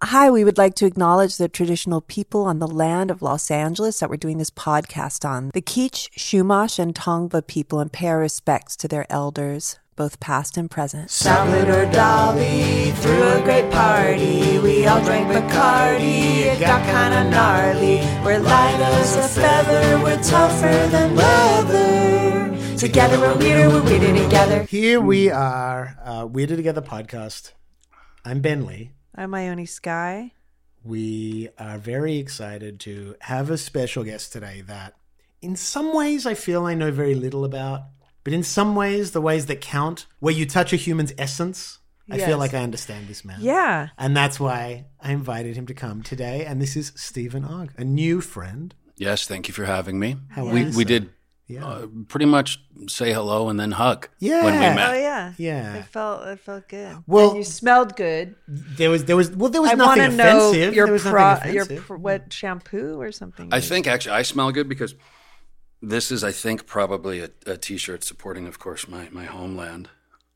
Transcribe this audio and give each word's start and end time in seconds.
Hi, 0.00 0.30
we 0.30 0.44
would 0.44 0.58
like 0.58 0.76
to 0.76 0.86
acknowledge 0.86 1.38
the 1.38 1.48
traditional 1.48 2.00
people 2.00 2.44
on 2.44 2.60
the 2.60 2.68
land 2.68 3.10
of 3.10 3.20
Los 3.20 3.50
Angeles 3.50 3.98
that 3.98 4.08
we're 4.08 4.16
doing 4.16 4.38
this 4.38 4.48
podcast 4.48 5.28
on. 5.28 5.50
The 5.54 5.60
Kizh, 5.60 6.08
Chumash, 6.16 6.78
and 6.78 6.94
Tongva 6.94 7.44
people 7.48 7.80
and 7.80 7.92
pay 7.92 8.06
our 8.06 8.20
respects 8.20 8.76
to 8.76 8.86
their 8.86 9.10
elders, 9.10 9.80
both 9.96 10.20
past 10.20 10.56
and 10.56 10.70
present. 10.70 11.10
Salad 11.10 11.68
or 11.68 11.90
Dolly 11.90 12.92
threw 12.92 13.22
a 13.24 13.42
great 13.42 13.72
party. 13.72 14.60
We 14.60 14.86
all 14.86 15.02
drank 15.04 15.26
Bacardi. 15.32 16.42
It 16.46 16.60
got 16.60 16.84
kinda 16.84 17.28
gnarly. 17.28 17.96
We're 18.24 18.38
light 18.38 18.78
as 18.78 19.16
a 19.16 19.26
feather. 19.26 20.00
We're 20.00 20.22
tougher 20.22 20.86
than 20.92 21.16
leather. 21.16 22.76
Together 22.76 23.18
we're 23.18 23.36
weirder. 23.36 23.68
We're 23.68 23.82
weirder 23.82 24.16
together. 24.16 24.62
Here 24.62 25.00
we 25.00 25.28
are, 25.28 25.98
uh, 26.04 26.24
Weirder 26.30 26.54
Together 26.54 26.82
podcast. 26.82 27.50
I'm 28.24 28.40
Ben 28.40 28.64
Lee. 28.64 28.92
I'm 29.18 29.34
Ione 29.34 29.66
Skye. 29.66 30.30
We 30.84 31.48
are 31.58 31.76
very 31.76 32.18
excited 32.18 32.78
to 32.80 33.16
have 33.22 33.50
a 33.50 33.58
special 33.58 34.04
guest 34.04 34.32
today 34.32 34.62
that, 34.68 34.94
in 35.42 35.56
some 35.56 35.92
ways, 35.92 36.24
I 36.24 36.34
feel 36.34 36.66
I 36.66 36.74
know 36.74 36.92
very 36.92 37.16
little 37.16 37.44
about, 37.44 37.82
but 38.22 38.32
in 38.32 38.44
some 38.44 38.76
ways, 38.76 39.10
the 39.10 39.20
ways 39.20 39.46
that 39.46 39.60
count, 39.60 40.06
where 40.20 40.32
you 40.32 40.46
touch 40.46 40.72
a 40.72 40.76
human's 40.76 41.12
essence, 41.18 41.80
I 42.08 42.18
Yes. 42.18 42.26
feel 42.28 42.38
like 42.38 42.54
I 42.54 42.62
understand 42.62 43.08
this 43.08 43.24
man. 43.24 43.38
Yeah. 43.40 43.88
And 43.98 44.16
that's 44.16 44.38
why 44.38 44.86
I 45.00 45.10
invited 45.10 45.56
him 45.56 45.66
to 45.66 45.74
come 45.74 46.02
today. 46.04 46.44
And 46.46 46.62
this 46.62 46.76
is 46.76 46.92
Steven 46.94 47.44
Ogg, 47.44 47.72
a 47.76 47.84
new 47.84 48.20
friend. 48.20 48.72
Yes, 48.96 49.26
thank 49.26 49.48
you 49.48 49.52
for 49.52 49.64
having 49.64 49.98
me. 49.98 50.16
How 50.30 50.46
are 50.46 50.52
we 50.54 50.60
you, 50.60 50.66
we 50.66 50.72
sir? 50.84 50.84
did 50.84 51.10
Yeah. 51.48 51.66
uh, 51.66 51.86
pretty 52.08 52.26
much 52.26 52.60
say 52.88 53.12
hello 53.12 53.48
and 53.48 53.58
then 53.58 53.72
hug 53.72 54.08
Yeah. 54.18 54.44
when 54.44 54.52
we 54.54 54.60
met. 54.60 54.90
Oh, 54.90 54.98
yeah. 54.98 55.32
Yeah. 55.38 55.76
It 55.76 55.86
felt 55.86 56.26
it 56.26 56.40
felt 56.40 56.68
good. 56.68 56.98
Well- 57.06 57.30
And 57.30 57.38
you 57.38 57.44
smelled 57.44 57.96
good. 57.96 58.34
There 58.46 58.90
was, 58.90 59.04
there 59.06 59.16
was, 59.16 59.30
well, 59.30 59.50
there 59.50 59.62
was 59.62 59.70
I 59.70 59.74
nothing 59.74 60.02
want 60.02 60.14
know 60.14 60.50
offensive. 60.50 60.74
your 60.74 60.86
there 60.86 60.92
was 60.92 61.02
pro, 61.02 61.12
nothing 61.30 61.54
your 61.54 61.62
offensive. 61.64 61.86
pr- 61.86 61.96
what 61.96 62.32
shampoo 62.32 63.00
or 63.00 63.12
something. 63.12 63.48
I 63.52 63.60
think 63.60 63.86
actually 63.86 64.12
I 64.12 64.22
smell 64.22 64.52
good 64.52 64.68
because 64.68 64.94
this 65.80 66.10
is, 66.10 66.22
I 66.22 66.32
think, 66.32 66.66
probably 66.66 67.20
a, 67.20 67.30
a 67.46 67.56
T-shirt 67.56 68.04
supporting, 68.04 68.46
of 68.46 68.58
course, 68.58 68.86
my 68.88 69.08
my 69.10 69.24
homeland, 69.24 69.88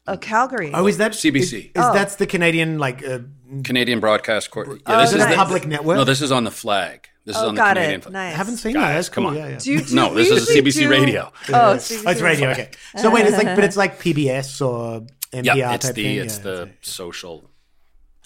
oh 0.07 0.17
Calgary. 0.17 0.71
Oh, 0.75 0.87
is 0.87 0.99
that 0.99 1.13
CBC. 1.13 1.37
Is, 1.41 1.53
is 1.53 1.71
Oh. 1.77 1.93
that's 1.93 2.17
the 2.17 2.27
Canadian 2.27 2.79
like? 2.79 3.05
Uh, 3.07 3.21
Canadian 3.65 4.01
Broadcast 4.01 4.51
Corp. 4.51 4.69
Oh, 4.87 5.01
this 5.01 5.15
nice. 5.15 5.31
the- 5.31 5.37
Public 5.37 5.67
network? 5.67 5.97
No, 5.97 6.05
this 6.05 6.23
is 6.23 6.33
on 6.33 6.45
the 6.45 6.51
flag. 6.51 7.09
This 7.25 7.37
is 7.37 7.43
oh, 7.43 7.49
on 7.49 7.55
the 7.55 7.63
Canadian 7.63 8.01
it. 8.01 8.03
flag. 8.05 8.13
Nice. 8.15 8.35
I 8.35 8.37
haven't 8.37 8.57
seen 8.57 8.73
that. 8.75 8.95
That's 8.95 9.09
come 9.09 9.25
cool. 9.25 9.31
on. 9.31 9.37
Yeah, 9.37 9.49
yeah. 9.49 9.59
Do 9.59 9.73
you, 9.73 9.81
do 9.85 9.95
No, 9.95 10.15
this 10.15 10.31
is 10.31 10.49
a 10.49 10.53
CBC 10.63 10.81
do- 10.81 10.89
radio. 10.89 11.33
Oh, 11.51 11.53
Oh, 11.55 11.73
it's 11.75 11.91
radio. 12.21 12.51
Okay. 12.51 12.71
So 12.97 13.11
wait, 13.11 13.27
it's 13.27 13.37
like, 13.37 13.55
but 13.55 13.65
it's 13.65 13.77
like 13.77 14.01
PBS 14.01 14.67
or 14.67 15.03
NPR 15.33 15.55
Yeah, 15.57 15.75
it's 15.75 15.87
type 15.87 15.95
the 15.95 16.03
thing. 16.03 16.17
it's 16.25 16.39
Yeah, 16.39 16.43
the 16.43 16.61
okay. 16.63 16.77
social 16.81 17.45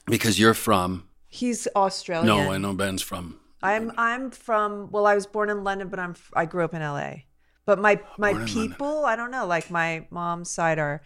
because 0.06 0.38
you're 0.38 0.54
from. 0.54 1.04
He's 1.28 1.68
Australian. 1.76 2.26
No, 2.26 2.52
I 2.52 2.58
know 2.58 2.72
Ben's 2.72 3.02
from. 3.02 3.38
I'm 3.62 3.92
I'm 3.98 4.30
from 4.30 4.90
well, 4.92 5.06
I 5.06 5.14
was 5.14 5.26
born 5.26 5.50
in 5.50 5.64
London, 5.64 5.88
but 5.88 5.98
I'm 5.98 6.12
f- 6.12 6.30
I 6.34 6.44
grew 6.46 6.64
up 6.64 6.72
in 6.72 6.82
LA. 6.82 7.24
But 7.64 7.78
my 7.80 8.00
my 8.16 8.32
Born 8.32 8.46
people, 8.46 9.04
I 9.04 9.16
don't 9.16 9.30
know. 9.32 9.44
Like 9.46 9.70
my 9.70 10.06
mom's 10.10 10.50
side 10.50 10.78
are 10.78 11.02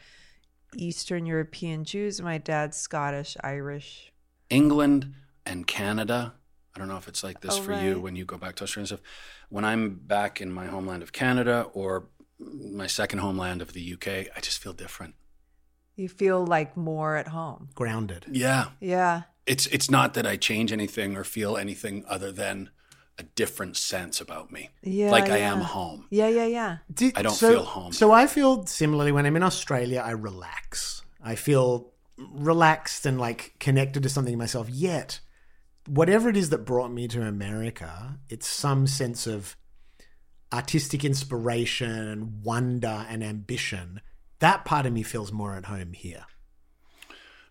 Eastern 0.76 1.26
European 1.26 1.84
Jews, 1.84 2.20
my 2.22 2.38
dad's 2.38 2.76
Scottish, 2.76 3.36
Irish. 3.42 4.12
England 4.48 5.14
and 5.46 5.66
Canada. 5.66 6.34
I 6.74 6.78
don't 6.78 6.88
know 6.88 6.96
if 6.96 7.08
it's 7.08 7.24
like 7.24 7.40
this 7.40 7.58
Oh, 7.58 7.62
for 7.62 7.72
you 7.74 8.00
when 8.00 8.16
you 8.16 8.24
go 8.24 8.36
back 8.36 8.56
to 8.56 8.64
Australia 8.64 8.82
and 8.82 8.88
stuff. 8.88 9.00
When 9.48 9.64
I'm 9.64 9.94
back 9.94 10.40
in 10.40 10.52
my 10.52 10.66
homeland 10.66 11.02
of 11.02 11.12
Canada 11.12 11.66
or 11.72 12.08
my 12.38 12.86
second 12.86 13.18
homeland 13.18 13.60
of 13.62 13.72
the 13.72 13.92
UK, 13.94 14.08
I 14.36 14.40
just 14.40 14.58
feel 14.58 14.72
different. 14.72 15.14
You 15.96 16.08
feel 16.08 16.44
like 16.46 16.76
more 16.76 17.16
at 17.16 17.28
home. 17.28 17.68
grounded. 17.74 18.26
Yeah. 18.30 18.68
Yeah. 18.80 19.22
It's 19.46 19.66
it's 19.66 19.90
not 19.90 20.14
that 20.14 20.26
I 20.26 20.36
change 20.36 20.72
anything 20.72 21.16
or 21.16 21.24
feel 21.24 21.56
anything 21.56 22.04
other 22.08 22.30
than 22.30 22.70
a 23.20 23.22
different 23.22 23.76
sense 23.76 24.20
about 24.20 24.50
me. 24.50 24.70
Yeah. 24.82 25.10
like 25.10 25.28
I 25.30 25.38
am 25.38 25.60
home. 25.60 26.06
Yeah, 26.10 26.28
yeah, 26.28 26.46
yeah. 26.46 26.78
Did- 26.92 27.16
I 27.16 27.22
don't 27.22 27.34
so- 27.34 27.50
feel 27.52 27.64
home. 27.64 27.92
So 27.92 28.10
I 28.10 28.26
feel 28.26 28.66
similarly 28.66 29.12
when 29.12 29.26
I'm 29.26 29.36
in 29.36 29.42
Australia. 29.42 30.02
I 30.04 30.10
relax. 30.12 31.02
I 31.22 31.34
feel 31.36 31.92
relaxed 32.18 33.06
and 33.06 33.18
like 33.18 33.54
connected 33.60 34.02
to 34.02 34.08
something 34.08 34.32
in 34.32 34.38
myself. 34.38 34.68
Yet, 34.68 35.20
whatever 35.86 36.28
it 36.28 36.36
is 36.36 36.50
that 36.50 36.64
brought 36.64 36.90
me 36.92 37.08
to 37.08 37.22
America, 37.22 38.18
it's 38.28 38.46
some 38.46 38.86
sense 38.86 39.26
of 39.26 39.56
artistic 40.52 41.04
inspiration 41.04 41.90
and 41.90 42.42
wonder 42.42 43.06
and 43.08 43.22
ambition. 43.22 44.00
That 44.40 44.64
part 44.64 44.86
of 44.86 44.92
me 44.92 45.02
feels 45.02 45.30
more 45.32 45.54
at 45.54 45.66
home 45.66 45.92
here. 45.92 46.24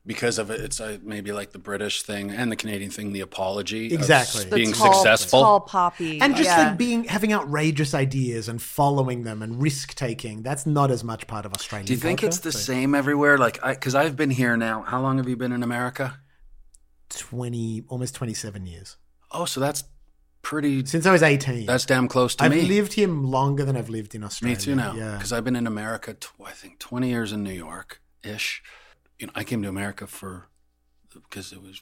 Because 0.06 0.40
of 0.40 0.50
it, 0.50 0.62
it's 0.62 0.80
uh, 0.80 0.98
maybe 1.04 1.32
like 1.32 1.52
the 1.52 1.60
British 1.60 2.02
thing 2.04 2.32
and 2.32 2.52
the 2.52 2.56
Canadian 2.56 2.90
thing, 2.90 3.12
the 3.14 3.20
apology, 3.20 3.88
of 3.88 4.00
Exactly. 4.00 4.46
The 4.46 4.56
being 4.56 4.72
tall, 4.72 4.94
successful. 4.94 5.42
Tall 5.42 5.60
poppy. 5.60 6.20
and 6.22 6.36
just 6.36 6.50
yeah. 6.50 6.70
like 6.70 6.78
being 6.78 7.04
having 7.04 7.32
outrageous 7.34 7.94
ideas 7.94 8.48
and 8.50 8.62
following 8.62 9.24
them 9.24 9.42
and 9.44 9.62
risk 9.62 9.94
taking 9.96 10.42
that's 10.42 10.66
not 10.66 10.90
as 10.90 11.04
much 11.04 11.28
part 11.28 11.46
of 11.46 11.54
australian 11.54 11.86
Do 11.86 11.94
you 11.94 12.00
think 12.00 12.22
culture, 12.22 12.28
it's 12.30 12.40
the 12.40 12.52
so- 12.52 12.60
same 12.60 12.96
everywhere? 12.96 13.38
Like, 13.38 13.62
because 13.62 13.94
I've 13.94 14.16
been 14.16 14.32
here 14.32 14.56
now. 14.58 14.82
How 14.84 15.02
long 15.02 15.18
have 15.18 15.28
you 15.30 15.36
been 15.36 15.52
in 15.52 15.64
America? 15.64 16.20
20 17.10 17.84
almost 17.90 18.16
27 18.16 18.66
years 18.66 18.98
Oh, 19.32 19.46
so 19.46 19.60
that's 19.60 19.84
pretty. 20.42 20.86
since 20.86 21.06
i 21.06 21.12
was 21.12 21.22
18 21.24 21.66
That's 21.66 21.86
damn 21.86 22.08
close 22.08 22.36
to 22.36 22.50
me. 22.50 22.62
i've 22.62 22.68
lived 22.68 22.94
here 22.94 23.08
longer 23.08 23.66
than 23.66 23.76
i've 23.76 23.90
lived 23.90 24.16
in 24.16 24.24
australia 24.24 24.58
Me 24.58 24.64
too 24.64 24.76
now. 24.76 24.94
yeah 24.96 25.14
Because 25.16 25.34
I've 25.34 25.44
been 25.44 25.56
in 25.56 25.68
America, 25.68 26.14
tw- 26.14 26.32
I 26.46 26.52
think, 26.52 26.80
20 26.80 27.10
years 27.10 27.32
in 27.34 27.44
New 27.44 27.52
York 27.54 28.02
ish. 28.24 28.62
You 29.20 29.28
know, 29.28 29.34
I 29.36 29.44
came 29.44 29.62
to 29.64 29.70
America 29.70 30.08
for 30.08 30.48
because 31.14 31.52
it 31.52 31.62
was 31.62 31.82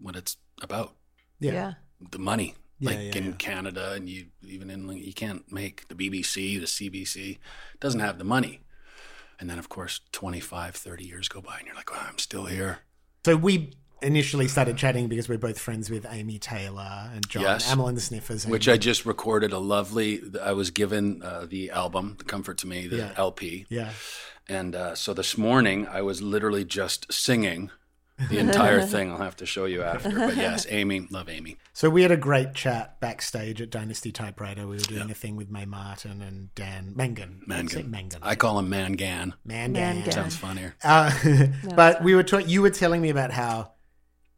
what 0.00 0.16
it's 0.16 0.36
about 0.62 0.94
yeah, 1.40 1.52
yeah. 1.52 1.72
the 2.10 2.18
money. 2.18 2.54
Yeah, 2.80 2.90
like 2.90 2.98
yeah, 2.98 3.16
in 3.20 3.24
yeah. 3.26 3.32
Canada, 3.38 3.92
and 3.92 4.08
you 4.08 4.26
even 4.46 4.70
in 4.70 4.88
you 4.96 5.12
can't 5.12 5.50
make 5.52 5.88
the 5.88 5.94
BBC, 5.96 6.58
the 6.60 6.66
CBC 6.66 7.38
doesn't 7.80 8.00
have 8.00 8.18
the 8.18 8.24
money. 8.24 8.60
And 9.40 9.48
then, 9.50 9.58
of 9.58 9.68
course, 9.68 10.00
25, 10.12 10.74
30 10.74 11.04
years 11.04 11.28
go 11.28 11.40
by, 11.40 11.58
and 11.58 11.66
you're 11.66 11.74
like, 11.76 11.90
"Wow, 11.92 12.06
I'm 12.08 12.18
still 12.18 12.46
here." 12.46 12.80
so 13.24 13.36
we 13.36 13.72
initially 14.00 14.46
started 14.46 14.76
chatting 14.76 15.08
because 15.08 15.28
we're 15.28 15.36
both 15.36 15.58
friends 15.58 15.90
with 15.90 16.06
amy 16.08 16.38
taylor 16.38 17.10
and 17.12 17.28
john 17.28 17.42
Yes. 17.42 17.68
Amyl 17.70 17.88
and 17.88 17.96
the 17.96 18.00
sniffers 18.00 18.44
and- 18.44 18.52
Which 18.52 18.68
I 18.68 18.76
just 18.76 19.04
recorded 19.04 19.52
a 19.52 19.58
lovely. 19.58 20.22
I 20.40 20.52
was 20.52 20.70
given 20.70 21.20
uh, 21.20 21.46
the 21.50 21.70
album, 21.72 22.14
"The 22.16 22.24
Comfort 22.24 22.58
to 22.58 22.68
Me," 22.68 22.86
the 22.86 22.96
Yeah. 22.98 23.12
LP, 23.16 23.66
yeah 23.68 23.90
And 24.48 24.74
uh, 24.74 24.94
so 24.94 25.12
this 25.14 25.36
morning, 25.36 25.86
I 25.86 26.00
was 26.02 26.22
literally 26.22 26.64
just 26.64 27.12
singing 27.12 27.70
the 28.30 28.38
entire 28.38 28.80
thing. 28.86 29.12
I'll 29.12 29.18
have 29.18 29.36
to 29.36 29.46
show 29.46 29.66
you 29.66 29.82
after. 29.82 30.10
But 30.10 30.36
yes, 30.36 30.66
Amy, 30.70 31.06
love 31.10 31.28
Amy. 31.28 31.56
so 31.74 31.90
we 31.90 32.02
had 32.02 32.10
a 32.10 32.16
great 32.16 32.54
chat 32.54 32.98
backstage 33.00 33.60
at 33.60 33.70
dynasty 33.70 34.10
typewriter 34.10 34.66
we 34.66 34.76
were 34.76 34.82
doing 34.82 35.10
a 35.10 35.14
thing 35.14 35.36
with 35.36 35.50
mae 35.50 35.64
martin 35.66 36.20
and 36.22 36.52
dan 36.54 36.92
mangan 36.96 37.40
I'd 37.42 37.48
Mangan. 37.48 37.90
mangan 37.90 38.18
I 38.22 38.34
call 38.34 38.58
him 38.58 38.68
Mangan. 38.68 39.34
mangan 39.44 39.72
Mangan. 39.72 40.10
Sounds 40.12 40.36
funnier. 40.36 40.74
Uh, 40.82 41.12
but 41.76 42.02
we 42.02 42.14
were 42.14 42.24
ta- 42.24 42.38
you 42.38 42.62
were 42.62 42.70
telling 42.70 43.00
me 43.02 43.10
about 43.10 43.30
how 43.30 43.72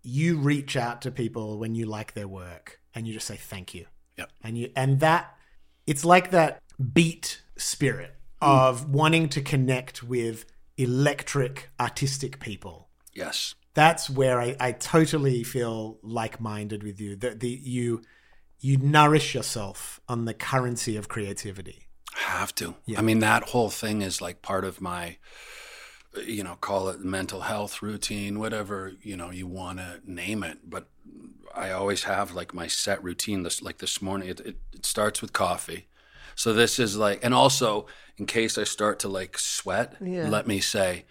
you 0.02 0.36
reach 0.38 0.76
out 0.76 1.02
to 1.02 1.10
people 1.10 1.58
when 1.58 1.74
you 1.74 1.86
like 1.86 2.12
their 2.14 2.28
work 2.28 2.80
and 2.94 3.06
you 3.06 3.14
just 3.14 3.26
say 3.26 3.36
thank 3.36 3.74
you. 3.74 3.86
Yep. 4.18 4.30
And 4.42 4.58
you 4.58 4.70
and 4.76 5.00
that 5.00 5.36
it's 5.86 6.04
like 6.04 6.32
that 6.32 6.60
beat 6.92 7.40
spirit 7.56 8.14
of 8.40 8.90
wanting 8.90 9.28
to 9.30 9.40
connect 9.40 10.02
with 10.02 10.46
electric 10.76 11.70
artistic 11.78 12.40
people. 12.40 12.88
Yes. 13.12 13.54
That's 13.74 14.08
where 14.10 14.40
I, 14.40 14.56
I 14.58 14.72
totally 14.72 15.42
feel 15.44 15.98
like-minded 16.02 16.82
with 16.82 17.00
you. 17.00 17.16
That 17.16 17.40
the 17.40 17.48
you 17.48 18.02
you 18.58 18.76
nourish 18.76 19.34
yourself 19.34 20.00
on 20.08 20.24
the 20.24 20.34
currency 20.34 20.96
of 20.96 21.08
creativity. 21.08 21.86
Have 22.14 22.54
to. 22.56 22.74
Yeah. 22.84 22.98
I 22.98 23.02
mean, 23.02 23.20
that 23.20 23.44
whole 23.44 23.70
thing 23.70 24.02
is 24.02 24.20
like 24.20 24.42
part 24.42 24.64
of 24.64 24.80
my, 24.80 25.16
you 26.26 26.44
know, 26.44 26.56
call 26.60 26.88
it 26.88 27.00
mental 27.00 27.42
health 27.42 27.80
routine, 27.80 28.38
whatever, 28.38 28.92
you 29.02 29.16
know, 29.16 29.30
you 29.30 29.46
want 29.46 29.78
to 29.78 30.00
name 30.04 30.42
it. 30.42 30.58
But 30.68 30.88
I 31.54 31.70
always 31.70 32.02
have 32.04 32.32
like 32.32 32.52
my 32.52 32.66
set 32.66 33.02
routine. 33.02 33.44
This, 33.44 33.62
like 33.62 33.78
this 33.78 34.02
morning, 34.02 34.28
it, 34.28 34.40
it, 34.40 34.56
it 34.72 34.84
starts 34.84 35.22
with 35.22 35.32
coffee. 35.32 35.86
So 36.40 36.54
this 36.54 36.78
is 36.78 36.96
like, 36.96 37.22
and 37.22 37.34
also 37.34 37.84
in 38.16 38.24
case 38.24 38.56
I 38.56 38.64
start 38.64 38.98
to 39.00 39.08
like 39.08 39.38
sweat, 39.38 39.96
Yeah. 40.00 40.26
let 40.30 40.46
me 40.46 40.58
say, 40.60 41.04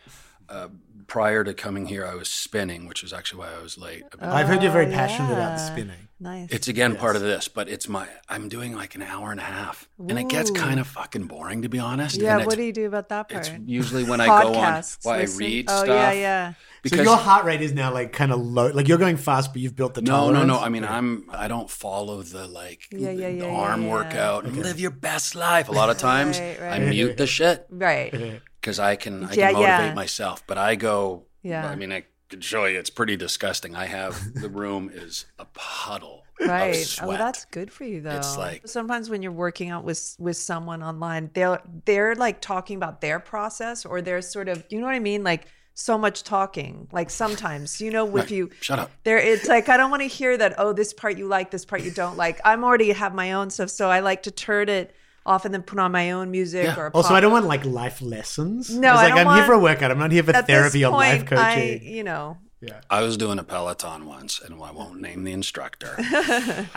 uh, 0.49 0.69
prior 1.05 1.43
to 1.43 1.53
coming 1.53 1.85
here, 1.85 2.03
I 2.03 2.15
was 2.15 2.31
spinning, 2.31 2.87
which 2.87 3.03
is 3.03 3.13
actually 3.13 3.41
why 3.41 3.49
I 3.55 3.61
was 3.61 3.77
late. 3.77 4.05
I've 4.19 4.33
I've 4.33 4.47
heard 4.47 4.63
you're 4.63 4.71
very 4.71 4.87
Oh, 4.87 4.91
passionate 4.91 5.31
about 5.31 5.59
yeah. 5.59 5.67
spinning. 5.71 6.07
Nice. 6.19 6.49
It's 6.49 6.67
again 6.67 6.95
part 6.95 7.15
of 7.15 7.21
this, 7.21 7.47
but 7.47 7.69
it's 7.69 7.87
my 7.87 8.07
I'm 8.27 8.49
doing 8.49 8.73
like 8.73 8.95
an 8.95 9.03
hour 9.03 9.29
and 9.29 9.39
a 9.39 9.43
half, 9.43 9.87
and 9.99 10.17
it 10.17 10.29
gets 10.29 10.49
kind 10.49 10.79
of 10.79 10.87
fucking 10.87 11.25
boring 11.25 11.61
to 11.61 11.69
be 11.69 11.77
honest. 11.77 12.15
yeah. 12.17 12.37
and 12.37 12.47
What 12.47 12.57
do 12.57 12.63
you 12.63 12.73
do 12.73 12.87
about 12.87 13.09
that 13.09 13.29
part? 13.29 13.49
It's 13.49 13.59
usually 13.67 14.05
when 14.05 14.19
I 14.19 14.25
go 14.25 14.55
on, 14.55 14.55
Podcasts, 14.55 15.05
why 15.05 15.17
I 15.17 15.21
listen- 15.21 15.37
read 15.37 15.65
oh, 15.69 15.83
stuff. 15.83 15.87
yeah, 15.95 16.11
yeah. 16.11 16.53
Because 16.83 16.99
so 16.99 17.03
your 17.03 17.17
heart 17.17 17.45
rate 17.45 17.61
is 17.61 17.73
now 17.73 17.93
like 17.93 18.11
kind 18.13 18.31
of 18.31 18.39
low. 18.39 18.67
Like 18.67 18.87
you're 18.87 18.97
going 18.97 19.17
fast, 19.17 19.53
but 19.53 19.61
you've 19.61 19.75
built 19.75 19.93
the 19.93 20.01
no, 20.01 20.11
tolerance. 20.11 20.47
no, 20.47 20.55
no. 20.55 20.59
I 20.59 20.69
mean, 20.69 20.85
I'm 20.85 21.25
I 21.29 21.47
don't 21.47 21.69
follow 21.69 22.21
the 22.23 22.47
like 22.47 22.81
Yeah, 22.91 23.11
yeah, 23.11 23.29
the 23.29 23.33
yeah, 23.37 23.45
arm 23.45 23.81
yeah, 23.81 23.87
yeah. 23.87 23.93
workout 23.93 24.45
and 24.45 24.55
live 24.57 24.79
your 24.79 24.91
best 24.91 25.35
life. 25.35 25.69
A 25.69 25.71
lot 25.71 25.89
of 25.89 25.97
times 26.11 26.39
Right, 26.39 26.61
I 26.61 26.79
mute 26.79 27.17
the 27.17 27.27
shit 27.27 27.65
Right. 27.69 28.41
because 28.61 28.79
I 28.79 28.95
can 28.95 29.25
I 29.25 29.33
Yeah, 29.33 29.51
can 29.51 29.53
motivate 29.61 29.85
yeah. 29.87 29.93
myself. 29.93 30.43
But 30.47 30.57
I 30.57 30.75
go. 30.75 31.25
Yeah. 31.43 31.67
I 31.67 31.75
mean, 31.75 31.91
I 31.91 32.03
could 32.29 32.43
show 32.43 32.65
you. 32.65 32.77
It's 32.79 32.89
pretty 32.89 33.15
disgusting. 33.17 33.75
I 33.75 33.85
have 33.85 34.33
the 34.35 34.49
room 34.49 34.89
is 34.93 35.25
a 35.37 35.45
puddle 35.45 36.23
Right. 36.41 36.97
Oh, 37.01 37.11
that's 37.11 37.43
good 37.45 37.69
for 37.69 37.83
you 37.83 37.99
though. 37.99 38.15
It's 38.15 38.37
like- 38.37 38.65
sometimes 38.65 39.09
when 39.09 39.21
you're 39.21 39.33
working 39.33 39.69
out 39.71 39.83
with 39.83 40.15
with 40.19 40.37
someone 40.37 40.81
online, 40.81 41.31
they're 41.33 41.59
they're 41.85 42.15
like 42.15 42.39
talking 42.39 42.77
about 42.77 43.01
their 43.01 43.19
process 43.19 43.85
or 43.85 44.01
they're 44.01 44.21
sort 44.21 44.47
of 44.47 44.63
you 44.69 44.79
know 44.79 44.85
what 44.85 44.95
I 44.95 44.99
mean? 44.99 45.21
Like 45.23 45.47
so 45.79 45.97
much 45.97 46.23
talking. 46.23 46.87
Like 46.91 47.09
sometimes, 47.09 47.79
you 47.79 47.89
know, 47.89 48.05
if 48.07 48.13
Right. 48.15 48.31
you 48.31 48.49
Shut 48.61 48.79
up. 48.79 48.91
there 49.03 49.17
it's 49.17 49.47
like 49.47 49.69
I 49.69 49.77
don't 49.77 49.89
want 49.89 50.01
to 50.03 50.07
hear 50.09 50.37
that, 50.37 50.55
oh, 50.57 50.73
this 50.73 50.93
part 50.93 51.17
you 51.17 51.25
like, 51.27 51.51
this 51.51 51.63
part 51.65 51.83
you 51.83 51.91
don't 51.91 52.17
like. 52.17 52.39
I'm 52.43 52.63
already 52.63 52.91
have 52.91 53.13
my 53.13 53.31
own 53.33 53.49
stuff, 53.49 53.69
so 53.69 53.89
I 53.89 53.99
like 54.01 54.23
to 54.23 54.31
turn 54.31 54.67
it 54.69 54.93
off 55.25 55.45
and 55.45 55.53
then 55.53 55.61
put 55.63 55.79
on 55.79 55.91
my 55.91 56.11
own 56.11 56.31
music 56.31 56.65
Yeah. 56.65 56.75
or 56.79 56.91
Also, 56.93 57.09
pop- 57.09 57.17
I 57.17 57.21
don't 57.21 57.31
want 57.31 57.45
like 57.45 57.63
life 57.65 58.01
lessons. 58.01 58.69
No, 58.69 58.91
it's 58.93 58.99
I 58.99 59.03
like 59.05 59.15
don't 59.15 59.27
I'm 59.27 59.35
here 59.37 59.45
for 59.45 59.53
a 59.53 59.59
workout. 59.59 59.91
I'm 59.91 59.99
not 59.99 60.11
here 60.11 60.23
for 60.23 60.33
therapy 60.33 60.79
this 60.79 60.87
or 60.87 60.91
life 60.91 61.25
point, 61.27 61.39
I, 61.39 61.55
coaching. 61.55 61.83
you 61.95 62.03
know, 62.03 62.37
Yeah. 62.61 62.81
I 62.89 63.01
was 63.01 63.15
doing 63.15 63.37
a 63.39 63.43
Peloton 63.43 64.05
once, 64.05 64.39
and 64.43 64.55
I 64.61 64.71
won't 64.71 64.99
name 64.99 65.23
the 65.23 65.31
instructor. 65.31 65.97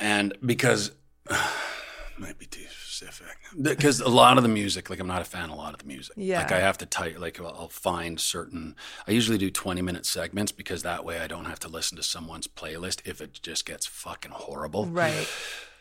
and 0.00 0.36
because 0.44 0.92
might 2.18 2.38
be 2.38 2.46
too 2.46 2.64
specific, 2.68 3.36
because 3.60 4.00
a 4.00 4.08
lot 4.08 4.36
of 4.36 4.42
the 4.42 4.48
music, 4.48 4.90
like 4.90 5.00
I'm 5.00 5.06
not 5.06 5.22
a 5.22 5.24
fan 5.24 5.44
of 5.44 5.50
a 5.50 5.54
lot 5.54 5.72
of 5.74 5.80
the 5.80 5.86
music. 5.86 6.14
Yeah. 6.16 6.38
like 6.38 6.52
I 6.52 6.60
have 6.60 6.78
to 6.78 6.86
type, 6.86 7.18
like 7.18 7.40
I'll 7.40 7.46
I'll 7.48 7.68
find 7.68 8.20
certain. 8.20 8.76
I 9.06 9.12
usually 9.12 9.38
do 9.38 9.50
20 9.50 9.82
minute 9.82 10.06
segments 10.06 10.52
because 10.52 10.82
that 10.82 11.04
way 11.04 11.18
I 11.20 11.26
don't 11.26 11.46
have 11.46 11.58
to 11.60 11.68
listen 11.68 11.96
to 11.96 12.02
someone's 12.02 12.46
playlist 12.46 13.00
if 13.04 13.20
it 13.20 13.40
just 13.42 13.66
gets 13.66 13.86
fucking 13.86 14.32
horrible. 14.32 14.86
right. 14.86 15.28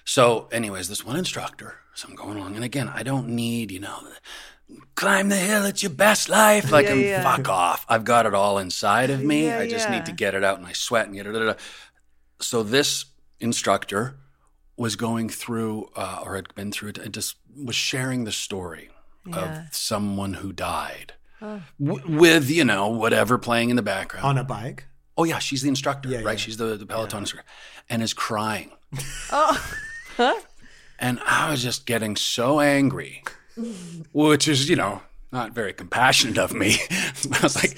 So, 0.04 0.48
anyways, 0.52 0.90
this 0.90 1.06
one 1.06 1.16
instructor. 1.16 1.76
So 1.94 2.08
I'm 2.10 2.16
going 2.16 2.38
along, 2.38 2.56
and 2.56 2.64
again, 2.64 2.90
I 2.90 3.04
don't 3.04 3.30
need, 3.30 3.70
you 3.70 3.80
know, 3.80 4.00
climb 4.96 5.30
the 5.30 5.36
hill. 5.36 5.64
It's 5.66 5.84
your 5.84 5.92
best 5.92 6.28
life. 6.28 6.72
Like, 6.72 6.86
Yeah, 6.88 6.92
I'm 6.94 7.00
yeah. 7.02 7.24
fuck 7.36 7.48
off. 7.50 7.86
I've 7.88 8.04
got 8.04 8.26
it 8.26 8.34
all 8.34 8.58
inside 8.58 9.10
of 9.12 9.22
me. 9.24 9.46
Yeah, 9.46 9.60
I 9.60 9.70
just 9.70 9.90
yeah. 9.90 9.96
need 9.98 10.06
to 10.08 10.12
get 10.12 10.34
it 10.34 10.44
out, 10.44 10.58
and 10.58 10.66
I 10.66 10.72
sweat 10.74 11.06
and 11.06 11.14
get 11.16 11.28
it. 11.28 11.60
So 12.42 12.64
this 12.64 13.06
instructor 13.40 14.16
was 14.78 14.96
going 14.96 15.30
through, 15.30 15.90
uh, 15.96 16.22
or 16.24 16.36
had 16.36 16.54
been 16.56 16.72
through 16.72 16.90
it, 16.90 16.98
and 16.98 17.14
just 17.14 17.36
was 17.56 17.76
sharing 17.76 18.24
the 18.24 18.32
story 18.32 18.90
Yeah. 19.26 19.66
of 19.68 19.76
someone 19.76 20.36
who 20.36 20.52
died. 20.54 21.14
W- 21.42 21.60
with 22.20 22.50
you 22.50 22.64
know 22.64 22.88
whatever 22.90 23.38
playing 23.38 23.70
in 23.72 23.76
the 23.76 23.82
background. 23.82 24.26
on 24.26 24.38
a 24.38 24.44
bike. 24.44 24.86
oh 25.18 25.24
yeah, 25.24 25.40
she's 25.40 25.62
the 25.64 25.70
instructor, 25.70 26.08
Yeah, 26.10 26.20
right? 26.22 26.32
yeah. 26.34 26.36
She's 26.38 26.58
the, 26.58 26.78
the 26.78 26.86
Peloton 26.86 27.20
instructor, 27.20 27.50
and 27.90 28.02
is 28.04 28.14
crying. 28.14 28.72
Oh. 29.32 29.74
And 31.00 31.20
I 31.26 31.50
was 31.50 31.64
just 31.64 31.88
getting 31.88 32.16
so 32.16 32.60
angry, 32.60 33.24
which 34.12 34.48
is, 34.48 34.70
you 34.70 34.76
know, 34.76 35.02
not 35.32 35.54
very 35.54 35.74
compassionate 35.74 36.38
of 36.38 36.54
me. 36.54 36.76
I 36.92 37.40
was 37.42 37.56
like, 37.56 37.76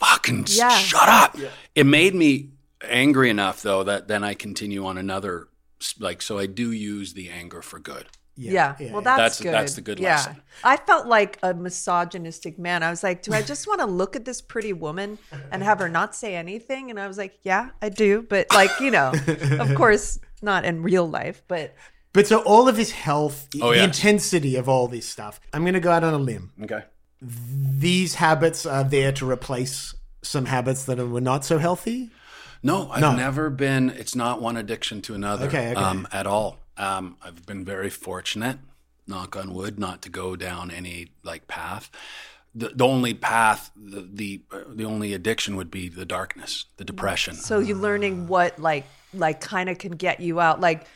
fucking 0.00 0.46
Yeah. 0.48 0.70
shut 0.70 1.06
up. 1.06 1.36
It 1.74 1.84
made 1.84 2.14
me 2.14 2.48
angry 2.82 3.28
enough, 3.28 3.60
though, 3.60 3.82
that 3.84 4.08
then 4.08 4.24
I 4.24 4.32
continue 4.32 4.86
on 4.86 4.96
another, 4.96 5.40
s- 5.42 5.51
like, 5.98 6.22
so 6.22 6.38
I 6.38 6.46
do 6.46 6.70
use 6.72 7.14
the 7.14 7.28
anger 7.30 7.62
for 7.62 7.78
good. 7.78 8.06
Yeah. 8.34 8.76
Well, 8.90 9.02
that's, 9.02 9.18
That's- 9.18 9.40
good. 9.42 9.52
that's 9.52 9.74
the 9.74 9.82
good 9.82 10.00
yeah. 10.00 10.16
lesson. 10.16 10.42
I 10.64 10.78
felt 10.78 11.06
like 11.06 11.38
a 11.42 11.52
misogynistic 11.52 12.58
man. 12.58 12.82
I 12.82 12.88
was 12.88 13.02
like, 13.02 13.22
do 13.22 13.32
I 13.34 13.42
just 13.52 13.66
want 13.66 13.80
to 13.80 13.86
look 13.86 14.16
at 14.16 14.24
this 14.24 14.40
pretty 14.40 14.72
woman 14.72 15.18
and 15.50 15.62
have 15.62 15.78
her 15.80 15.88
not 15.88 16.14
say 16.14 16.34
anything? 16.34 16.90
And 16.90 16.98
I 16.98 17.06
was 17.08 17.18
like, 17.18 17.38
yeah, 17.42 17.70
I 17.82 17.90
do. 17.90 18.22
But 18.28 18.46
like, 18.54 18.70
you 18.80 18.90
know, 18.90 19.12
of 19.60 19.74
course, 19.76 20.18
not 20.40 20.64
in 20.64 20.82
real 20.82 21.08
life, 21.08 21.42
but 21.46 21.74
But 22.14 22.26
so 22.26 22.40
all 22.42 22.68
of 22.68 22.76
this 22.76 22.90
health, 22.92 23.48
Oh, 23.60 23.70
the 23.70 23.76
yeah. 23.76 23.84
intensity 23.84 24.56
of 24.56 24.66
all 24.66 24.88
this 24.88 25.06
stuff. 25.06 25.38
I'm 25.52 25.62
going 25.62 25.74
to 25.74 25.80
go 25.80 25.90
out 25.92 26.02
on 26.02 26.14
a 26.14 26.18
limb. 26.18 26.52
Okay. 26.62 26.84
These 27.20 28.14
habits 28.14 28.64
are 28.66 28.82
there 28.84 29.12
to 29.12 29.30
replace 29.30 29.94
some 30.22 30.46
habits 30.46 30.84
that 30.86 30.98
were 30.98 31.20
not 31.20 31.44
so 31.44 31.58
healthy. 31.58 32.10
No, 32.62 32.90
I've 32.90 33.00
No. 33.00 33.14
never 33.16 33.50
been. 33.50 33.90
It's 33.90 34.14
not 34.14 34.40
one 34.40 34.56
addiction 34.56 35.02
to 35.02 35.14
another 35.14 35.46
Okay, 35.46 35.72
okay. 35.72 35.80
Um, 35.80 36.06
at 36.12 36.26
all. 36.26 36.58
Um, 36.76 37.16
I've 37.22 37.44
been 37.46 37.64
very 37.64 37.90
fortunate, 37.90 38.58
knock 39.06 39.36
on 39.36 39.52
wood, 39.54 39.78
not 39.78 40.00
to 40.02 40.08
go 40.08 40.36
down 40.36 40.70
any 40.70 41.08
like 41.22 41.46
path. 41.48 41.90
The, 42.54 42.68
the 42.74 42.86
only 42.86 43.14
path, 43.14 43.70
the 43.76 44.00
the, 44.12 44.42
uh, 44.52 44.60
the 44.68 44.84
only 44.84 45.12
addiction 45.14 45.56
would 45.56 45.70
be 45.70 45.88
the 45.88 46.04
darkness, 46.04 46.66
the 46.76 46.84
depression. 46.84 47.34
so 47.34 47.58
you're 47.58 47.76
learning 47.76 48.26
what 48.28 48.58
like 48.58 48.84
like 49.14 49.40
kind 49.40 49.68
of 49.68 49.78
can 49.78 49.92
get 49.92 50.20
you 50.20 50.38
out. 50.40 50.60
Like, 50.60 50.86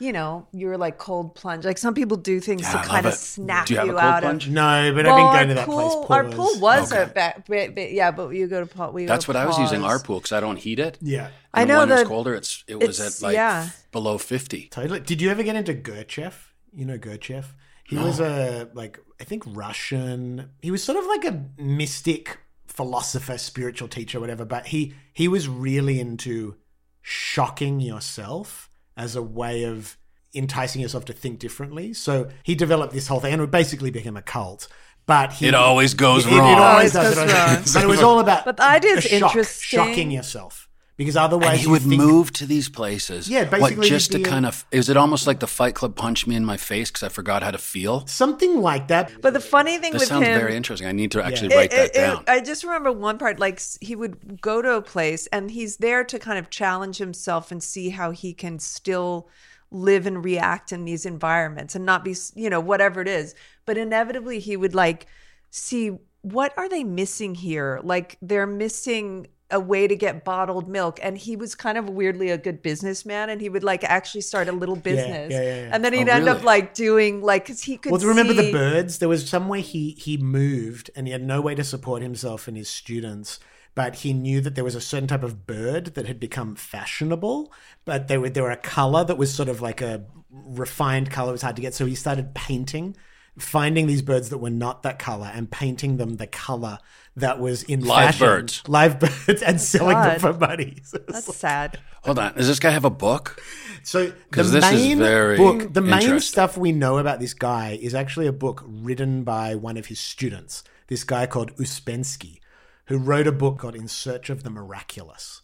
you 0.00 0.12
know, 0.12 0.46
you're 0.52 0.76
like 0.76 0.98
cold 0.98 1.34
plunge. 1.34 1.64
Like 1.64 1.78
some 1.78 1.94
people 1.94 2.16
do 2.16 2.40
things 2.40 2.62
Yeah, 2.62 2.72
to 2.82 2.88
kind 2.88 3.06
of 3.06 3.12
it. 3.14 3.16
snap 3.16 3.66
Do 3.66 3.74
you 3.74 3.80
have 3.80 3.88
a 3.88 3.92
cold 3.92 4.02
out 4.02 4.22
plunge? 4.22 4.46
of. 4.46 4.52
No, 4.52 4.92
but 4.94 5.06
Well, 5.06 5.14
I've 5.14 5.32
been 5.32 5.36
going 5.36 5.48
to 5.48 5.54
that 5.54 5.66
pool, 5.66 6.04
place. 6.06 6.10
Our 6.18 6.24
Pause. 6.24 6.34
pool 6.34 6.60
was 6.60 6.92
Okay. 6.92 7.02
a 7.02 7.06
back, 7.06 7.46
but, 7.48 7.74
but 7.74 7.92
yeah, 7.92 8.10
but 8.10 8.28
you 8.30 8.46
go 8.48 8.60
to 8.60 8.66
pause. 8.66 8.92
We 8.92 9.06
That's 9.06 9.24
to 9.26 9.30
what 9.30 9.36
I 9.36 9.46
was 9.46 9.58
using 9.58 9.84
our 9.84 9.98
pool 10.00 10.16
because 10.18 10.32
I 10.32 10.40
don't 10.40 10.56
heat 10.56 10.78
it. 10.78 10.98
Yeah, 11.00 11.26
And 11.26 11.32
I 11.52 11.64
know 11.64 11.78
when 11.80 11.90
it's 11.92 12.02
that 12.02 12.06
colder, 12.08 12.34
it's 12.34 12.64
it 12.66 12.76
was 12.80 12.98
it's- 13.00 13.22
at 13.22 13.22
like 13.26 13.34
yeah. 13.34 13.68
below 13.92 14.18
fifty. 14.18 14.68
totally. 14.68 15.00
Did 15.00 15.22
you 15.22 15.30
ever 15.30 15.42
get 15.42 15.56
into 15.56 15.74
Gurdjieff? 15.74 16.34
You 16.72 16.84
know 16.86 16.98
Gurdjieff? 16.98 17.46
He 17.84 17.96
was 17.96 18.18
a 18.18 18.68
like 18.74 18.98
I 19.20 19.24
think 19.24 19.44
Russian. 19.46 20.50
He 20.60 20.70
was 20.72 20.82
sort 20.82 20.98
of 20.98 21.06
like 21.06 21.24
a 21.24 21.44
mystic 21.56 22.38
philosopher, 22.66 23.38
spiritual 23.38 23.86
teacher, 23.88 24.18
whatever. 24.18 24.44
But 24.44 24.66
he 24.68 24.94
he 25.12 25.28
was 25.28 25.46
really 25.48 26.00
into 26.00 26.56
shocking 27.02 27.78
yourself 27.80 28.68
as 28.96 29.16
a 29.16 29.22
way 29.22 29.64
of 29.64 29.96
enticing 30.34 30.82
yourself 30.82 31.04
to 31.06 31.12
think 31.12 31.38
differently. 31.38 31.92
So 31.94 32.28
he 32.42 32.54
developed 32.54 32.92
this 32.92 33.06
whole 33.06 33.20
thing, 33.20 33.32
and 33.34 33.42
it 33.42 33.50
basically 33.50 33.90
became 33.90 34.16
a 34.16 34.22
cult. 34.22 34.68
But 35.06 35.34
he, 35.34 35.48
It 35.48 35.54
always 35.54 35.92
goes 35.94 36.26
it, 36.26 36.32
it 36.32 36.36
wrong. 36.38 36.54
always 36.58 36.94
Always 36.96 37.14
does. 37.14 37.14
goes 37.14 37.30
it 37.30 37.36
always- 37.36 37.56
wrong. 37.56 37.74
But 37.74 37.82
it 37.84 37.86
was 37.88 38.02
all 38.02 38.20
about. 38.20 38.44
But 38.44 38.56
the 38.56 38.64
idea 38.64 38.92
is 38.96 39.04
a 39.04 39.08
shock, 39.08 39.30
interesting. 39.30 39.78
shocking 39.78 40.10
yourself 40.10 40.68
because 40.96 41.16
otherwise 41.16 41.48
And 41.50 41.58
he 41.58 41.64
you 41.66 41.70
would 41.72 41.82
think- 41.82 42.00
move 42.00 42.32
to 42.34 42.46
these 42.46 42.68
places. 42.68 43.28
Yeah, 43.28 43.42
what, 43.42 43.50
basically 43.60 43.88
just 43.88 44.12
to 44.12 44.18
you'd 44.18 44.26
a- 44.26 44.30
kind 44.30 44.46
of 44.46 44.64
is 44.70 44.88
it 44.88 44.96
almost 44.96 45.26
like 45.26 45.40
the 45.40 45.46
Fight 45.46 45.74
Club 45.74 45.96
punched 45.96 46.26
me 46.26 46.36
in 46.36 46.44
my 46.44 46.56
face 46.56 46.90
because 46.90 47.02
I 47.02 47.08
forgot 47.08 47.42
how 47.42 47.50
to 47.50 47.58
feel. 47.58 48.06
something 48.06 48.60
like 48.60 48.88
that. 48.88 49.10
But 49.20 49.32
the 49.34 49.40
funny 49.40 49.78
thing 49.78 49.92
This 49.92 50.00
with 50.02 50.08
sounds 50.08 50.26
him, 50.26 50.38
very 50.38 50.56
interesting. 50.56 50.86
I 50.88 50.92
need 50.92 51.10
to 51.12 51.24
actually 51.24 51.52
It- 51.52 51.56
write 51.56 51.70
that 51.72 51.84
it- 51.86 51.90
it- 51.90 51.94
down. 51.94 52.24
I 52.28 52.40
just 52.40 52.62
remember 52.64 52.92
one 52.92 53.18
part, 53.18 53.40
like 53.40 53.60
he 53.80 53.96
would 53.96 54.40
go 54.40 54.62
to 54.62 54.72
a 54.74 54.82
place 54.82 55.26
and 55.28 55.50
he's 55.50 55.78
there 55.78 56.04
to 56.04 56.18
kind 56.18 56.38
of 56.38 56.50
challenge 56.50 56.98
himself 56.98 57.50
and 57.50 57.62
see 57.62 57.90
how 57.90 58.10
he 58.12 58.32
can 58.32 58.58
still 58.58 59.28
live 59.70 60.06
and 60.06 60.24
react 60.24 60.70
in 60.70 60.84
these 60.84 61.04
environments 61.04 61.74
and 61.74 61.84
not 61.84 62.04
be, 62.04 62.14
you 62.36 62.48
know, 62.48 62.60
whatever 62.60 63.00
it 63.00 63.08
is. 63.08 63.34
But 63.66 63.76
inevitably, 63.76 64.38
he 64.38 64.56
would 64.56 64.74
like 64.74 65.06
see 65.50 65.90
what 66.22 66.54
are 66.56 66.68
they 66.68 66.84
missing 66.84 67.34
here? 67.34 67.80
Like 67.82 68.16
they're 68.22 68.46
missing 68.46 69.26
a 69.50 69.60
way 69.60 69.86
to 69.86 69.94
get 69.96 70.24
bottled 70.24 70.68
milk 70.68 70.98
and 71.02 71.18
he 71.18 71.36
was 71.36 71.54
kind 71.54 71.76
of 71.78 71.88
weirdly 71.90 72.30
a 72.30 72.38
good 72.38 72.62
businessman 72.62 73.28
and 73.30 73.40
he 73.40 73.48
would 73.48 73.62
like 73.62 73.84
actually 73.84 74.20
start 74.22 74.48
a 74.48 74.52
little 74.52 74.76
business 74.76 75.32
yeah, 75.32 75.42
yeah, 75.42 75.56
yeah. 75.66 75.68
and 75.70 75.84
then 75.84 75.94
oh, 75.94 75.98
he'd 75.98 76.08
Oh, 76.08 76.08
end 76.08 76.28
up 76.28 76.42
like 76.42 76.74
doing 76.74 77.20
like 77.22 77.44
because 77.44 77.62
he 77.62 77.76
could 77.78 77.92
Well, 77.92 78.00
remember 78.00 78.32
the 78.32 78.42
birds, 78.42 78.98
there 78.98 79.08
was 79.08 79.28
some 79.28 79.48
way 79.48 79.60
he 79.60 79.90
he 79.92 80.16
moved 80.16 80.90
and 80.96 81.06
he 81.06 81.12
had 81.12 81.22
no 81.22 81.40
way 81.40 81.54
to 81.54 81.64
support 81.64 82.02
himself 82.02 82.48
and 82.48 82.56
his 82.56 82.68
students. 82.70 83.38
But 83.74 83.96
he 83.96 84.12
knew 84.12 84.40
that 84.40 84.54
there 84.54 84.64
was 84.64 84.76
a 84.76 84.80
certain 84.80 85.08
type 85.08 85.24
of 85.24 85.46
bird 85.46 85.94
that 85.94 86.06
had 86.06 86.20
become 86.20 86.54
fashionable, 86.54 87.52
but 87.84 88.08
they 88.08 88.16
were 88.18 88.30
they 88.30 88.40
were 88.40 88.50
a 88.52 88.56
color 88.56 89.04
that 89.04 89.18
was 89.18 89.34
sort 89.34 89.48
of 89.48 89.60
like 89.60 89.80
a 89.82 90.04
refined 90.30 91.10
color. 91.10 91.30
It 91.30 91.32
was 91.32 91.42
hard 91.42 91.56
to 91.56 91.62
get, 91.62 91.74
so 91.74 91.84
he 91.86 91.94
started 91.96 92.34
painting, 92.34 92.96
finding 93.38 93.86
these 93.86 94.02
birds 94.02 94.28
that 94.30 94.38
were 94.38 94.50
not 94.50 94.82
that 94.84 94.98
color 94.98 95.30
and 95.34 95.50
painting 95.50 95.96
them 95.96 96.16
the 96.16 96.26
color 96.28 96.78
that 97.16 97.38
was 97.38 97.62
in 97.64 97.80
Live 97.84 98.14
fashion. 98.16 98.26
birds. 98.26 98.62
live 98.66 98.98
birds, 99.00 99.42
and 99.42 99.60
selling 99.60 99.96
them 99.96 100.18
for 100.20 100.32
money. 100.32 100.78
That's 101.08 101.34
sad. 101.36 101.78
Hold 102.02 102.18
on, 102.18 102.34
does 102.34 102.48
this 102.48 102.58
guy 102.58 102.70
have 102.70 102.84
a 102.84 102.90
book? 102.90 103.40
So 103.82 104.12
'Cause 104.30 104.50
the 104.50 104.60
this 104.60 104.72
is 104.72 104.80
main 104.88 104.98
very 104.98 105.36
book, 105.36 105.72
the 105.72 105.80
main 105.82 106.18
stuff 106.20 106.56
we 106.56 106.72
know 106.72 106.98
about 106.98 107.20
this 107.20 107.34
guy 107.34 107.78
is 107.80 107.94
actually 107.94 108.26
a 108.26 108.32
book 108.32 108.62
written 108.66 109.24
by 109.24 109.54
one 109.54 109.76
of 109.76 109.86
his 109.86 110.00
students. 110.00 110.64
This 110.88 111.04
guy 111.04 111.26
called 111.26 111.54
Uspensky, 111.56 112.40
who 112.86 112.96
wrote 112.98 113.26
a 113.26 113.32
book 113.32 113.58
called 113.58 113.74
"In 113.76 113.88
Search 113.88 114.30
of 114.30 114.42
the 114.42 114.50
Miraculous," 114.50 115.42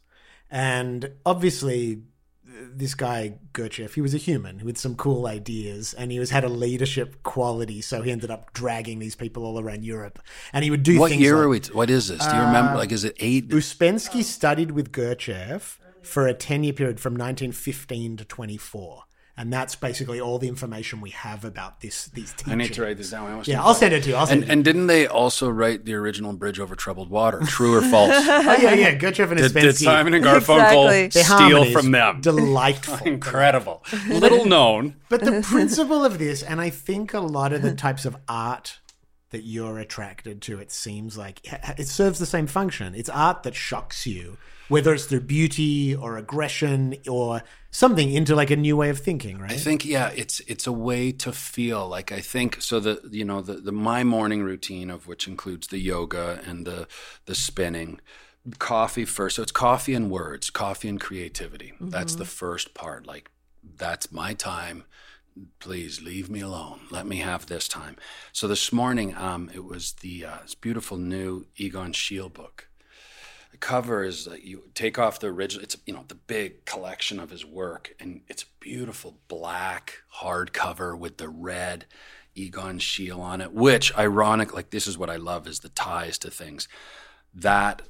and 0.51 1.11
obviously 1.25 2.03
this 2.73 2.95
guy 2.95 3.35
Gurdjieff, 3.53 3.95
he 3.95 4.01
was 4.01 4.15
a 4.15 4.19
human 4.19 4.65
with 4.65 4.79
some 4.79 4.95
cool 4.95 5.27
ideas, 5.27 5.95
and 5.95 6.11
he 6.11 6.19
was 6.19 6.31
had 6.31 6.45
a 6.45 6.49
leadership 6.49 7.23
quality. 7.23 7.81
So 7.81 8.03
he 8.03 8.11
ended 8.11 8.31
up 8.31 8.53
dragging 8.53 8.99
these 8.99 9.15
people 9.15 9.45
all 9.45 9.61
around 9.61 9.85
Europe, 9.85 10.19
and 10.53 10.65
he 10.65 10.71
would 10.71 10.83
do 10.83 10.99
What 10.99 11.11
things 11.11 11.23
year 11.23 11.37
like, 11.37 11.45
are 11.45 11.49
we? 11.49 11.61
What 11.73 11.91
is 11.91 12.09
this? 12.09 12.27
Do 12.27 12.35
you 12.35 12.43
remember? 12.43 12.73
Um, 12.73 12.77
like, 12.77 12.93
is 12.93 13.05
it 13.05 13.17
eight? 13.21 13.49
Uspensky 13.49 14.23
studied 14.23 14.73
with 14.73 14.93
Gurdjieff 14.93 15.79
for 16.03 16.27
a 16.27 16.35
10 16.35 16.65
year 16.65 16.73
period 16.73 17.01
from 17.01 17.15
1915 17.15 18.19
to 18.19 18.25
24. 18.25 19.05
And 19.37 19.51
that's 19.51 19.75
basically 19.75 20.21
all 20.21 20.39
the 20.39 20.49
information 20.49 21.01
we 21.01 21.11
have 21.11 21.45
about 21.47 21.81
this 21.81 22.07
these 22.07 22.33
teachings. 22.35 22.53
I 22.53 22.57
need 22.57 22.75
to 22.75 22.83
write 22.83 22.99
this 22.99 23.11
down. 23.11 23.27
I 23.27 23.31
almost 23.31 23.49
yeah, 23.49 23.63
I'll 23.63 23.73
send 23.75 23.95
it 23.95 24.03
to 24.03 24.11
you. 24.11 24.17
I'll 24.17 24.27
send 24.27 24.43
And, 24.43 24.51
it. 24.51 24.53
and 24.53 24.65
didn't 24.65 24.87
they 24.89 25.07
also 25.07 25.49
write 25.49 25.87
the 25.87 25.95
original 25.95 26.33
Bridge 26.35 26.61
Over 26.61 26.75
Troubled 26.75 27.09
Water? 27.09 27.41
True 27.47 27.75
or 27.75 27.81
false? 27.81 28.11
oh, 28.15 28.57
yeah, 28.61 28.75
yeah. 28.75 28.99
Gurdjieff 28.99 29.31
and 29.31 29.39
did, 29.39 29.51
Uspensky. 29.53 29.61
did 29.63 29.77
Simon 29.77 30.13
and 30.15 30.25
Garfunkel 30.25 31.05
Exactly. 31.07 31.47
steal 31.47 31.65
from 31.73 31.91
them? 31.93 32.21
Delightful. 32.21 32.99
Incredible. 33.07 33.83
Little 34.09 34.45
known. 34.45 34.97
But 35.09 35.25
the 35.25 35.43
principle 35.43 36.05
of 36.05 36.19
this, 36.19 36.43
and 36.43 36.61
I 36.61 36.71
think 36.71 37.15
a 37.15 37.19
lot 37.21 37.53
of 37.53 37.63
the 37.63 37.75
types 37.75 38.05
of 38.05 38.17
art 38.29 38.79
that 39.31 39.43
you're 39.43 39.79
attracted 39.79 40.43
to, 40.43 40.59
it 40.61 40.71
seems 40.71 41.17
like 41.19 41.41
it 41.79 41.89
serves 41.89 42.19
the 42.21 42.27
same 42.27 42.47
function. 42.47 42.95
It's 42.95 43.09
art 43.09 43.43
that 43.45 43.55
shocks 43.57 44.07
you, 44.07 44.37
whether 44.69 44.93
it's 44.95 45.07
through 45.07 45.23
beauty 45.23 45.97
or 45.97 46.17
aggression 46.17 46.95
or 47.09 47.43
something 47.71 48.13
into 48.13 48.35
like 48.35 48.51
a 48.51 48.57
new 48.57 48.77
way 48.77 48.91
of 48.91 48.99
thinking, 48.99 49.39
right? 49.39 49.53
I 49.53 49.57
think 49.57 49.85
yeah, 49.85 50.11
it's 50.15 50.41
it's 50.41 50.67
a 50.67 50.73
way 50.73 51.13
to 51.13 51.33
feel. 51.33 51.89
Like 51.89 52.13
I 52.13 52.21
think 52.21 52.61
so 52.61 52.81
the 52.81 53.01
you 53.11 53.25
know 53.25 53.41
the, 53.41 53.55
the 53.55 53.73
my 53.73 54.05
morning 54.05 54.43
routine 54.43 54.91
of 54.91 55.07
which 55.07 55.29
includes 55.29 55.69
the 55.69 55.79
yoga 55.79 56.41
and 56.47 56.67
the 56.67 56.89
the 57.27 57.35
spinning 57.35 58.01
coffee 58.59 59.05
first 59.05 59.37
so 59.37 59.43
it's 59.43 59.53
coffee 59.53 59.93
and 59.93 60.11
words 60.11 60.51
coffee 60.51 60.89
and 60.89 61.01
creativity. 61.01 61.75
That's 61.81 62.15
the 62.15 62.25
first 62.25 62.75
part 62.75 63.07
like 63.07 63.31
that's 63.77 64.11
my 64.11 64.35
time. 64.35 64.85
Please 65.61 66.03
leave 66.03 66.29
me 66.29 66.41
alone. 66.41 66.81
Let 66.91 67.07
me 67.07 67.19
have 67.19 67.47
this 67.47 67.69
time. 67.69 67.97
So 68.33 68.49
this 68.49 68.73
morning 68.73 69.15
um 69.17 69.51
it 69.55 69.65
was 69.65 69.93
the 70.01 70.25
uh, 70.25 70.39
this 70.43 70.55
beautiful 70.55 70.97
new 70.97 71.47
Egon 71.57 71.93
Schiele 71.93 72.33
book 72.33 72.70
cover 73.61 74.03
is 74.05 74.27
like 74.27 74.45
you 74.45 74.63
take 74.75 74.99
off 74.99 75.21
the 75.21 75.27
original 75.27 75.63
it's 75.63 75.77
you 75.87 75.93
know 75.93 76.05
the 76.09 76.15
big 76.15 76.65
collection 76.65 77.21
of 77.21 77.31
his 77.31 77.45
work 77.45 77.95
and 78.01 78.23
it's 78.29 78.43
a 78.43 78.47
beautiful 78.59 79.19
black 79.29 79.99
hardcover 80.21 80.99
with 80.99 81.19
the 81.19 81.29
red 81.29 81.85
Egon 82.35 82.79
Schiele 82.79 83.19
on 83.19 83.41
it 83.41 83.53
which 83.53 83.97
ironic 83.99 84.55
like 84.55 84.71
this 84.71 84.87
is 84.87 84.97
what 84.97 85.11
I 85.11 85.17
love 85.17 85.47
is 85.47 85.61
the 85.61 85.69
ties 85.69 86.17
to 86.19 86.31
things 86.31 86.69
that 87.35 87.83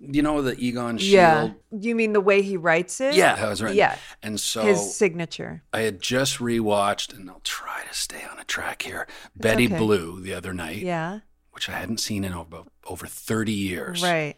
you 0.00 0.22
know 0.22 0.40
the 0.42 0.54
Egon 0.58 0.96
Schiele 0.98 1.10
Yeah. 1.10 1.50
You 1.72 1.94
mean 1.94 2.12
the 2.12 2.20
way 2.20 2.40
he 2.42 2.56
writes 2.56 3.00
it? 3.00 3.14
yeah 3.14 3.34
that 3.36 3.48
was 3.48 3.62
right 3.62 3.74
Yeah. 3.74 3.96
and 4.22 4.40
so 4.40 4.62
His 4.62 4.94
signature. 4.94 5.62
I 5.72 5.80
had 5.80 6.00
just 6.00 6.38
rewatched 6.38 7.12
and 7.14 7.28
I'll 7.28 7.40
try 7.44 7.82
to 7.86 7.94
stay 7.94 8.22
on 8.30 8.38
a 8.38 8.44
track 8.44 8.82
here 8.82 9.06
Betty 9.36 9.66
okay. 9.66 9.76
Blue 9.76 10.20
the 10.20 10.34
other 10.34 10.54
night 10.54 10.78
Yeah. 10.78 11.20
which 11.50 11.68
I 11.68 11.72
hadn't 11.72 11.98
seen 11.98 12.24
in 12.24 12.32
over, 12.32 12.62
over 12.86 13.06
30 13.06 13.52
years 13.52 14.02
Right. 14.02 14.36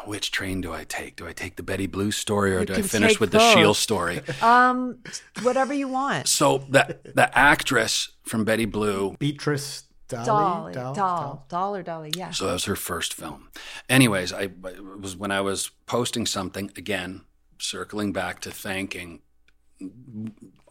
Now, 0.00 0.08
which 0.08 0.30
train 0.30 0.60
do 0.60 0.72
I 0.72 0.84
take? 0.84 1.16
Do 1.16 1.26
I 1.26 1.32
take 1.32 1.56
the 1.56 1.62
Betty 1.62 1.86
Blue 1.86 2.10
story 2.10 2.54
or 2.54 2.60
You 2.60 2.66
do 2.66 2.74
I 2.74 2.82
finish 2.82 3.12
take 3.12 3.20
with 3.20 3.32
the. 3.32 3.38
Schiele 3.38 3.74
story? 3.74 4.20
Um, 4.42 4.98
whatever 5.42 5.72
you 5.74 5.88
want. 5.88 6.28
So 6.28 6.58
the 6.68 6.98
the 7.14 7.36
actress 7.36 8.10
from 8.22 8.44
Betty 8.44 8.64
Blue, 8.66 9.16
Beatrice 9.18 9.84
Dolly? 10.08 10.26
Dolly, 10.26 10.72
Doll- 10.72 10.94
doll, 10.94 11.46
doll, 11.48 11.76
or 11.76 11.82
dolly. 11.82 12.12
Yeah. 12.16 12.30
so 12.32 12.46
that 12.46 12.52
was 12.54 12.64
her 12.64 12.76
first 12.76 13.14
film. 13.14 13.48
Anyways, 13.88 14.32
I 14.32 14.42
it 14.44 15.00
was 15.00 15.16
when 15.16 15.30
I 15.30 15.40
was 15.40 15.70
posting 15.86 16.26
something 16.26 16.70
again, 16.76 17.22
circling 17.58 18.12
back 18.12 18.40
to 18.40 18.50
thanking 18.50 19.20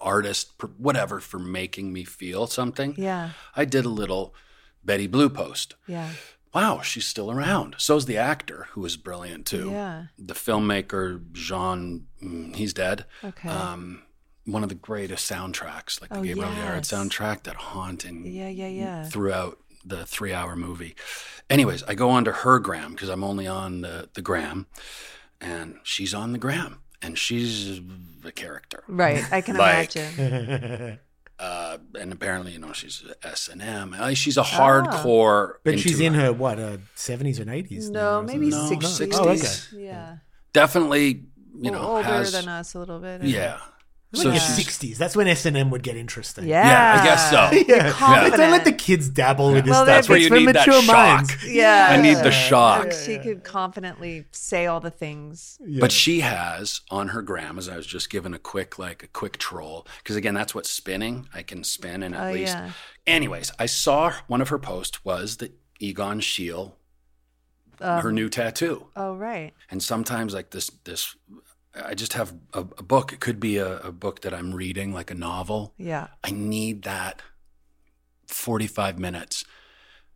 artist 0.01 0.51
whatever 0.77 1.19
for 1.19 1.39
making 1.39 1.91
me 1.93 2.03
feel 2.03 2.47
something. 2.47 2.95
Yeah. 2.97 3.31
I 3.55 3.65
did 3.65 3.85
a 3.85 3.89
little 3.89 4.33
Betty 4.83 5.07
Blue 5.07 5.29
post. 5.29 5.75
Yeah. 5.87 6.09
Wow, 6.53 6.81
she's 6.81 7.05
still 7.05 7.29
around. 7.31 7.75
So's 7.77 8.05
the 8.05 8.17
actor 8.17 8.67
who 8.71 8.81
was 8.81 8.97
brilliant 8.97 9.45
too. 9.45 9.69
Yeah. 9.71 10.05
The 10.17 10.33
filmmaker 10.33 11.31
Jean, 11.31 12.07
mm, 12.23 12.55
he's 12.55 12.73
dead. 12.73 13.05
Okay. 13.23 13.49
um, 13.49 14.01
one 14.45 14.63
of 14.63 14.69
the 14.69 14.75
greatest 14.75 15.29
soundtracks, 15.31 16.01
like 16.01 16.09
the 16.09 16.17
Oh, 16.19 16.23
Gabriel 16.23 16.49
Yared 16.49 16.77
yes. 16.77 16.91
soundtrack, 16.91 17.43
that 17.43 17.55
haunting 17.55 18.25
Yeah, 18.25 18.49
yeah, 18.49 18.67
yeah. 18.67 19.03
throughout 19.07 19.59
the 19.85 20.05
three-hour 20.07 20.55
movie. 20.55 20.95
Anyways, 21.49 21.83
I 21.83 21.93
go 21.93 22.09
on 22.09 22.25
to 22.25 22.31
her 22.31 22.57
gram 22.59 22.91
because 22.93 23.09
I'm 23.09 23.23
only 23.23 23.45
on 23.47 23.81
the 23.81 24.09
the 24.15 24.21
gram, 24.23 24.65
and 25.39 25.77
she's 25.83 26.13
on 26.15 26.31
the 26.33 26.39
gram, 26.39 26.81
and 27.01 27.17
she's 27.17 27.79
a 28.25 28.31
character. 28.31 28.83
Right. 28.87 29.23
I 29.31 29.41
can 29.41 29.55
Like- 29.57 29.95
imagine. 29.95 30.99
Uh, 31.39 31.77
and 31.97 32.11
apparently, 32.11 32.51
you 32.51 32.59
know, 32.59 32.73
she's 32.73 33.01
S 33.23 33.47
and 33.47 33.61
M. 33.61 33.95
She's 34.13 34.35
a 34.37 34.43
hardcore. 34.43 35.53
But 35.63 35.79
she's 35.79 35.99
in 36.01 36.13
her, 36.13 36.33
what, 36.33 36.59
uh, 36.59 36.77
70s 36.97 37.39
and 37.39 37.49
80s? 37.49 37.89
No, 37.89 38.19
or 38.19 38.23
maybe 38.23 38.51
something? 38.51 38.79
No, 38.79 38.87
60s. 38.87 39.19
Oh, 39.19 39.29
okay. 39.29 39.83
Yeah. 39.85 40.17
Definitely, 40.51 41.25
you 41.61 41.69
O- 41.69 41.73
know, 41.73 41.81
older 41.81 42.03
has 42.03 42.33
than 42.33 42.49
us 42.49 42.73
a 42.75 42.79
little 42.79 42.99
bit. 42.99 43.23
yeah. 43.23 43.59
So 44.11 44.23
So 44.23 44.29
the 44.31 44.37
60s. 44.37 44.97
That's 44.97 45.15
when 45.15 45.27
S&M 45.27 45.69
would 45.69 45.83
get 45.83 45.95
interesting. 45.95 46.47
Yeah. 46.47 46.65
Yeah, 46.65 47.01
I 47.01 47.05
guess 47.05 47.29
so. 47.29 47.65
Yeah. 47.75 47.91
Confident. 47.91 48.37
Don't 48.37 48.51
let 48.51 48.65
the 48.65 48.71
kids 48.71 49.07
dabble 49.07 49.51
with 49.53 49.65
this 49.65 49.71
Well, 49.71 49.83
stuff. 49.83 49.95
that's 49.97 50.09
where 50.09 50.17
you 50.17 50.31
need 50.31 50.47
that 50.55 50.63
shock. 50.65 50.85
minds. 50.87 51.45
Yeah. 51.47 51.89
I 51.91 52.01
need 52.01 52.15
the 52.15 52.31
shock. 52.31 52.85
And 52.85 52.93
she 52.93 53.19
could 53.19 53.43
confidently 53.43 54.25
say 54.31 54.65
all 54.65 54.79
the 54.79 54.89
things. 54.89 55.59
But 55.79 55.91
she 55.91 56.21
has 56.21 56.81
on 56.89 57.09
her 57.09 57.21
gram, 57.21 57.59
as 57.59 57.69
I 57.69 57.77
was 57.77 57.85
just 57.85 58.09
given 58.09 58.33
a 58.33 58.39
quick, 58.39 58.79
like 58.79 59.03
a 59.03 59.07
quick 59.07 59.37
troll, 59.37 59.85
because 60.01 60.15
again, 60.15 60.33
that's 60.33 60.55
what 60.55 60.65
spinning. 60.65 61.27
I 61.31 61.43
can 61.43 61.63
spin 61.63 62.01
and 62.01 62.15
at 62.15 62.29
Oh, 62.29 62.33
least. 62.33 62.53
yeah. 62.55 62.71
Anyways, 63.05 63.51
I 63.59 63.67
saw 63.67 64.13
one 64.25 64.41
of 64.41 64.49
her 64.49 64.57
posts 64.59 65.05
was 65.05 65.37
the 65.37 65.51
Egon 65.79 66.19
Schiele, 66.19 66.71
her 67.79 68.09
um, 68.09 68.15
new 68.15 68.27
tattoo, 68.27 68.87
Oh, 68.95 69.15
right. 69.15 69.53
and 69.69 69.81
sometimes 69.83 70.33
like 70.33 70.49
this, 70.49 70.69
this, 70.83 71.15
I 71.85 71.93
just 71.95 72.13
have 72.13 72.33
a, 72.53 72.59
a 72.59 72.83
book. 72.83 73.13
It 73.13 73.19
could 73.19 73.39
be 73.39 73.57
a, 73.57 73.79
a 73.79 73.91
book 73.91 74.21
that 74.21 74.33
I'm 74.33 74.53
reading, 74.53 74.93
like 74.93 75.11
a 75.11 75.15
novel. 75.15 75.73
Yeah. 75.77 76.07
I 76.23 76.31
need 76.31 76.83
that 76.83 77.21
45 78.27 78.99
minutes. 78.99 79.43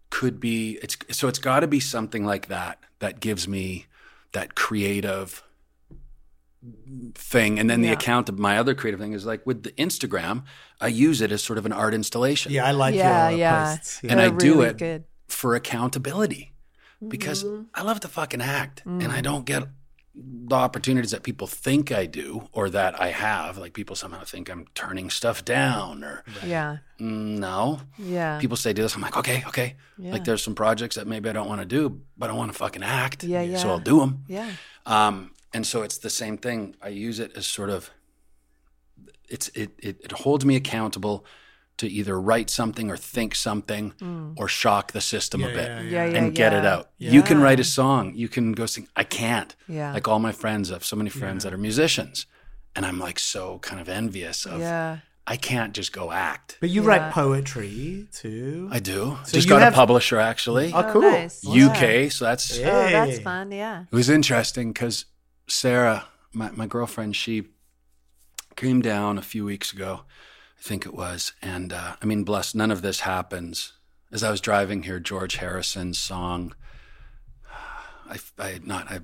Could 0.10 0.40
be 0.40 0.78
it's 0.84 0.96
so 1.12 1.28
it's 1.28 1.40
got 1.40 1.62
to 1.62 1.68
be 1.68 1.80
something 1.80 2.24
like 2.26 2.48
that 2.48 2.78
that 3.00 3.20
gives 3.20 3.48
me 3.48 3.88
that 4.34 4.54
creative 4.56 5.42
thing 7.16 7.60
and 7.60 7.70
then 7.70 7.82
the 7.82 7.88
Yeah. 7.90 7.94
account 7.96 8.30
of 8.30 8.40
my 8.40 8.58
other 8.58 8.74
creative 8.74 9.00
thing 9.00 9.12
is 9.14 9.26
like 9.26 9.46
with 9.46 9.64
the 9.64 9.72
Instagram 9.72 10.44
I 10.80 10.88
use 10.88 11.20
it 11.20 11.32
as 11.32 11.44
sort 11.44 11.58
of 11.60 11.66
an 11.66 11.74
art 11.74 11.94
installation 11.94 12.52
Yeah, 12.54 12.66
I 12.66 12.72
like 12.72 12.96
Yeah, 12.96 13.30
your 13.30 13.40
yeah. 13.40 13.76
posts. 13.76 14.00
and 14.04 14.22
I 14.22 14.30
They're 14.30 14.38
do 14.38 14.54
really 14.60 14.70
it 14.70 14.78
good. 14.78 15.04
for 15.28 15.56
accountability 15.56 16.54
because 17.06 17.44
Mm-hmm. 17.44 17.64
I 17.74 17.82
love 17.82 18.00
to 18.02 18.08
fucking 18.08 18.42
act 18.42 18.84
and 18.86 19.02
Mm. 19.02 19.10
I 19.10 19.20
don't 19.22 19.46
get 19.46 19.64
the 20.16 20.56
opportunities 20.56 21.10
that 21.12 21.24
people 21.24 21.48
think 21.48 21.92
I 21.92 22.06
do 22.06 22.48
or 22.52 22.70
that 22.70 23.02
I 23.02 23.08
have 23.10 23.58
like 23.58 23.74
people 23.74 23.96
somehow 23.96 24.24
think 24.24 24.48
I'm 24.48 24.68
turning 24.76 25.10
stuff 25.10 25.44
down 25.44 26.04
or 26.04 26.24
Yeah. 26.46 26.78
Mm, 27.00 27.40
no 27.40 27.80
Yeah. 27.98 28.38
people 28.40 28.56
say 28.56 28.74
do 28.74 28.84
this. 28.84 28.96
I'm 28.96 29.02
like, 29.02 29.18
okay, 29.18 29.44
okay. 29.48 29.76
Yeah. 29.98 30.12
Like 30.12 30.24
there's 30.24 30.44
some 30.44 30.54
projects 30.54 30.96
that 30.98 31.08
maybe 31.08 31.30
I 31.30 31.34
don't 31.34 31.48
want 31.50 31.62
to 31.62 31.66
do, 31.66 32.02
but 32.16 32.30
I 32.30 32.34
want 32.34 32.52
to 32.52 32.58
fucking 32.58 32.84
act. 32.84 33.24
Yeah, 33.24 33.42
yeah. 33.42 33.58
So 33.58 33.70
I'll 33.70 33.80
do 33.80 34.00
them. 34.02 34.24
Yeah. 34.28 34.52
Um, 34.86 35.32
and 35.52 35.66
so 35.66 35.82
it's 35.82 35.98
the 35.98 36.10
same 36.12 36.38
thing. 36.38 36.76
I 36.82 36.90
use 36.90 37.20
it 37.20 37.36
as 37.36 37.48
sort 37.48 37.72
of, 37.72 37.90
it's 39.30 39.48
it 39.50 39.72
it, 39.80 40.00
it 40.04 40.12
holds 40.12 40.46
me 40.46 40.56
accountable 40.56 41.26
to 41.78 41.88
either 41.88 42.20
write 42.22 42.50
something 42.50 42.90
or 42.92 42.98
think 42.98 43.34
something 43.36 44.34
or 44.38 44.48
shock 44.48 44.92
the 44.92 45.02
system 45.02 45.44
a 45.44 45.48
bit 45.48 45.70
Mm. 45.70 45.92
Yeah, 45.92 46.06
yeah, 46.06 46.18
and 46.18 46.36
get 46.36 46.54
it 46.54 46.64
yeah. 46.64 46.74
out. 46.74 46.90
You 46.98 47.22
can 47.24 47.42
write 47.42 47.60
a 47.60 47.64
song. 47.64 48.14
You 48.16 48.28
can 48.30 48.52
go 48.54 48.66
sing. 48.66 48.88
I 48.96 49.04
can't. 49.04 49.56
Yeah. 49.68 49.92
Like 49.94 50.08
all 50.08 50.20
my 50.20 50.32
friends, 50.32 50.70
I 50.72 50.76
have 50.76 50.86
so 50.86 50.96
many 50.96 51.10
friends 51.10 51.44
that 51.44 51.54
are 51.54 51.58
musicians, 51.58 52.26
and 52.76 52.86
I'm 52.86 53.00
like 53.00 53.20
so 53.20 53.60
kind 53.60 53.82
of 53.82 53.90
envious 53.90 54.46
of. 54.46 54.60
Yeah. 54.62 55.00
I 55.26 55.38
can't 55.38 55.74
just 55.74 55.94
go 55.94 56.12
act. 56.12 56.58
But 56.60 56.70
you 56.70 56.82
Yeah. 56.84 56.88
write 56.90 57.12
poetry 57.14 58.08
too. 58.12 58.68
I 58.72 58.80
do. 58.80 59.18
So 59.24 59.32
Just 59.34 59.48
you 59.48 59.50
got 59.56 59.62
have- 59.62 59.72
a 59.74 59.76
publisher 59.76 60.20
actually. 60.20 60.74
oh, 60.74 60.84
cool. 60.92 61.02
nice. 61.02 61.46
UK. 61.48 62.10
So 62.12 62.26
that's 62.26 62.58
Yeah. 62.60 62.68
Oh, 62.70 62.90
that's 62.92 63.20
fun. 63.20 63.52
Yeah. 63.52 63.84
it 63.90 63.96
was 63.96 64.10
interesting 64.10 64.74
because 64.74 65.06
Sarah, 65.48 66.06
my, 66.34 66.52
my 66.52 66.68
girlfriend, 66.68 67.16
she 67.16 67.48
came 68.56 68.82
down 68.82 69.18
a 69.18 69.22
few 69.22 69.46
weeks 69.46 69.72
ago, 69.74 70.02
I 70.64 70.68
think 70.68 70.86
it 70.86 70.94
was, 70.94 71.34
and 71.42 71.74
uh, 71.74 71.96
I 72.02 72.06
mean, 72.06 72.24
bless, 72.24 72.56
none 72.56 72.72
of 72.72 72.82
this 72.82 73.02
happens. 73.02 73.74
As 74.14 74.24
I 74.24 74.32
was 74.32 74.40
driving 74.40 74.84
here, 74.84 74.98
George 75.00 75.36
Harrison's 75.36 75.98
song, 75.98 76.56
I, 78.10 78.18
I 78.40 78.60
not 78.64 78.90
I. 78.90 79.00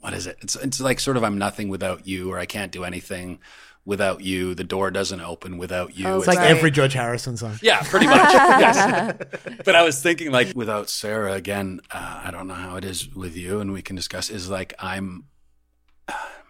What 0.00 0.12
is 0.12 0.26
it? 0.26 0.36
It's 0.42 0.54
it's 0.56 0.80
like 0.80 1.00
sort 1.00 1.16
of 1.16 1.24
I'm 1.24 1.38
nothing 1.38 1.70
without 1.70 2.06
you, 2.06 2.30
or 2.30 2.38
I 2.38 2.44
can't 2.44 2.70
do 2.72 2.84
anything 2.84 3.38
without 3.86 4.20
you. 4.20 4.54
The 4.54 4.64
door 4.64 4.90
doesn't 4.90 5.20
open 5.22 5.56
without 5.56 5.96
you. 5.96 6.06
Oh, 6.06 6.18
It's 6.18 6.26
like 6.26 6.38
Right. 6.38 6.50
every 6.50 6.70
George 6.70 6.92
Harrison 6.92 7.38
song. 7.38 7.58
Yeah, 7.62 7.80
pretty 7.82 8.06
much. 8.06 8.18
yes. 8.34 9.16
But 9.64 9.74
I 9.76 9.82
was 9.82 10.02
thinking, 10.02 10.30
like, 10.30 10.54
without 10.54 10.90
Sarah, 10.90 11.32
again, 11.32 11.80
uh, 11.90 12.20
I 12.24 12.30
don't 12.30 12.48
know 12.48 12.54
how 12.54 12.76
it 12.76 12.84
is 12.84 13.08
with 13.14 13.36
you, 13.36 13.60
and 13.60 13.72
we 13.72 13.80
can 13.80 13.96
discuss, 13.96 14.28
is 14.28 14.50
like, 14.50 14.74
I'm, 14.78 15.24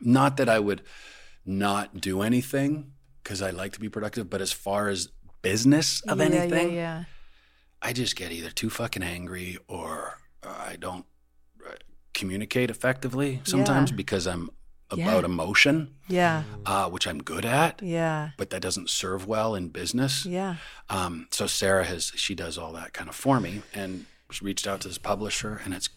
not 0.01 0.37
that 0.39 0.49
I 0.49 0.59
would 0.59 0.83
not 1.47 2.01
do 2.01 2.23
anything 2.23 2.93
because 3.23 3.43
I 3.43 3.51
like 3.51 3.73
to 3.73 3.81
be 3.81 3.89
productive, 3.89 4.29
but 4.31 4.41
as 4.41 4.53
far 4.53 4.89
as 4.89 5.09
business 5.43 6.01
of 6.03 6.19
yeah, 6.19 6.25
anything, 6.27 6.69
Yeah, 6.75 6.75
yeah. 6.99 7.05
I 7.81 7.93
just 7.93 8.15
get 8.17 8.31
either 8.33 8.51
too 8.51 8.71
fucking 8.71 9.03
angry 9.03 9.59
or 9.69 10.19
uh, 10.43 10.49
I 10.73 10.77
don't 10.77 11.05
uh, 11.67 11.73
communicate 12.15 12.71
effectively 12.71 13.41
sometimes 13.45 13.91
Yeah. 13.91 13.97
because 13.97 14.27
I'm 14.27 14.51
about 14.91 15.25
emotion, 15.25 15.95
Yeah. 16.07 16.43
uh, 16.67 16.89
which 16.91 17.07
I'm 17.07 17.23
good 17.23 17.45
at, 17.47 17.81
Yeah. 17.83 18.31
but 18.37 18.51
that 18.51 18.61
doesn't 18.61 18.91
serve 18.91 19.27
well 19.27 19.55
in 19.55 19.69
business. 19.69 20.27
Yeah. 20.27 20.57
Um, 20.91 21.29
so 21.31 21.47
Sarah 21.47 21.85
has 21.85 22.13
she 22.15 22.35
does 22.35 22.59
all 22.59 22.73
that 22.75 22.93
kind 22.93 23.09
of 23.09 23.17
for 23.17 23.41
me, 23.41 23.63
and 23.73 24.05
she 24.31 24.45
reached 24.45 24.67
out 24.67 24.81
to 24.83 24.89
this 24.89 24.99
publisher, 24.99 25.61
and 25.65 25.73
it's 25.73 25.89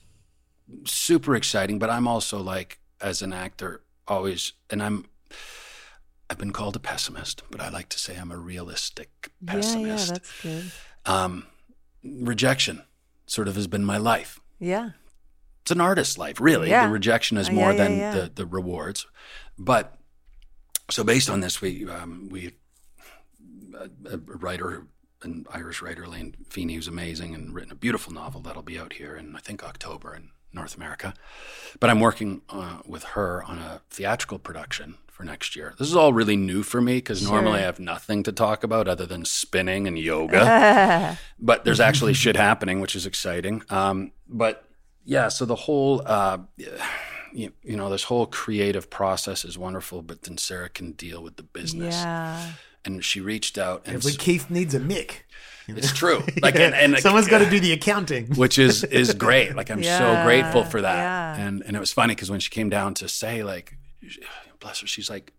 super 0.86 1.36
exciting. 1.36 1.78
But 1.78 1.90
I'm 1.90 2.08
also 2.08 2.40
like, 2.42 2.80
as 3.02 3.22
an 3.22 3.34
actor, 3.34 3.82
always, 4.08 4.54
and 4.70 4.82
I'm. 4.82 5.06
I've 6.30 6.38
been 6.38 6.52
called 6.52 6.76
a 6.76 6.80
pessimist, 6.80 7.44
but 7.52 7.62
I 7.62 7.70
like 7.70 7.90
to 7.90 8.00
say 8.00 8.16
I'm 8.16 8.32
a 8.32 8.38
realistic 8.38 9.32
pessimist. 9.46 10.10
Yeah, 10.44 10.52
yeah, 10.52 10.62
that's 10.62 10.74
good. 11.06 11.12
um, 11.12 11.48
rejection 12.04 12.84
sort 13.28 13.48
of 13.48 13.56
has 13.56 13.68
been 13.68 13.86
my 13.86 13.98
life. 13.98 14.40
Yeah. 14.60 14.92
It's 15.62 15.72
an 15.72 15.82
artist's 15.82 16.18
life, 16.18 16.40
really. 16.40 16.70
Yeah. 16.70 16.86
The 16.86 16.94
rejection 16.94 17.38
is 17.38 17.50
more 17.50 17.72
yeah, 17.72 17.78
than 17.78 17.98
the 17.98 18.32
the 18.34 18.46
rewards. 18.46 19.08
But 19.58 19.96
so 20.92 21.04
based 21.04 21.30
on 21.30 21.40
this, 21.40 21.62
we 21.62 21.90
um, 21.90 22.30
we 22.30 22.54
a, 23.76 23.90
a 24.14 24.18
writer, 24.18 24.88
an 25.24 25.46
Irish 25.52 25.82
writer, 25.82 26.08
Lane 26.08 26.36
Feeney, 26.50 26.76
who's 26.76 26.88
amazing, 26.88 27.34
and 27.34 27.54
written 27.54 27.72
a 27.72 27.76
beautiful 27.76 28.14
novel 28.14 28.42
that'll 28.42 28.62
be 28.62 28.78
out 28.78 28.94
here 28.94 29.16
in 29.16 29.36
I 29.36 29.40
think 29.40 29.64
October 29.64 30.16
in 30.16 30.30
North 30.56 30.76
America. 30.76 31.14
But 31.80 31.90
I'm 31.90 32.00
working 32.00 32.42
uh, 32.50 32.80
with 32.88 33.04
her 33.04 33.44
on 33.44 33.60
a 33.60 33.82
theatrical 33.90 34.40
production 34.40 34.96
for 35.12 35.24
next 35.24 35.56
year. 35.56 35.76
This 35.78 35.88
is 35.90 35.96
all 35.96 36.14
really 36.14 36.36
new 36.38 36.64
for 36.64 36.82
me 36.82 36.96
because 36.98 37.22
normally 37.24 37.60
I 37.60 37.64
have 37.64 37.80
nothing 37.80 38.24
to 38.24 38.32
talk 38.32 38.64
about 38.64 38.88
other 38.88 39.06
than 39.06 39.26
spinning 39.26 39.88
and 39.88 39.98
yoga. 40.00 41.18
but 41.40 41.64
there's 41.66 41.80
actually 41.80 42.14
shit 42.14 42.36
happening, 42.36 42.80
which 42.82 42.96
is 42.96 43.06
exciting. 43.06 43.62
Um, 43.70 44.12
but 44.28 44.66
yeah, 45.04 45.28
so 45.28 45.46
the 45.46 45.56
whole, 45.56 46.02
uh, 46.06 46.40
you, 47.34 47.52
you 47.64 47.76
know, 47.78 47.90
this 47.90 48.04
whole 48.04 48.26
creative 48.26 48.90
process 48.90 49.46
is 49.46 49.58
wonderful. 49.58 50.02
But 50.02 50.24
then 50.24 50.38
Sarah 50.38 50.70
can 50.70 50.94
deal 50.94 51.22
with 51.22 51.36
the 51.38 51.44
business, 51.44 51.96
Yeah. 51.96 52.52
and 52.84 53.04
she 53.04 53.20
reached 53.22 53.58
out, 53.58 53.84
and 53.86 53.96
Every 53.96 54.12
s- 54.12 54.18
Keith 54.18 54.50
needs 54.50 54.74
a 54.74 54.80
Mick. 54.80 55.22
It's 55.68 55.92
true. 55.94 56.24
Like, 56.42 56.56
and, 56.56 56.74
and 56.76 56.98
Someone's 57.00 57.28
got 57.28 57.40
to 57.40 57.50
do 57.50 57.60
the 57.60 57.72
accounting. 57.74 58.28
which 58.36 58.58
is 58.60 58.84
is 58.84 59.14
great. 59.14 59.56
Like 59.56 59.70
I'm 59.70 59.84
so 59.84 60.22
grateful 60.24 60.64
for 60.64 60.82
that. 60.82 60.96
yeah. 60.96 61.46
And 61.48 61.64
and 61.64 61.76
it 61.76 61.80
was 61.80 61.92
funny 61.94 62.14
because 62.16 62.30
when 62.32 62.40
she 62.40 62.50
came 62.50 62.70
down 62.70 62.94
to 62.96 63.08
say 63.08 63.44
like, 63.44 63.78
bless 64.60 64.82
her, 64.82 64.88
she's 64.88 65.10
like 65.10 65.34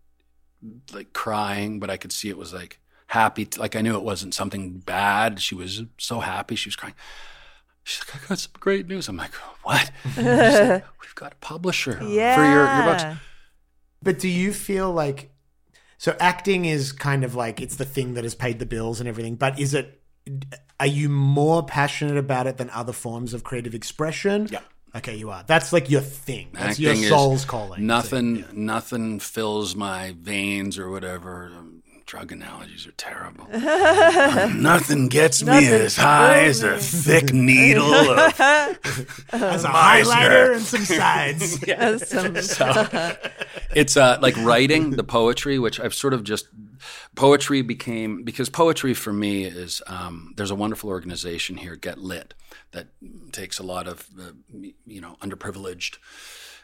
like 0.92 1.12
crying, 1.12 1.78
but 1.78 1.90
I 1.90 1.97
could 1.97 2.12
see 2.12 2.28
it 2.28 2.38
was 2.38 2.52
like 2.52 2.80
happy. 3.09 3.49
Like 3.56 3.76
I 3.76 3.80
knew 3.83 3.95
it 3.97 4.02
wasn't 4.02 4.35
something 4.35 4.78
bad. 4.78 5.40
She 5.40 5.54
was 5.54 5.83
so 5.99 6.21
happy. 6.21 6.56
She 6.56 6.68
was 6.68 6.76
crying. 6.76 6.95
She's 7.85 8.02
like, 8.09 8.25
I 8.25 8.28
got 8.28 8.38
some 8.40 8.52
great 8.59 8.88
news. 8.88 9.09
I'm 9.09 9.16
like, 9.16 9.33
what? 9.62 9.90
Like, 10.16 10.85
We've 11.02 11.14
got 11.14 11.33
a 11.35 11.37
publisher 11.37 12.00
Yeah. 12.02 12.35
for 12.35 12.42
your 12.45 12.64
your 12.66 12.85
books. 12.85 13.21
But 14.02 14.18
do 14.18 14.28
you 14.28 14.52
feel 14.52 14.92
like 14.92 15.30
so 15.99 16.14
acting 16.21 16.64
is 16.66 16.92
kind 16.92 17.25
of 17.25 17.35
like 17.35 17.61
it's 17.61 17.76
the 17.76 17.85
thing 17.85 18.14
that 18.14 18.25
has 18.25 18.35
paid 18.35 18.59
the 18.59 18.66
bills 18.66 19.00
and 19.00 19.09
everything, 19.09 19.37
but 19.37 19.59
is 19.59 19.73
it 19.73 19.96
are 20.80 20.87
you 20.87 21.09
more 21.09 21.62
passionate 21.64 22.16
about 22.16 22.47
it 22.47 22.56
than 22.56 22.71
other 22.71 22.92
forms 22.92 23.35
of 23.35 23.45
creative 23.45 23.75
expression? 23.75 24.49
Yeah. 24.50 24.61
Okay, 24.95 25.16
you 25.16 25.30
are. 25.30 25.45
That's 25.47 25.73
like 25.73 25.90
your 25.90 26.00
thing. 26.00 26.49
That's 26.52 26.78
Acting 26.80 26.85
your 27.00 27.11
soul's 27.11 27.45
calling. 27.45 27.87
Nothing, 27.87 28.45
nothing 28.52 29.18
fills 29.21 29.76
my 29.76 30.14
veins 30.18 30.78
or 30.78 30.90
whatever. 30.90 31.50
Um, 31.54 31.83
drug 32.06 32.33
analogies 32.33 32.87
are 32.87 32.92
terrible. 32.92 33.47
nothing 34.54 35.09
gets 35.09 35.42
me 35.42 35.49
Nothing 35.49 35.68
as 35.68 35.97
high 35.97 36.45
as 36.45 36.62
a 36.62 36.78
thick 36.78 37.33
needle 37.33 37.92
of 37.92 38.40
As 38.40 39.64
a 39.64 39.68
highlighter 39.68 40.54
and 40.54 40.62
some 40.62 40.85
sides. 40.85 41.61
Some- 42.56 43.16
it's 43.75 43.97
uh, 43.97 44.18
like 44.23 44.37
writing 44.38 44.92
the 44.92 45.05
poetry, 45.05 45.59
which 45.59 45.81
I've 45.81 45.94
sort 45.94 46.14
of 46.14 46.22
just 46.24 46.46
poetry 47.16 47.62
became 47.62 48.22
because 48.22 48.48
poetry 48.48 48.94
for 48.94 49.12
me 49.12 49.44
is 49.44 49.83
um, 49.88 50.33
there's 50.37 50.52
a 50.52 50.55
wonderful 50.55 50.88
organization 50.90 51.57
here, 51.57 51.74
Get 51.74 51.98
Lit, 51.98 52.35
that 52.70 52.87
takes 53.33 53.59
a 53.59 53.64
lot 53.64 53.88
of 53.88 54.07
uh, 54.20 54.31
you 54.87 55.00
know 55.00 55.16
underprivileged 55.20 55.98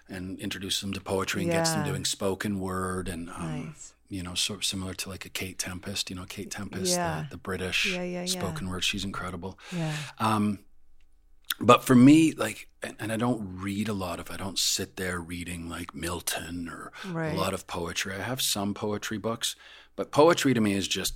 and 0.08 0.38
introduces 0.38 0.80
them 0.82 0.92
to 0.92 1.00
poetry 1.00 1.42
and 1.42 1.50
gets 1.50 1.72
them 1.72 1.84
doing 1.84 2.04
spoken 2.04 2.60
word 2.60 3.08
and 3.08 3.30
um, 3.30 3.66
Nice. 3.66 3.94
you 4.08 4.22
know 4.22 4.34
sort 4.34 4.58
of 4.60 4.64
similar 4.64 4.94
to 4.94 5.08
like 5.08 5.24
a 5.24 5.30
Kate 5.30 5.58
Tempest, 5.58 6.10
you 6.10 6.16
know 6.16 6.26
Kate 6.28 6.50
Tempest, 6.50 6.92
Yeah. 6.96 7.24
the, 7.30 7.36
the 7.36 7.36
British 7.38 7.86
Yeah, 7.92 8.02
yeah, 8.02 8.20
yeah. 8.20 8.26
spoken 8.26 8.68
word, 8.68 8.84
she's 8.84 9.04
incredible. 9.04 9.58
yeah. 9.74 9.92
Um, 10.18 10.60
but 11.60 11.84
for 11.84 11.94
me, 11.94 12.32
like, 12.32 12.68
and, 12.82 12.96
and 12.98 13.12
I 13.12 13.16
don't 13.16 13.60
read 13.60 13.88
a 13.88 13.92
lot 13.92 14.18
of, 14.18 14.30
I 14.30 14.36
don't 14.36 14.58
sit 14.58 14.96
there 14.96 15.20
reading 15.20 15.68
like 15.68 15.94
Milton 15.94 16.68
or 16.68 16.92
Right. 17.06 17.34
a 17.36 17.38
lot 17.38 17.52
of 17.54 17.66
poetry. 17.66 18.14
I 18.14 18.22
have 18.22 18.40
some 18.42 18.74
poetry 18.74 19.18
books, 19.18 19.54
but 19.96 20.11
poetry 20.11 20.55
to 20.55 20.61
me 20.61 20.74
is 20.74 20.88
just 20.88 21.14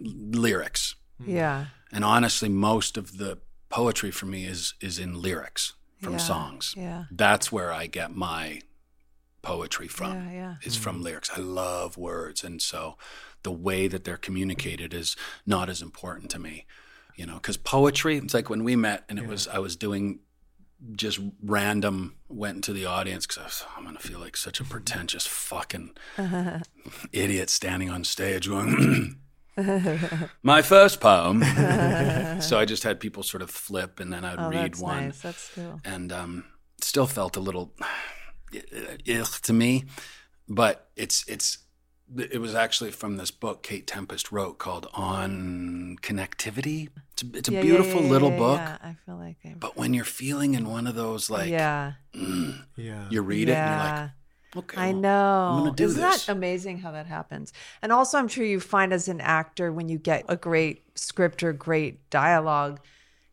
lyrics. 0.00 0.94
Yeah. 1.24 1.66
And 1.92 2.04
honestly, 2.04 2.48
most 2.48 2.96
of 2.96 3.18
the 3.18 3.38
poetry 3.68 4.10
for 4.10 4.26
me 4.26 4.46
is 4.46 4.74
is 4.80 4.98
in 4.98 5.20
lyrics 5.20 5.74
from 6.00 6.14
Yeah, 6.14 6.18
songs. 6.18 6.74
yeah. 6.76 7.04
That's 7.10 7.50
where 7.50 7.72
I 7.72 7.86
get 7.86 8.14
my 8.14 8.60
poetry 9.42 9.88
from. 9.88 10.14
Yeah, 10.14 10.32
yeah. 10.32 10.54
Is 10.62 10.76
from 10.76 10.96
hmm. 10.96 11.02
lyrics. 11.02 11.30
I 11.36 11.40
love 11.40 11.96
words, 11.96 12.42
and 12.44 12.60
so 12.60 12.96
the 13.42 13.52
way 13.52 13.88
that 13.88 14.04
they're 14.04 14.16
communicated 14.16 14.94
is 14.94 15.16
not 15.46 15.68
as 15.68 15.82
important 15.82 16.30
to 16.30 16.38
me. 16.38 16.66
You 17.14 17.26
know, 17.26 17.34
because 17.34 17.56
poetry. 17.56 18.16
It's 18.16 18.34
like 18.34 18.50
when 18.50 18.64
we 18.64 18.74
met, 18.74 19.04
and 19.08 19.18
it 19.18 19.26
was 19.26 19.46
I 19.46 19.58
was 19.58 19.76
doing 19.76 20.18
just 20.92 21.18
random 21.42 22.14
went 22.28 22.56
into 22.56 22.72
the 22.72 22.86
audience 22.86 23.26
because 23.26 23.38
I 23.40 23.44
was 23.44 23.64
I'm 23.76 23.84
gonna 23.84 23.98
feel 23.98 24.18
like 24.20 24.36
such 24.36 24.60
a 24.60 24.64
pretentious 24.64 25.26
fucking 25.26 25.90
idiot 27.12 27.50
standing 27.50 27.90
on 27.90 28.04
stage 28.04 28.48
going. 28.48 29.20
My 30.42 30.62
first 30.62 31.00
poem. 31.00 31.42
so 32.40 32.58
I 32.58 32.64
just 32.66 32.82
had 32.82 32.98
people 33.00 33.22
sort 33.22 33.42
of 33.42 33.50
flip, 33.50 34.00
and 34.00 34.12
then 34.12 34.24
I'd 34.24 34.38
Oh, 34.38 34.50
read 34.50 34.76
one 34.78 35.06
nice. 35.06 35.20
That's 35.22 35.50
cool. 35.54 35.80
and 35.84 36.12
um, 36.12 36.44
still 36.80 37.06
felt 37.06 37.36
a 37.36 37.40
little 37.40 37.72
ugh 38.54 39.28
to 39.42 39.52
me. 39.52 39.84
But 40.48 40.88
it's 40.96 41.24
it's 41.28 41.58
it 42.16 42.40
was 42.40 42.54
actually 42.54 42.90
from 42.90 43.16
this 43.16 43.30
book 43.30 43.62
Kate 43.62 43.86
Tempest 43.86 44.30
wrote 44.32 44.58
called 44.58 44.88
On 44.94 45.96
Connectivity. 46.02 46.88
It's 47.12 47.22
a, 47.22 47.26
it's 47.36 47.48
a 47.48 47.52
Yeah, 47.52 47.58
yeah, 47.58 47.62
beautiful 47.62 48.02
yeah, 48.02 48.10
little 48.10 48.30
yeah, 48.30 48.38
book. 48.38 48.58
Yeah, 48.58 48.76
I 48.82 48.96
feel 49.06 49.16
like 49.16 49.36
I. 49.44 49.54
But 49.58 49.76
when 49.76 49.94
you're 49.94 50.04
feeling 50.04 50.54
in 50.54 50.68
one 50.68 50.86
of 50.86 50.94
those 50.94 51.30
like 51.30 51.50
yeah. 51.50 51.92
Mm, 52.14 52.64
yeah. 52.76 53.06
you 53.10 53.22
read 53.22 53.48
it 53.48 53.52
and 53.52 53.70
you're 53.70 53.94
like, 53.94 54.10
okay, 54.56 54.80
I 54.80 54.92
well, 54.92 55.00
know. 55.00 55.66
I'm 55.68 55.74
do 55.74 55.84
Isn't 55.84 56.00
this. 56.00 56.26
that 56.26 56.32
amazing 56.32 56.78
how 56.78 56.92
that 56.92 57.06
happens? 57.06 57.52
And 57.82 57.92
also, 57.92 58.18
I'm 58.18 58.28
sure 58.28 58.44
you 58.44 58.60
find 58.60 58.92
as 58.92 59.08
an 59.08 59.20
actor 59.20 59.72
when 59.72 59.88
you 59.88 59.98
get 59.98 60.24
a 60.28 60.36
great 60.36 60.82
script 60.94 61.42
or 61.42 61.52
great 61.52 62.08
dialogue, 62.10 62.80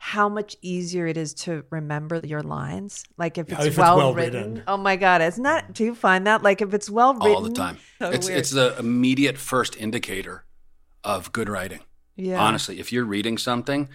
how 0.03 0.27
much 0.27 0.57
easier 0.63 1.05
it 1.05 1.15
is 1.15 1.35
to 1.35 1.63
remember 1.69 2.19
your 2.23 2.41
lines. 2.41 3.03
Like 3.19 3.37
if 3.37 3.47
Yeah, 3.49 3.57
it's, 3.57 3.65
if 3.65 3.71
it's 3.73 3.77
well, 3.77 3.97
well 3.97 4.13
written. 4.15 4.53
written. 4.55 4.63
Oh 4.67 4.77
my 4.77 4.95
god, 4.95 5.21
isn't 5.21 5.43
that? 5.43 5.73
Do 5.73 5.83
you 5.83 5.93
find 5.93 6.25
that? 6.25 6.41
Like 6.41 6.59
if 6.61 6.73
it's 6.73 6.89
well 6.89 7.13
written 7.13 7.31
all 7.35 7.41
the 7.41 7.53
time. 7.53 7.77
So 7.99 8.09
it's 8.09 8.27
weird. 8.27 8.39
it's 8.39 8.49
the 8.49 8.75
immediate 8.79 9.37
first 9.37 9.77
indicator 9.77 10.43
of 11.03 11.31
good 11.31 11.47
writing. 11.49 11.81
yeah. 12.15 12.39
honestly 12.41 12.79
if 12.79 12.91
you're 12.91 13.05
reading 13.05 13.37
something 13.37 13.89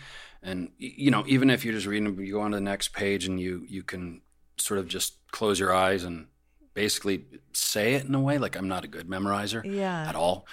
and 0.44 0.70
you 0.78 1.10
know 1.10 1.24
even 1.26 1.50
if 1.50 1.64
you're 1.64 1.74
just 1.74 1.86
reading 1.86 2.16
you 2.20 2.32
go 2.34 2.40
on 2.40 2.52
to 2.52 2.56
the 2.56 2.60
next 2.60 2.92
page 2.92 3.26
and 3.26 3.40
you 3.40 3.64
you 3.68 3.82
can 3.82 4.20
sort 4.58 4.78
of 4.78 4.86
just 4.88 5.14
close 5.32 5.58
your 5.58 5.74
eyes 5.74 6.04
and 6.04 6.26
basically 6.74 7.24
say 7.52 7.94
it 7.94 8.04
in 8.06 8.14
a 8.14 8.20
way 8.20 8.38
like 8.38 8.54
i'm 8.56 8.68
not 8.68 8.84
a 8.84 8.88
good 8.88 9.08
memorizer 9.08 9.62
Yeah. 9.64 10.08
at 10.08 10.14
all 10.14 10.46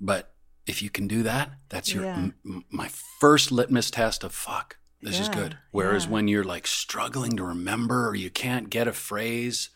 but 0.00 0.32
if 0.66 0.82
you 0.82 0.88
can 0.90 1.06
do 1.08 1.22
that 1.24 1.50
that's 1.68 1.92
your 1.94 2.04
Yeah. 2.04 2.16
m- 2.16 2.34
m- 2.46 2.64
my 2.70 2.88
first 3.20 3.52
litmus 3.52 3.90
test 3.90 4.24
of 4.24 4.32
fuck 4.34 4.78
this 5.04 5.20
is 5.20 5.28
good 5.28 5.56
whereas 5.70 6.04
yeah. 6.06 6.10
when 6.10 6.28
you're 6.28 6.44
like 6.44 6.66
struggling 6.66 7.36
to 7.36 7.44
remember 7.44 8.08
or 8.08 8.14
you 8.14 8.30
can't 8.30 8.70
get 8.70 8.88
a 8.88 8.92
phrase 8.92 9.70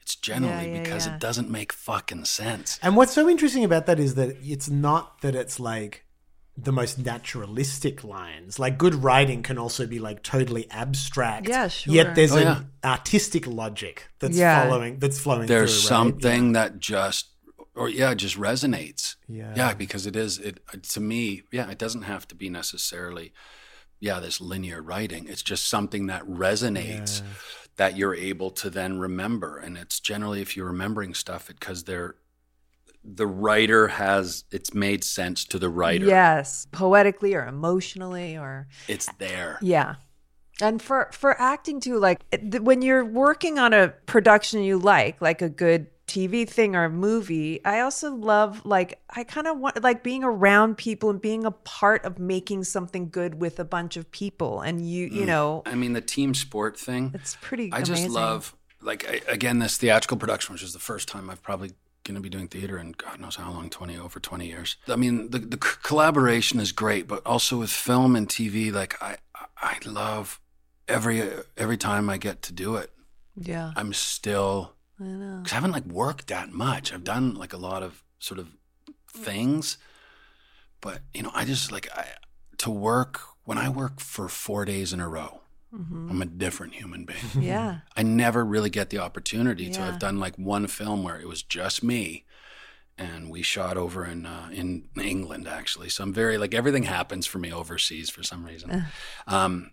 it's 0.00 0.16
generally 0.16 0.72
yeah, 0.72 0.82
because 0.82 1.06
yeah. 1.06 1.14
it 1.14 1.20
doesn't 1.20 1.50
make 1.50 1.72
fucking 1.72 2.24
sense 2.24 2.78
And 2.82 2.96
what's 2.96 3.12
so 3.12 3.28
interesting 3.28 3.64
about 3.64 3.86
that 3.86 4.00
is 4.00 4.14
that 4.16 4.36
it's 4.42 4.68
not 4.68 5.20
that 5.22 5.34
it's 5.34 5.60
like 5.60 6.04
the 6.56 6.72
most 6.72 6.98
naturalistic 6.98 8.04
lines. 8.04 8.58
Like 8.58 8.76
good 8.76 8.94
writing 8.94 9.42
can 9.42 9.56
also 9.56 9.86
be 9.86 9.98
like 9.98 10.22
totally 10.22 10.70
abstract. 10.70 11.48
Yeah, 11.48 11.68
sure. 11.68 11.94
Yet 11.94 12.14
there's 12.14 12.32
Oh, 12.32 12.38
an 12.38 12.42
yeah. 12.44 12.90
artistic 12.90 13.46
logic 13.46 14.08
that's 14.18 14.36
Yeah. 14.36 14.64
following 14.64 14.98
that's 14.98 15.18
flowing 15.18 15.46
there's 15.46 15.70
through, 15.72 15.96
right? 15.96 16.02
something 16.02 16.52
that 16.52 16.78
just 16.78 17.28
or 17.74 17.88
yeah 17.88 18.12
just 18.14 18.36
resonates 18.36 19.16
Yeah. 19.28 19.54
yeah 19.56 19.74
because 19.74 20.06
it 20.06 20.16
is 20.16 20.38
it 20.38 20.60
to 20.94 21.00
me 21.00 21.42
yeah 21.52 21.70
it 21.70 21.78
doesn't 21.78 22.02
have 22.02 22.26
to 22.28 22.34
be 22.34 22.50
necessarily 22.50 23.32
yeah 24.00 24.18
this 24.18 24.40
linear 24.40 24.82
writing 24.82 25.26
it's 25.28 25.42
just 25.42 25.68
something 25.68 26.06
that 26.06 26.22
resonates 26.26 27.22
that 27.80 27.96
you're 27.96 28.14
able 28.14 28.50
to 28.50 28.68
then 28.68 28.98
remember. 28.98 29.56
And 29.56 29.78
it's 29.78 30.00
generally 30.00 30.42
if 30.42 30.54
you're 30.54 30.66
remembering 30.66 31.14
stuff 31.14 31.48
it 31.48 31.58
because 31.58 31.84
they're 31.84 32.16
the 33.02 33.26
writer 33.26 33.88
has 33.88 34.44
it's 34.50 34.74
made 34.74 35.02
sense 35.02 35.46
to 35.46 35.58
the 35.58 35.70
writer. 35.70 36.04
Yes, 36.04 36.66
poetically 36.72 37.34
or 37.34 37.46
emotionally 37.46 38.36
or 38.36 38.68
It's 38.86 39.08
there. 39.18 39.58
yeah. 39.62 39.94
And 40.60 40.82
for 40.82 41.08
for 41.14 41.40
acting 41.40 41.80
too, 41.80 41.98
like 41.98 42.20
when 42.60 42.82
you're 42.82 43.02
working 43.02 43.58
on 43.58 43.72
a 43.72 43.88
production 44.04 44.62
you 44.62 44.78
like, 44.78 45.22
like 45.22 45.40
a 45.40 45.48
good 45.48 45.86
TV 46.10 46.48
thing 46.48 46.74
or 46.74 46.84
a 46.84 46.90
movie, 46.90 47.64
I 47.64 47.80
also 47.80 48.12
love 48.12 48.66
like 48.66 49.00
I 49.10 49.22
kind 49.22 49.46
of 49.46 49.58
want 49.58 49.80
like 49.80 50.02
being 50.02 50.24
around 50.24 50.76
people 50.76 51.08
and 51.08 51.20
being 51.20 51.44
a 51.44 51.52
part 51.52 52.04
of 52.04 52.18
making 52.18 52.64
something 52.64 53.10
good 53.10 53.40
with 53.40 53.60
a 53.60 53.64
bunch 53.64 53.96
of 53.96 54.10
people. 54.10 54.60
And 54.60 54.88
you 54.88 55.06
you 55.06 55.22
mm. 55.22 55.26
know, 55.26 55.62
I 55.66 55.76
mean 55.76 55.92
the 55.92 56.00
team 56.00 56.34
sport 56.34 56.76
thing. 56.76 57.12
it's 57.14 57.36
pretty. 57.40 57.68
Good. 57.68 57.78
I 57.78 57.82
just 57.82 58.08
love 58.08 58.56
like 58.82 59.08
I, 59.08 59.20
again 59.30 59.60
this 59.60 59.78
theatrical 59.78 60.16
production, 60.16 60.52
which 60.52 60.64
is 60.64 60.72
the 60.72 60.80
first 60.80 61.06
time 61.06 61.30
I've 61.30 61.42
probably 61.42 61.70
going 62.02 62.16
to 62.16 62.20
be 62.20 62.28
doing 62.28 62.48
theater 62.48 62.76
in 62.78 62.92
God 62.92 63.20
knows 63.20 63.36
how 63.36 63.52
long, 63.52 63.70
twenty 63.70 63.96
over 63.96 64.18
twenty 64.18 64.48
years. 64.48 64.76
I 64.88 64.96
mean 64.96 65.30
the 65.30 65.38
the 65.38 65.58
c- 65.62 65.76
collaboration 65.84 66.58
is 66.58 66.72
great, 66.72 67.06
but 67.06 67.24
also 67.24 67.58
with 67.58 67.70
film 67.70 68.16
and 68.16 68.28
TV, 68.28 68.72
like 68.72 69.00
I 69.00 69.18
I 69.62 69.78
love 69.86 70.40
every 70.88 71.22
every 71.56 71.76
time 71.76 72.10
I 72.10 72.18
get 72.18 72.42
to 72.42 72.52
do 72.52 72.74
it. 72.74 72.90
Yeah, 73.36 73.72
I'm 73.76 73.92
still 73.92 74.72
I 75.00 75.04
know. 75.04 75.38
because 75.38 75.52
I 75.52 75.54
haven't 75.56 75.72
like 75.72 75.86
worked 75.86 76.26
that 76.28 76.52
much. 76.52 76.92
I've 76.92 77.04
done 77.04 77.34
like 77.34 77.52
a 77.52 77.56
lot 77.56 77.82
of 77.82 78.02
sort 78.18 78.38
of 78.38 78.48
things, 79.12 79.78
but 80.80 81.02
you 81.14 81.22
know, 81.22 81.30
I 81.34 81.44
just 81.44 81.72
like 81.72 81.88
I, 81.96 82.06
to 82.58 82.70
work 82.70 83.20
when 83.44 83.58
I 83.58 83.68
work 83.68 84.00
for 84.00 84.28
four 84.28 84.64
days 84.64 84.92
in 84.92 85.00
a 85.00 85.08
row. 85.08 85.40
I'm 85.72 86.20
a 86.20 86.24
different 86.26 86.74
human 86.74 87.04
being. 87.04 87.20
Yeah, 87.40 87.80
I 87.96 88.02
never 88.02 88.44
really 88.44 88.70
get 88.70 88.90
the 88.90 88.98
opportunity 88.98 89.70
to. 89.70 89.78
Yeah. 89.78 89.86
I've 89.88 90.00
done 90.00 90.18
like 90.18 90.34
one 90.36 90.66
film 90.66 91.04
where 91.04 91.16
it 91.20 91.28
was 91.28 91.44
just 91.44 91.84
me, 91.84 92.24
and 92.98 93.30
we 93.30 93.42
shot 93.42 93.76
over 93.76 94.04
in 94.04 94.26
uh, 94.26 94.48
in 94.52 94.88
England 95.00 95.46
actually. 95.46 95.88
So 95.88 96.02
I'm 96.02 96.12
very 96.12 96.38
like 96.38 96.54
everything 96.54 96.82
happens 96.82 97.24
for 97.24 97.38
me 97.38 97.52
overseas 97.52 98.10
for 98.10 98.24
some 98.24 98.44
reason. 98.44 98.84
Um, 99.28 99.70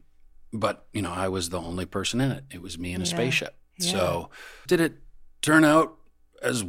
but 0.54 0.86
you 0.94 1.02
know, 1.02 1.12
I 1.12 1.30
was 1.30 1.50
the 1.50 1.60
only 1.60 1.88
person 1.88 2.22
in 2.22 2.32
it. 2.32 2.44
It 2.52 2.62
was 2.62 2.78
me 2.78 2.94
in 2.94 3.02
a 3.02 3.04
Yeah. 3.06 3.10
spaceship. 3.10 3.58
Yeah. 3.80 3.92
So 3.92 4.30
did 4.68 4.80
it 4.80 5.00
turn 5.42 5.64
out 5.64 5.96
as 6.42 6.64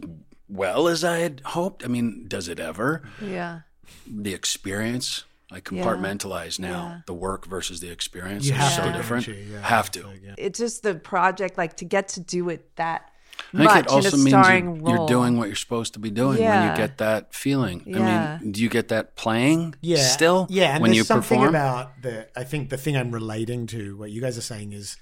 well 0.48 0.88
as 0.88 1.04
I 1.04 1.18
had 1.18 1.40
hoped? 1.44 1.85
I 1.85 1.88
mean, 1.88 2.26
does 2.28 2.48
it 2.48 2.61
ever? 2.61 3.02
yeah. 3.22 3.61
The 4.07 4.35
experience. 4.35 5.24
I 5.50 5.57
Yeah. 5.57 5.61
compartmentalize 5.62 6.59
now 6.59 6.68
Yeah. 6.88 7.00
the 7.07 7.14
work 7.14 7.46
versus 7.46 7.81
the 7.81 7.90
experience. 7.90 8.44
You 8.46 8.54
is 8.54 8.76
so 8.76 8.85
to, 8.85 8.92
different. 8.92 9.26
Yeah. 9.28 9.61
have 9.62 9.90
to. 9.92 10.04
It's 10.37 10.59
just 10.59 10.83
the 10.83 10.94
project, 10.94 11.57
like 11.57 11.76
to 11.78 11.85
get 11.87 12.09
to 12.11 12.20
do 12.20 12.50
it 12.50 12.76
that 12.76 13.11
I 13.54 13.57
think 13.57 13.64
much 13.70 13.85
it 13.87 13.88
also 13.88 14.16
in 14.18 14.24
means 14.24 14.48
you, 14.83 14.90
you're 14.90 15.07
doing 15.09 15.38
what 15.38 15.46
you're 15.46 15.57
supposed 15.57 15.94
to 15.94 16.00
be 16.00 16.11
doing 16.11 16.38
when 16.44 16.70
you 16.70 16.76
get 16.76 16.98
that 16.98 17.33
feeling. 17.35 17.83
Yeah. 17.87 18.37
I 18.38 18.42
mean, 18.42 18.52
do 18.52 18.61
you 18.62 18.68
get 18.68 18.88
that 18.88 19.16
playing 19.16 19.74
yeah 19.81 20.02
still? 20.02 20.46
yeah 20.50 20.74
and 20.74 20.83
when 20.83 20.90
there's 20.90 20.98
you 20.98 21.04
something 21.04 21.38
perform? 21.38 21.48
about 21.54 22.02
the 22.02 22.28
i 22.38 22.44
think 22.44 22.68
the 22.68 22.76
thing 22.76 22.96
i'm 22.96 23.11
relating 23.12 23.66
to 23.68 23.96
what 23.96 24.11
you 24.11 24.20
guys 24.20 24.37
are 24.37 24.42
saying 24.42 24.72
is 24.72 24.96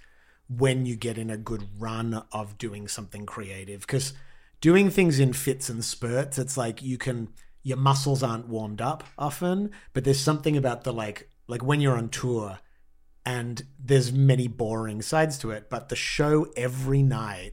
when 0.48 0.86
you 0.86 0.96
get 0.96 1.18
in 1.18 1.30
a 1.30 1.36
good 1.36 1.64
run 1.78 2.22
of 2.32 2.58
doing 2.58 2.86
something 2.86 3.26
creative 3.26 3.80
because 3.80 4.12
doing 4.60 4.90
things 4.90 5.18
in 5.18 5.32
fits 5.32 5.68
and 5.68 5.84
spurts 5.84 6.38
it's 6.38 6.56
like 6.56 6.82
you 6.82 6.96
can 6.96 7.28
your 7.62 7.76
muscles 7.76 8.22
aren't 8.22 8.48
warmed 8.48 8.80
up 8.80 9.02
often 9.18 9.70
but 9.92 10.04
there's 10.04 10.20
something 10.20 10.56
about 10.56 10.84
the 10.84 10.92
like 10.92 11.28
like 11.48 11.62
when 11.62 11.80
you're 11.80 11.96
on 11.96 12.08
tour 12.08 12.58
and 13.24 13.64
there's 13.78 14.12
many 14.12 14.46
boring 14.46 15.02
sides 15.02 15.36
to 15.36 15.50
it 15.50 15.68
but 15.68 15.88
the 15.88 15.96
show 15.96 16.46
every 16.56 17.02
night 17.02 17.52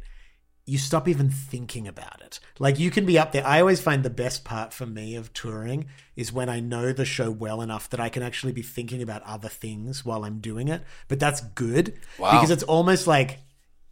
you 0.66 0.78
stop 0.78 1.08
even 1.10 1.30
thinking 1.30 1.88
about 1.88 2.22
it. 2.22 2.40
Like 2.58 2.80
you 2.80 2.90
can 2.90 3.06
be 3.06 3.20
up 3.20 3.34
there. 3.34 3.46
I 3.46 3.60
always 3.60 3.82
find 3.82 4.02
the 4.02 4.10
best 4.10 4.46
part 4.46 4.74
for 4.74 4.86
me 4.86 5.16
of 5.16 5.34
touring 5.34 5.88
is 6.16 6.32
when 6.32 6.48
I 6.48 6.62
know 6.62 6.94
the 6.94 7.04
show 7.04 7.30
well 7.30 7.62
enough 7.62 7.90
that 7.90 8.00
I 8.00 8.08
can 8.10 8.24
actually 8.24 8.54
be 8.54 8.62
thinking 8.62 9.02
about 9.02 9.24
other 9.24 9.50
things 9.50 10.06
while 10.06 10.24
I'm 10.24 10.40
doing 10.40 10.70
it. 10.70 10.82
But 11.10 11.20
that's 11.20 11.42
good 11.42 12.00
Wow. 12.18 12.32
because 12.32 12.50
it's 12.50 12.64
almost 12.64 13.08
like 13.08 13.40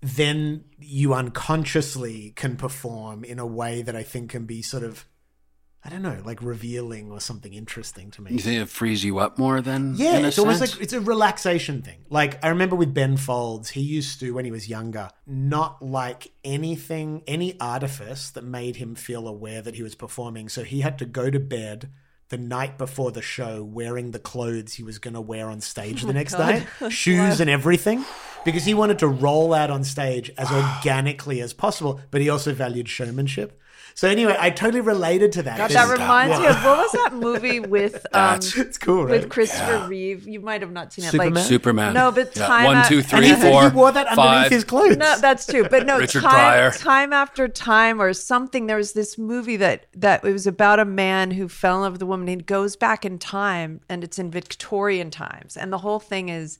then 0.01 0.63
you 0.79 1.13
unconsciously 1.13 2.31
can 2.35 2.55
perform 2.55 3.23
in 3.23 3.37
a 3.37 3.45
way 3.45 3.81
that 3.81 3.95
I 3.95 4.03
think 4.03 4.31
can 4.31 4.45
be 4.45 4.61
sort 4.61 4.83
of 4.83 5.05
I 5.83 5.89
don't 5.89 6.03
know, 6.03 6.21
like 6.23 6.43
revealing 6.43 7.11
or 7.11 7.19
something 7.19 7.53
interesting 7.53 8.11
to 8.11 8.21
me. 8.21 8.31
you 8.31 8.39
think 8.39 8.61
it 8.61 8.69
frees 8.69 9.03
you 9.03 9.17
up 9.17 9.39
more 9.39 9.61
than 9.61 9.95
Yeah, 9.95 10.17
in 10.17 10.25
a 10.25 10.27
it's 10.27 10.37
almost 10.37 10.61
like 10.61 10.79
it's 10.79 10.93
a 10.93 11.01
relaxation 11.01 11.81
thing. 11.81 12.05
Like 12.09 12.43
I 12.45 12.49
remember 12.49 12.75
with 12.75 12.93
Ben 12.93 13.17
Folds, 13.17 13.71
he 13.71 13.81
used 13.81 14.19
to 14.19 14.31
when 14.31 14.45
he 14.45 14.51
was 14.51 14.69
younger, 14.69 15.09
not 15.25 15.81
like 15.83 16.31
anything, 16.43 17.23
any 17.25 17.59
artifice 17.59 18.29
that 18.31 18.43
made 18.43 18.75
him 18.75 18.93
feel 18.93 19.27
aware 19.27 19.63
that 19.63 19.75
he 19.75 19.81
was 19.81 19.95
performing. 19.95 20.49
So 20.49 20.63
he 20.63 20.81
had 20.81 20.99
to 20.99 21.05
go 21.05 21.31
to 21.31 21.39
bed 21.39 21.89
the 22.31 22.37
night 22.37 22.77
before 22.77 23.11
the 23.11 23.21
show 23.21 23.63
wearing 23.63 24.11
the 24.11 24.19
clothes 24.19 24.75
he 24.75 24.83
was 24.83 24.99
going 24.99 25.13
to 25.13 25.21
wear 25.21 25.49
on 25.49 25.61
stage 25.61 26.03
oh 26.03 26.07
the 26.07 26.13
next 26.13 26.33
night, 26.33 26.65
shoes 26.89 27.39
and 27.39 27.49
everything, 27.49 28.05
because 28.45 28.63
he 28.63 28.73
wanted 28.73 28.97
to 28.99 29.07
roll 29.07 29.53
out 29.53 29.69
on 29.69 29.83
stage 29.83 30.31
as 30.37 30.49
organically 30.49 31.41
as 31.41 31.53
possible, 31.53 31.99
but 32.09 32.21
he 32.21 32.29
also 32.29 32.53
valued 32.53 32.87
showmanship. 32.87 33.59
So 33.93 34.07
anyway, 34.07 34.35
I 34.39 34.49
totally 34.49 34.81
related 34.81 35.31
to 35.33 35.43
that. 35.43 35.57
God, 35.57 35.69
that 35.71 35.89
reminds 35.91 36.39
me 36.39 36.45
of 36.47 36.55
what 36.63 36.77
was 36.77 36.91
that 36.93 37.13
movie 37.27 37.59
with 37.59 38.05
um 38.13 38.35
it's 38.41 38.77
cool, 38.77 39.05
right? 39.05 39.11
with 39.21 39.29
Christopher 39.29 39.85
Reeve? 39.87 40.27
You 40.27 40.39
might 40.39 40.61
have 40.61 40.71
not 40.71 40.93
seen 40.93 41.05
it. 41.05 41.11
Superman? 41.11 41.33
Like 41.33 41.43
Superman. 41.45 41.93
No, 41.93 42.11
but 42.11 42.35
Yeah. 42.35 42.47
time 42.47 42.65
One, 42.65 42.77
at- 42.77 42.87
two, 42.87 42.97
and 42.99 43.07
three, 43.07 43.27
he, 43.27 43.35
he- 43.35 43.41
four, 43.41 43.69
he 43.69 43.75
wore 43.75 43.91
that 43.91 44.07
underneath 44.07 44.31
five. 44.43 44.51
his 44.51 44.63
clothes. 44.63 44.97
No, 44.97 45.17
that's 45.19 45.45
true. 45.45 45.67
But 45.69 45.85
no, 45.85 45.97
Richard 45.99 46.21
time, 46.23 46.31
Pryor. 46.31 46.71
time 46.71 47.13
after 47.13 47.47
time 47.47 48.01
or 48.01 48.13
something. 48.13 48.67
There 48.67 48.77
was 48.77 48.93
this 48.93 49.17
movie 49.17 49.57
that 49.57 49.85
that 49.95 50.23
it 50.25 50.31
was 50.31 50.47
about 50.47 50.79
a 50.79 50.85
man 50.85 51.31
who 51.31 51.47
fell 51.47 51.75
in 51.77 51.81
love 51.81 51.93
with 51.93 52.01
a 52.01 52.05
woman. 52.05 52.27
He 52.27 52.35
goes 52.37 52.75
back 52.75 53.05
in 53.05 53.19
time, 53.19 53.81
and 53.89 54.03
it's 54.03 54.17
in 54.17 54.31
Victorian 54.31 55.11
times, 55.11 55.57
and 55.57 55.71
the 55.71 55.79
whole 55.79 55.99
thing 55.99 56.29
is 56.29 56.57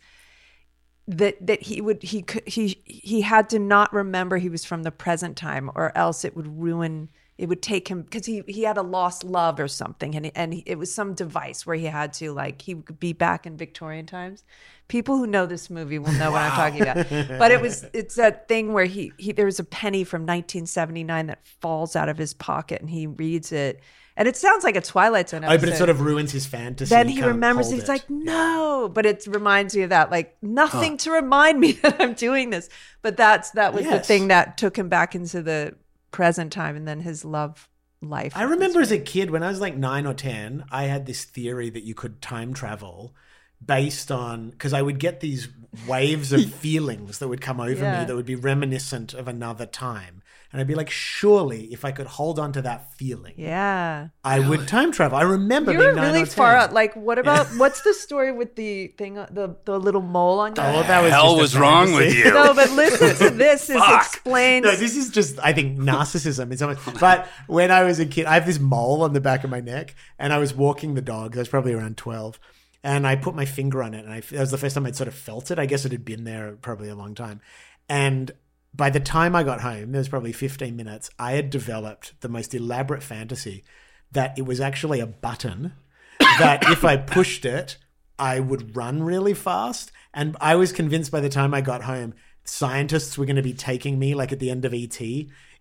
that 1.08 1.36
that 1.46 1.64
he 1.64 1.82
would 1.82 2.04
he 2.04 2.22
could 2.22 2.48
he 2.48 2.82
he 2.86 3.22
had 3.22 3.50
to 3.50 3.60
not 3.60 3.92
remember 3.92 4.38
he 4.38 4.50
was 4.50 4.64
from 4.64 4.84
the 4.84 4.92
present 4.92 5.36
time, 5.36 5.70
or 5.76 5.96
else 5.98 6.24
it 6.24 6.36
would 6.36 6.60
ruin. 6.60 7.10
It 7.38 7.50
would 7.50 7.62
take 7.64 7.88
him 7.88 8.04
because 8.04 8.26
he 8.28 8.44
he 8.48 8.64
had 8.64 8.78
a 8.78 8.84
lost 8.84 9.24
love 9.24 9.60
or 9.60 9.68
something, 9.68 10.14
and 10.16 10.32
and 10.36 10.62
it 10.66 10.76
was 10.78 10.94
some 10.94 11.14
device 11.16 11.66
where 11.66 11.76
he 11.76 11.86
had 11.86 12.14
to 12.14 12.32
like 12.34 12.62
he 12.62 12.76
could 12.76 13.00
be 13.00 13.14
back 13.14 13.48
in 13.48 13.58
Victorian 13.58 14.06
times. 14.06 14.44
People 14.88 15.18
who 15.18 15.26
know 15.26 15.46
this 15.48 15.70
movie 15.70 15.98
will 15.98 16.12
know 16.14 16.32
what 16.32 16.42
I'm 16.42 16.52
talking 16.52 16.82
about. 16.82 17.08
But 17.40 17.52
it 17.52 17.60
was 17.66 17.86
it's 17.94 18.16
that 18.16 18.48
thing 18.48 18.74
where 18.74 18.86
he 18.86 19.12
he 19.18 19.32
there 19.32 19.46
was 19.46 19.60
a 19.60 19.64
penny 19.64 20.04
from 20.04 20.22
1979 20.24 21.28
that 21.28 21.40
falls 21.62 21.96
out 21.96 22.10
of 22.10 22.18
his 22.18 22.34
pocket, 22.36 22.82
and 22.82 22.90
he 22.92 23.08
reads 23.08 23.52
it, 23.52 23.80
and 24.18 24.28
it 24.28 24.36
sounds 24.36 24.64
like 24.64 24.76
a 24.76 24.82
Twilight 24.82 25.30
Zone 25.30 25.44
Oh, 25.44 25.48
episode. 25.48 25.66
but 25.66 25.74
it 25.74 25.78
sort 25.78 25.90
of 25.90 26.02
ruins 26.02 26.32
his 26.34 26.46
fantasy. 26.46 26.90
then 26.94 27.08
he 27.08 27.24
remembers 27.24 27.68
hold 27.68 27.78
it. 27.78 27.80
He's 27.80 27.90
like, 27.90 28.08
no, 28.10 28.88
but 28.94 29.06
it 29.08 29.26
reminds 29.26 29.76
me 29.76 29.82
of 29.84 29.90
that. 29.90 30.12
Like 30.12 30.36
nothing 30.44 30.98
to 30.98 31.12
remind 31.12 31.60
me 31.60 31.72
that 31.82 32.00
I'm 32.00 32.14
doing 32.14 32.50
this. 32.52 32.70
But 33.02 33.18
that's 33.18 33.52
that 33.52 33.74
was 33.74 33.86
the 33.86 34.00
thing 34.00 34.28
that 34.28 34.58
took 34.58 34.78
him 34.78 34.90
back 34.90 35.16
into 35.16 35.42
the 35.42 35.74
present 36.12 36.52
time, 36.52 36.76
and 36.76 36.88
then 36.88 37.02
his 37.02 37.26
love 37.26 37.68
life. 38.02 38.34
I 38.36 38.44
remember 38.44 38.82
as 38.82 38.92
a 38.92 39.00
kid 39.00 39.32
when 39.32 39.44
I 39.44 39.50
was 39.50 39.60
like 39.62 39.76
nine 39.76 40.06
or 40.06 40.14
ten, 40.14 40.66
I 40.72 40.84
had 40.84 41.06
this 41.06 41.24
theory 41.24 41.70
that 41.70 41.84
you 41.84 41.94
could 41.94 42.22
time 42.22 42.54
travel 42.54 43.16
based 43.64 44.12
on 44.12 44.50
because 44.50 44.74
I 44.74 44.82
would 44.82 44.98
get 45.00 45.20
these 45.20 45.48
waves 45.88 46.34
of 46.34 46.52
feelings 46.56 47.20
that 47.20 47.28
would 47.28 47.42
come 47.42 47.60
over 47.62 47.84
Yeah. 47.84 48.00
me 48.00 48.06
that 48.06 48.16
would 48.16 48.26
be 48.26 48.36
reminiscent 48.36 49.14
of 49.14 49.28
another 49.28 49.66
time. 49.66 50.22
And 50.52 50.60
I'd 50.60 50.68
be 50.68 50.76
like, 50.76 50.90
surely 50.90 51.72
if 51.72 51.86
I 51.86 51.92
could 51.92 52.08
hold 52.08 52.38
on 52.38 52.52
to 52.54 52.62
that 52.64 52.92
feeling, 52.96 53.36
Yeah. 53.38 54.10
I 54.24 54.40
would 54.40 54.68
time 54.68 54.92
travel. 54.92 55.18
I 55.18 55.22
remember 55.22 55.72
You're 55.72 55.82
being 55.82 55.96
nine 55.96 56.12
really 56.14 56.24
or 56.24 56.26
far 56.26 56.56
out. 56.58 56.74
Like, 56.74 56.94
what 56.96 57.18
about 57.18 57.48
what's 57.58 57.82
the 57.84 57.94
story 57.94 58.34
with 58.34 58.56
the 58.56 58.88
thing, 58.98 59.18
uh, 59.18 59.28
the 59.32 59.56
the 59.64 59.80
little 59.80 60.02
mole 60.02 60.40
on 60.42 60.54
your? 60.56 60.66
Oh, 60.66 60.84
that 60.84 61.02
was 61.02 61.12
hell 61.12 61.38
just 61.38 61.42
was 61.42 61.58
wrong 61.58 61.94
with 61.94 62.14
you? 62.14 62.26
no, 62.32 62.54
but 62.54 62.70
listen 62.72 63.16
to 63.30 63.30
this. 63.38 63.70
is 63.70 63.82
explained. 63.96 64.66
No, 64.66 64.76
this 64.76 64.98
is 64.98 65.10
just 65.10 65.40
I 65.42 65.54
think 65.54 65.80
narcissism. 65.80 66.52
It's 66.52 66.62
almost, 66.62 67.00
but 67.00 67.28
when 67.48 67.72
I 67.72 67.84
was 67.84 68.00
a 68.00 68.06
kid, 68.06 68.26
I 68.26 68.34
have 68.34 68.46
this 68.46 68.60
mole 68.60 69.04
on 69.04 69.14
the 69.14 69.22
back 69.22 69.44
of 69.46 69.50
my 69.50 69.62
neck, 69.62 69.96
and 70.20 70.34
I 70.34 70.38
was 70.38 70.54
walking 70.54 70.96
the 70.96 71.02
dog. 71.02 71.36
I 71.38 71.40
was 71.40 71.48
probably 71.48 71.74
around 71.74 71.96
twelve, 71.98 72.40
and 72.84 73.08
I 73.08 73.16
put 73.16 73.36
my 73.36 73.46
finger 73.46 73.82
on 73.84 73.94
it, 73.94 74.04
and 74.04 74.14
I, 74.14 74.20
that 74.20 74.40
was 74.40 74.52
the 74.52 74.58
first 74.58 74.76
time 74.76 74.86
I'd 74.86 74.96
sort 74.98 75.08
of 75.08 75.14
felt 75.16 75.50
it. 75.50 75.60
I 75.60 75.66
guess 75.66 75.86
it 75.86 75.92
had 75.94 76.04
been 76.04 76.26
there 76.26 76.58
probably 76.62 76.90
a 76.90 76.96
long 76.96 77.16
time, 77.16 77.40
and 77.88 78.32
by 78.74 78.90
the 78.90 79.00
time 79.00 79.36
I 79.36 79.44
got 79.44 79.62
home, 79.62 79.92
there 79.92 80.00
was 80.00 80.10
probably 80.10 80.32
fifteen 80.34 80.76
minutes. 80.76 81.10
I 81.20 81.34
had 81.34 81.50
developed 81.50 82.20
the 82.22 82.30
most 82.30 82.54
elaborate 82.54 83.04
fantasy 83.04 83.64
that 84.12 84.38
it 84.38 84.46
was 84.46 84.60
actually 84.60 85.00
a 85.00 85.08
button 85.08 85.74
that 86.20 86.64
if 86.70 86.84
I 86.84 86.98
pushed 86.98 87.46
it, 87.46 87.78
I 88.20 88.40
would 88.40 88.76
run 88.76 89.04
really 89.04 89.34
fast. 89.34 89.92
And 90.14 90.36
I 90.42 90.56
was 90.56 90.72
convinced 90.72 91.12
by 91.12 91.22
the 91.22 91.30
time 91.30 91.54
I 91.54 91.62
got 91.62 91.84
home, 91.84 92.14
scientists 92.44 93.18
were 93.18 93.26
going 93.26 93.36
to 93.38 93.42
be 93.42 93.54
taking 93.54 93.98
me, 93.98 94.14
like 94.14 94.32
at 94.32 94.40
the 94.40 94.50
end 94.50 94.66
of 94.66 94.74
ET, 94.74 95.00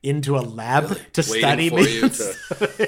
into 0.02 0.36
a 0.36 0.40
lab 0.40 0.88
to 1.12 1.20
Waiting 1.20 1.38
study 1.38 1.70
me. 1.70 2.00
to- 2.08 2.36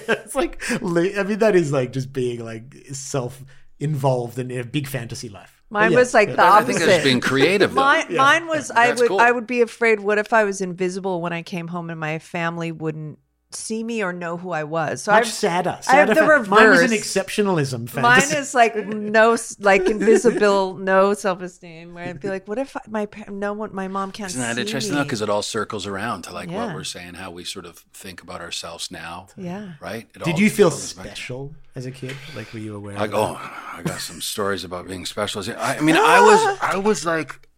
it's 0.08 0.34
like, 0.34 0.62
I 0.70 1.22
mean, 1.22 1.38
that 1.38 1.54
is 1.54 1.72
like 1.72 1.92
just 1.92 2.12
being 2.12 2.44
like 2.44 2.74
self 2.92 3.44
involved 3.78 4.38
in 4.38 4.50
a 4.50 4.64
big 4.64 4.86
fantasy 4.86 5.28
life. 5.28 5.61
Mine 5.72 5.92
Yeah. 5.92 5.98
was 5.98 6.12
like 6.12 6.28
the 6.36 6.42
opposite. 6.42 6.44
I 6.44 6.56
opposite. 6.58 6.78
think 6.80 6.90
it's 6.96 7.04
being 7.04 7.20
creative. 7.20 7.70
though. 7.74 7.80
Mine, 7.80 8.14
mine 8.14 8.46
was 8.46 8.70
I 8.70 8.88
That's 8.88 9.00
would 9.00 9.08
cool. 9.08 9.20
I 9.20 9.30
would 9.30 9.46
be 9.46 9.62
afraid. 9.62 10.00
What 10.00 10.18
if 10.18 10.32
I 10.32 10.44
was 10.44 10.60
invisible 10.60 11.22
when 11.22 11.32
I 11.32 11.42
came 11.42 11.68
home 11.68 11.88
and 11.88 11.98
my 11.98 12.18
family 12.18 12.70
wouldn't 12.72 13.18
see 13.54 13.82
me 13.84 14.02
or 14.02 14.12
know 14.12 14.36
who 14.36 14.50
I 14.50 14.64
was? 14.64 15.02
So 15.02 15.12
Much 15.12 15.22
I've- 15.22 15.30
sadder. 15.30 15.78
I 15.88 15.96
have 15.96 16.08
the 16.08 16.14
fa- 16.14 16.44
Mine 16.48 16.70
was 16.70 16.80
an 16.82 16.90
reverse. 16.90 17.00
exceptionalism 17.14 17.94
Mine 18.00 18.22
is 18.36 18.54
like 18.54 18.74
no, 18.76 19.36
like 19.60 19.88
invisible, 19.88 20.74
no 20.78 21.14
self 21.14 21.40
esteem. 21.42 21.94
Where 21.94 22.04
I'd 22.08 22.20
be 22.20 22.28
like, 22.28 22.46
what 22.48 22.58
if 22.58 22.76
I, 22.76 22.80
my 22.88 23.08
no 23.28 23.52
one, 23.52 23.74
my 23.74 23.88
mom 23.88 24.12
can't 24.12 24.30
Isn't 24.30 24.40
that 24.42 24.56
see 24.56 24.60
interesting 24.62 24.92
me? 24.94 24.98
though? 25.00 25.04
Because 25.04 25.22
it 25.22 25.28
all 25.30 25.42
circles 25.42 25.86
around 25.86 26.22
to 26.22 26.32
like 26.32 26.50
Yeah. 26.50 26.66
what 26.66 26.74
we're 26.74 26.84
saying, 26.84 27.14
how 27.14 27.30
we 27.30 27.44
sort 27.44 27.66
of 27.66 27.78
think 27.92 28.22
about 28.22 28.40
ourselves 28.40 28.90
now. 28.90 29.28
Yeah. 29.36 29.72
Right? 29.80 30.08
It 30.14 30.22
Did 30.24 30.34
all 30.34 30.40
you 30.40 30.50
feel 30.50 30.70
goes 30.70 30.92
back 30.94 31.06
special 31.06 31.54
as 31.74 31.86
a 31.86 31.90
kid? 31.90 32.16
Like, 32.36 32.52
were 32.52 32.58
you 32.60 32.74
aware? 32.76 32.96
Like, 32.96 33.10
of 33.12 33.16
oh, 33.18 33.36
I 33.72 33.82
got 33.84 34.00
some 34.00 34.20
stories 34.20 34.64
about 34.64 34.86
being 34.86 35.06
special. 35.06 35.42
I, 35.58 35.76
I 35.76 35.80
mean, 35.80 35.96
I 35.96 36.20
was, 36.20 36.58
I 36.62 36.76
was 36.76 37.04
like, 37.04 37.48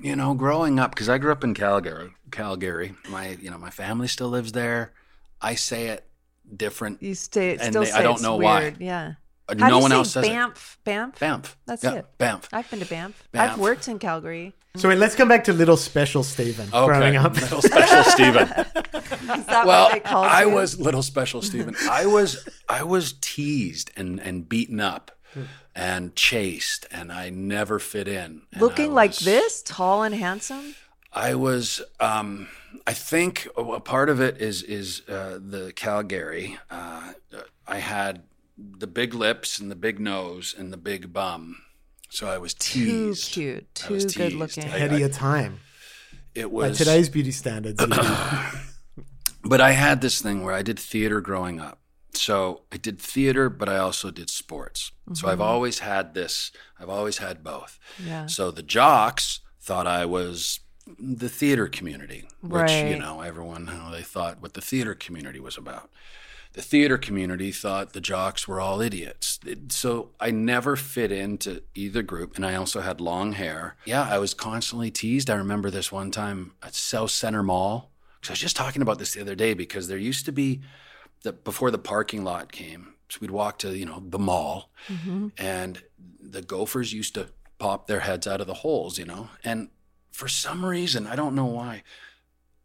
you 0.00 0.16
know, 0.16 0.34
growing 0.34 0.78
up 0.78 0.90
because 0.90 1.08
I 1.08 1.18
grew 1.18 1.32
up 1.32 1.44
in 1.44 1.54
Calgary. 1.54 2.10
Calgary, 2.30 2.94
my, 3.08 3.38
you 3.40 3.50
know, 3.50 3.58
my 3.58 3.70
family 3.70 4.08
still 4.08 4.28
lives 4.28 4.52
there. 4.52 4.92
I 5.44 5.54
say 5.56 5.88
it 5.88 6.04
different. 6.56 7.02
You 7.02 7.14
stay. 7.14 7.52
And 7.52 7.62
Still 7.72 7.82
they- 7.82 7.90
say 7.90 7.98
I 7.98 8.02
don't 8.02 8.14
it's 8.14 8.22
know 8.22 8.36
why. 8.36 8.74
Yeah. 8.78 9.14
Uh, 9.48 9.54
How 9.58 9.68
no 9.68 9.68
do 9.68 9.74
you 9.76 9.82
one 9.82 9.90
say 9.90 9.96
else 9.96 10.10
says 10.12 10.24
it. 10.24 10.28
Banff? 10.28 10.78
Banff. 10.84 11.18
Banff. 11.20 11.56
That's 11.66 11.84
Yeah, 11.84 11.92
it. 11.96 12.06
Banff. 12.16 12.48
I've 12.52 12.70
been 12.70 12.80
to 12.80 12.86
Banff. 12.86 13.22
Banff. 13.30 13.52
I've 13.52 13.58
worked 13.58 13.88
in 13.88 13.98
Calgary. 13.98 14.54
So 14.76 14.88
wait, 14.88 14.96
let's 14.98 15.14
come 15.14 15.28
back 15.28 15.44
to 15.44 15.52
little 15.52 15.76
special 15.76 16.22
Steven 16.24 16.66
Okay. 16.72 16.86
growing 16.86 17.16
up. 17.16 17.34
Little 17.40 17.60
special 17.62 18.02
Steven. 18.04 18.48
Well, 19.48 19.88
what 19.90 20.02
they 20.04 20.10
I 20.10 20.42
you? 20.42 20.50
was 20.50 20.78
little 20.80 21.02
special 21.02 21.40
Steven. 21.42 21.74
I 21.90 22.06
was 22.06 22.46
I 22.68 22.82
was 22.82 23.14
teased 23.20 23.90
and 23.96 24.18
and 24.20 24.48
beaten 24.48 24.80
up 24.80 25.10
and 25.74 26.14
chased, 26.14 26.86
and 26.90 27.10
I 27.12 27.30
never 27.30 27.78
fit 27.78 28.06
in. 28.08 28.42
Looking 28.58 28.90
I 28.90 28.94
like 28.94 29.16
this, 29.16 29.62
tall 29.62 30.02
and 30.02 30.14
handsome. 30.14 30.74
I 31.14 31.34
was. 31.34 31.80
Um, 32.00 32.48
I 32.86 32.92
think 32.92 33.46
a 33.56 33.80
part 33.80 34.08
of 34.10 34.20
it 34.20 34.40
is 34.40 34.62
is 34.62 35.02
uh, 35.08 35.38
the 35.40 35.72
Calgary. 35.74 36.58
Uh, 36.70 37.12
I 37.66 37.78
had 37.78 38.24
the 38.58 38.86
big 38.86 39.14
lips 39.14 39.58
and 39.58 39.70
the 39.70 39.76
big 39.76 39.98
nose 40.00 40.54
and 40.56 40.72
the 40.72 40.76
big 40.76 41.12
bum, 41.12 41.62
so 42.10 42.26
I 42.26 42.38
was 42.38 42.52
teased. 42.54 42.84
Too 42.84 43.06
teased. 43.14 43.32
cute. 43.32 43.66
I 43.84 43.86
Too 43.88 43.94
was 43.94 44.04
good 44.06 44.30
teased. 44.30 44.36
looking. 44.36 44.64
Ahead 44.64 44.92
of 44.92 44.98
your 44.98 45.08
time. 45.08 45.60
It 46.34 46.46
By 46.46 46.48
was 46.48 46.78
today's 46.78 47.08
beauty 47.08 47.30
standards. 47.30 47.82
But 49.46 49.60
I 49.60 49.72
had 49.72 50.00
this 50.00 50.22
thing 50.22 50.42
where 50.42 50.54
I 50.54 50.62
did 50.62 50.78
theater 50.78 51.20
growing 51.20 51.60
up. 51.60 51.78
So 52.14 52.62
I 52.72 52.78
did 52.78 52.98
theater, 52.98 53.50
but 53.50 53.68
I 53.68 53.76
also 53.76 54.10
did 54.10 54.30
sports. 54.30 54.92
So 55.12 55.28
I've 55.28 55.40
always 55.40 55.80
had 55.80 56.14
this, 56.14 56.50
I've 56.80 56.88
always 56.88 57.18
had 57.18 57.44
both. 57.44 57.78
Yeah. 58.02 58.24
So 58.24 58.50
the 58.50 58.62
jocks 58.62 59.40
thought 59.60 59.86
I 59.86 60.06
was 60.06 60.60
the 60.98 61.28
theater 61.28 61.66
community, 61.68 62.28
which, 62.42 62.70
you 62.70 62.98
know, 62.98 63.20
everyone, 63.22 63.66
how 63.68 63.90
they 63.90 64.02
thought 64.02 64.42
what 64.42 64.54
the 64.54 64.60
theater 64.60 64.94
community 64.94 65.40
was 65.40 65.56
about. 65.56 65.90
The 66.52 66.62
theater 66.62 66.98
community 66.98 67.50
thought 67.50 67.94
the 67.94 68.00
jocks 68.00 68.46
were 68.46 68.60
all 68.60 68.80
idiots. 68.80 69.40
It- 69.44 69.72
so 69.72 70.10
I 70.20 70.30
never 70.30 70.76
fit 70.76 71.10
into 71.10 71.62
either 71.74 72.02
group. 72.02 72.36
And 72.36 72.46
I 72.46 72.54
also 72.54 72.80
had 72.80 73.00
long 73.00 73.32
hair. 73.32 73.76
Yeah, 73.84 74.02
I 74.08 74.18
was 74.18 74.34
constantly 74.34 74.90
teased. 74.90 75.28
I 75.30 75.34
remember 75.34 75.70
this 75.70 75.90
one 75.90 76.10
time 76.12 76.52
at 76.62 76.72
Southcentre 76.74 77.44
Mall. 77.44 77.44
Mall. 77.44 77.90
'Cause 78.20 78.30
I 78.30 78.32
was 78.34 78.40
just 78.40 78.56
talking 78.56 78.82
about 78.82 78.98
this 78.98 79.12
the 79.12 79.20
other 79.20 79.34
day 79.34 79.52
because 79.52 79.88
there 79.88 79.98
used 79.98 80.24
to 80.26 80.32
be 80.32 80.60
the 81.22 81.32
before 81.32 81.70
the 81.70 81.78
parking 81.78 82.24
lot 82.24 82.52
came. 82.52 82.94
So 83.08 83.18
we'd 83.20 83.30
walk 83.30 83.58
to, 83.58 83.76
you 83.76 83.84
know, 83.84 84.02
the 84.06 84.18
mall 84.18 84.70
mm-hmm. 84.88 85.28
and 85.36 85.82
the 86.20 86.40
gophers 86.40 86.92
used 86.92 87.14
to 87.14 87.28
pop 87.58 87.86
their 87.86 88.00
heads 88.00 88.26
out 88.26 88.40
of 88.40 88.46
the 88.46 88.54
holes, 88.54 88.98
you 88.98 89.04
know. 89.04 89.28
And 89.42 89.68
for 90.14 90.28
some 90.28 90.64
reason, 90.64 91.06
I 91.08 91.16
don't 91.16 91.34
know 91.34 91.44
why, 91.46 91.82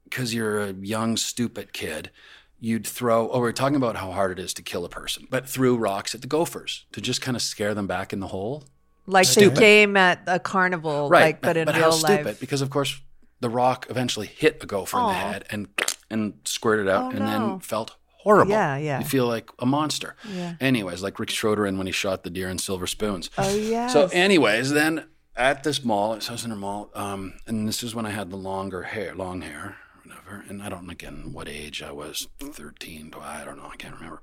because 0.03 0.33
you're 0.33 0.59
a 0.61 0.71
young, 0.73 1.17
stupid 1.17 1.73
kid, 1.73 2.11
you'd 2.59 2.85
throw, 2.85 3.29
oh, 3.31 3.39
we're 3.39 3.51
talking 3.51 3.75
about 3.75 3.95
how 3.95 4.11
hard 4.11 4.31
it 4.37 4.39
is 4.39 4.53
to 4.55 4.61
kill 4.61 4.85
a 4.85 4.89
person, 4.89 5.25
but 5.31 5.49
threw 5.49 5.75
rocks 5.75 6.13
at 6.13 6.21
the 6.21 6.27
gophers 6.27 6.85
to 6.91 7.01
just 7.01 7.21
kind 7.21 7.35
of 7.35 7.41
scare 7.41 7.73
them 7.73 7.87
back 7.87 8.13
in 8.13 8.19
the 8.19 8.27
hole. 8.27 8.65
Like 9.07 9.25
Stupid. 9.25 9.55
the 9.55 9.59
game 9.61 9.97
at 9.97 10.21
a 10.27 10.39
carnival, 10.39 11.09
like 11.09 11.41
but 11.41 11.57
in 11.57 11.65
but 11.65 11.73
real 11.75 11.85
how 11.85 11.89
life. 11.89 11.99
stupid, 11.99 12.39
because 12.39 12.61
of 12.61 12.69
course 12.69 13.01
the 13.39 13.49
rock 13.49 13.87
eventually 13.89 14.27
hit 14.27 14.59
a 14.61 14.67
gopher 14.67 14.99
in 14.99 15.07
the 15.07 15.13
head 15.13 15.45
and 15.49 15.67
and 16.11 16.33
squirted 16.45 16.85
it 16.85 16.91
out 16.91 17.05
Oh, 17.05 17.09
and 17.17 17.19
no. 17.19 17.25
then 17.25 17.59
felt 17.59 17.95
horrible. 18.23 18.51
Yeah, 18.51 18.77
yeah. 18.77 18.99
You 18.99 19.05
feel 19.05 19.25
like 19.25 19.49
a 19.57 19.65
monster. 19.65 20.15
Yeah. 20.31 20.53
Anyways, 20.59 21.01
like 21.01 21.17
Rick 21.19 21.31
Schroder 21.31 21.65
in 21.65 21.77
when 21.79 21.87
he 21.87 21.93
shot 21.93 22.23
the 22.23 22.29
deer 22.29 22.49
in 22.49 22.59
silver 22.59 22.85
spoons. 22.85 23.31
Oh 23.37 23.55
yeah. 23.55 23.87
So, 23.87 24.09
anyways, 24.13 24.69
then 24.71 25.05
at 25.39 25.63
this 25.63 25.83
mall, 25.83 26.13
at 26.13 26.19
Southcentre 26.19 26.57
Mall, 26.57 26.89
um, 26.93 27.33
and 27.47 27.67
this 27.67 27.81
is 27.81 27.95
when 27.95 28.05
I 28.05 28.09
had 28.11 28.29
the 28.29 28.35
longer 28.35 28.83
hair, 28.83 29.15
long 29.15 29.41
hair, 29.41 29.77
whatever. 30.03 30.43
And 30.49 30.61
I 30.61 30.69
don't 30.69 30.85
know 30.85 30.91
again 30.91 31.31
what 31.31 31.47
age 31.47 31.81
I 31.81 31.91
was 31.91 32.27
13, 32.41 33.09
12, 33.11 33.25
I 33.25 33.45
don't 33.45 33.57
know, 33.57 33.69
I 33.71 33.75
can't 33.77 33.95
remember. 33.95 34.21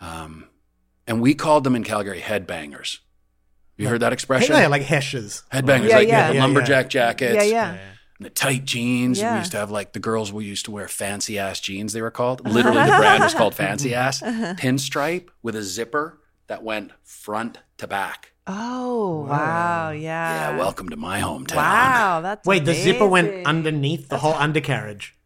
Um, 0.00 0.48
and 1.06 1.20
we 1.20 1.34
called 1.34 1.64
them 1.64 1.74
in 1.74 1.84
Calgary 1.84 2.20
headbangers. 2.20 2.98
You 3.76 3.88
heard 3.88 4.00
that 4.02 4.12
expression? 4.12 4.54
yeah, 4.54 4.68
like 4.68 4.82
heshes. 4.82 5.42
Headbangers, 5.52 5.88
Yeah, 5.88 5.96
like 5.96 6.08
yeah. 6.08 6.28
the 6.28 6.34
Yeah, 6.36 6.40
lumberjack 6.42 6.88
jackets, 6.88 7.34
yeah, 7.34 7.42
yeah. 7.42 7.70
and 8.18 8.24
the 8.26 8.30
tight 8.30 8.64
jeans. 8.64 9.18
And 9.18 9.32
we 9.32 9.38
used 9.40 9.50
to 9.50 9.58
have 9.58 9.72
like 9.72 9.92
the 9.92 9.98
girls 9.98 10.32
we 10.32 10.44
used 10.44 10.66
to 10.66 10.70
wear 10.70 10.86
fancy 10.86 11.38
ass 11.40 11.58
jeans. 11.58 11.92
They 11.92 12.00
were 12.00 12.12
called 12.12 12.48
literally 12.48 12.78
the 12.84 12.96
brand 12.96 13.24
was 13.24 13.34
called 13.34 13.54
fancy 13.56 13.92
ass 13.92 14.20
pinstripe 14.22 15.28
with 15.42 15.56
a 15.56 15.62
zipper 15.64 16.20
that 16.46 16.62
went 16.62 16.92
front 17.02 17.58
to 17.78 17.88
back. 17.88 18.30
Oh 18.46 19.26
wow, 19.28 19.90
yeah. 19.90 20.50
Yeah, 20.50 20.58
welcome 20.58 20.90
to 20.90 20.96
my 20.96 21.20
hometown. 21.20 21.56
Wow, 21.56 22.20
that's 22.20 22.46
Wait, 22.46 22.64
the 22.64 22.74
zipper 22.74 23.06
went 23.06 23.28
amazing. 23.28 23.46
underneath 23.46 24.08
the 24.08 24.18
whole 24.18 24.34
undercarriage. 24.34 25.16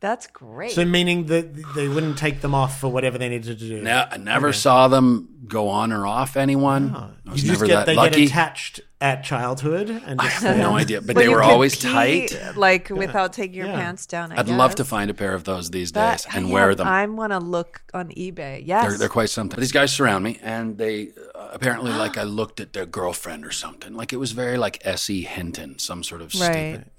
That's 0.00 0.28
great. 0.28 0.70
So 0.70 0.84
meaning 0.84 1.26
that 1.26 1.74
they 1.74 1.88
wouldn't 1.88 2.18
take 2.18 2.40
them 2.40 2.54
off 2.54 2.78
for 2.80 2.86
whatever 2.88 3.18
they 3.18 3.28
needed 3.28 3.58
to 3.58 3.66
do. 3.66 3.82
Ne- 3.82 3.90
I 4.12 4.16
never 4.16 4.52
saw 4.52 4.86
them 4.86 5.28
go 5.48 5.68
on 5.68 5.92
or 5.92 6.06
off 6.06 6.36
anyone. 6.36 6.92
Ah. 6.94 7.10
I 7.26 7.26
you 7.26 7.32
was 7.32 7.40
just 7.42 7.52
never 7.54 7.66
get 7.66 7.74
that 7.74 7.86
they 7.86 7.94
lucky. 7.96 8.20
get 8.20 8.28
attached 8.30 8.80
at 9.00 9.22
childhood 9.22 9.88
and 9.90 10.20
I 10.20 10.24
just 10.24 10.42
have 10.42 10.56
no 10.56 10.74
idea, 10.76 11.00
but 11.00 11.14
But 11.14 11.20
they 11.20 11.28
were 11.28 11.42
always 11.42 11.76
pee, 11.76 11.82
tight. 11.88 12.56
like 12.56 12.90
without 12.90 13.32
taking 13.32 13.54
your 13.56 13.66
Yeah. 13.68 13.76
pants 13.76 14.06
down. 14.06 14.32
I 14.32 14.40
I'd 14.40 14.48
love 14.48 14.74
to 14.76 14.84
find 14.84 15.08
a 15.08 15.14
pair 15.14 15.34
of 15.34 15.44
those 15.44 15.70
these 15.70 15.92
That- 15.92 16.24
days 16.24 16.34
and 16.34 16.48
I 16.48 16.50
wear 16.50 16.74
them. 16.74 16.88
I 16.88 17.06
want 17.06 17.32
to 17.32 17.38
look 17.38 17.82
on 17.94 18.08
eBay. 18.08 18.62
Yes, 18.66 18.88
They're, 18.88 18.98
they're 18.98 19.08
quite 19.08 19.30
something. 19.30 19.58
These 19.60 19.70
guys 19.70 19.92
surround 19.92 20.24
me, 20.24 20.40
and 20.42 20.78
they 20.78 21.10
uh, 21.34 21.48
apparently 21.52 21.92
like 21.92 22.18
I 22.18 22.24
looked 22.24 22.58
at 22.58 22.72
their 22.72 22.86
girlfriend 22.86 23.44
or 23.46 23.52
something. 23.52 23.94
Like 23.94 24.12
it 24.12 24.16
was 24.18 24.32
very 24.32 24.58
like 24.58 24.78
S.E. 24.84 25.22
Hinton, 25.22 25.78
some 25.78 26.02
sort 26.02 26.20
of 26.20 26.34
Right. 26.34 26.74
stupid. 26.74 26.90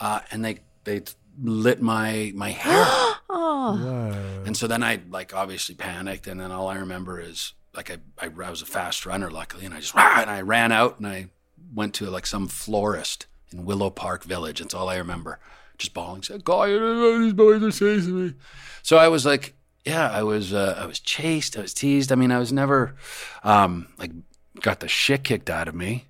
Uh, 0.00 0.20
and 0.30 0.44
they 0.44 0.60
they 0.84 1.02
lit 1.42 1.82
my 1.82 2.30
my 2.36 2.50
hair, 2.50 2.84
oh, 3.30 4.12
and 4.46 4.56
so 4.56 4.66
then 4.68 4.82
I 4.84 5.00
like 5.10 5.34
obviously 5.34 5.74
panicked, 5.74 6.26
and 6.28 6.40
then 6.40 6.52
all 6.52 6.68
I 6.68 6.76
remember 6.76 7.20
is 7.20 7.52
like 7.74 7.90
I 7.90 7.98
I, 8.18 8.26
I 8.26 8.50
was 8.50 8.62
a 8.62 8.66
fast 8.66 9.06
runner, 9.06 9.30
luckily, 9.30 9.64
and 9.64 9.74
I 9.74 9.80
just 9.80 9.94
rah, 9.94 10.20
and 10.20 10.30
I 10.30 10.40
ran 10.40 10.72
out 10.72 10.98
and 10.98 11.06
I 11.06 11.28
went 11.74 11.94
to 11.94 12.06
like 12.06 12.26
some 12.26 12.48
florist 12.48 13.26
in 13.52 13.64
Willow 13.64 13.90
Park 13.90 14.24
Village. 14.24 14.60
That's 14.60 14.74
all 14.74 14.88
I 14.88 14.96
remember. 14.96 15.38
Just 15.78 15.94
bawling, 15.94 16.22
said, 16.22 16.44
"God, 16.44 16.68
these 16.68 17.32
boys 17.32 17.62
are 17.62 17.70
chasing 17.70 18.26
me." 18.26 18.34
So 18.82 18.98
I 18.98 19.08
was 19.08 19.24
like, 19.24 19.54
yeah, 19.84 20.10
I 20.10 20.22
was 20.22 20.52
uh, 20.52 20.78
I 20.78 20.86
was 20.86 21.00
chased, 21.00 21.56
I 21.56 21.62
was 21.62 21.74
teased. 21.74 22.12
I 22.12 22.14
mean, 22.14 22.30
I 22.30 22.38
was 22.38 22.52
never 22.52 22.94
um, 23.42 23.88
like 23.98 24.12
got 24.60 24.80
the 24.80 24.88
shit 24.88 25.24
kicked 25.24 25.50
out 25.50 25.68
of 25.68 25.74
me, 25.74 26.08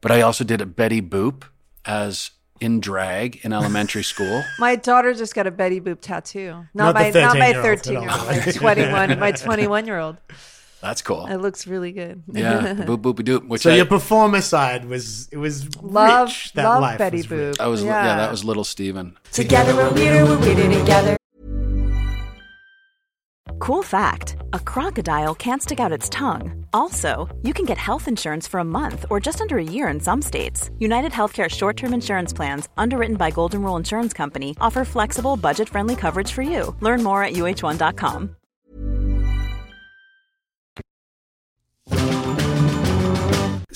but 0.00 0.10
I 0.10 0.22
also 0.22 0.44
did 0.44 0.60
a 0.60 0.66
Betty 0.66 1.02
Boop 1.02 1.44
as 1.84 2.30
in 2.60 2.80
drag 2.80 3.44
in 3.44 3.52
elementary 3.52 4.04
school. 4.04 4.42
my 4.58 4.76
daughter 4.76 5.12
just 5.14 5.34
got 5.34 5.46
a 5.46 5.50
Betty 5.50 5.80
Boop 5.80 6.00
tattoo. 6.00 6.66
Not 6.72 6.94
Not, 6.94 7.12
the 7.12 7.20
my 7.20 7.26
not 7.26 7.38
my 7.38 7.52
13-year-old, 7.52 7.64
thirteen 7.64 8.02
year 8.02 8.10
old, 8.10 8.26
my 8.26 8.52
twenty 8.52 8.92
one, 8.92 9.18
my 9.18 9.32
twenty 9.32 9.66
one 9.66 9.86
year 9.86 9.98
old. 9.98 10.16
That's 10.80 11.02
cool. 11.02 11.26
It 11.26 11.36
looks 11.36 11.66
really 11.66 11.92
good. 11.92 12.22
Yeah, 12.32 12.74
boop 12.74 13.02
boopy 13.02 13.20
doop. 13.20 13.46
Which 13.46 13.62
So 13.62 13.70
I, 13.70 13.76
your 13.76 13.86
performer 13.86 14.40
side 14.40 14.86
was 14.86 15.28
it 15.28 15.36
was 15.36 15.76
love 15.76 16.28
rich. 16.28 16.52
That 16.54 16.64
love 16.64 16.80
life 16.80 16.98
Betty 16.98 17.18
was 17.18 17.30
rich. 17.30 17.56
Boop. 17.56 17.60
I 17.60 17.66
was 17.66 17.84
yeah. 17.84 18.16
that 18.16 18.30
was 18.30 18.44
little 18.44 18.64
Steven. 18.64 19.16
Together 19.32 19.74
we're 19.74 19.92
weirder, 19.92 20.24
we're 20.24 20.38
weirder 20.38 20.68
together. 20.68 21.16
Cool 23.58 23.82
fact 23.82 24.36
a 24.54 24.58
crocodile 24.58 25.34
can't 25.34 25.62
stick 25.62 25.80
out 25.80 25.92
its 25.92 26.08
tongue. 26.08 26.64
Also, 26.72 27.28
you 27.42 27.52
can 27.52 27.66
get 27.66 27.76
health 27.76 28.08
insurance 28.08 28.48
for 28.48 28.58
a 28.58 28.64
month 28.64 29.04
or 29.10 29.20
just 29.20 29.40
under 29.40 29.58
a 29.58 29.62
year 29.62 29.88
in 29.88 30.00
some 30.00 30.22
states. 30.22 30.70
United 30.78 31.12
Healthcare 31.12 31.48
short 31.50 31.76
term 31.76 31.92
insurance 31.92 32.32
plans, 32.32 32.68
underwritten 32.78 33.16
by 33.16 33.30
Golden 33.30 33.62
Rule 33.62 33.76
Insurance 33.76 34.14
Company, 34.14 34.56
offer 34.60 34.84
flexible, 34.84 35.36
budget 35.36 35.68
friendly 35.68 35.94
coverage 35.94 36.32
for 36.32 36.42
you. 36.42 36.74
Learn 36.80 37.02
more 37.02 37.22
at 37.22 37.34
uh1.com. 37.34 38.36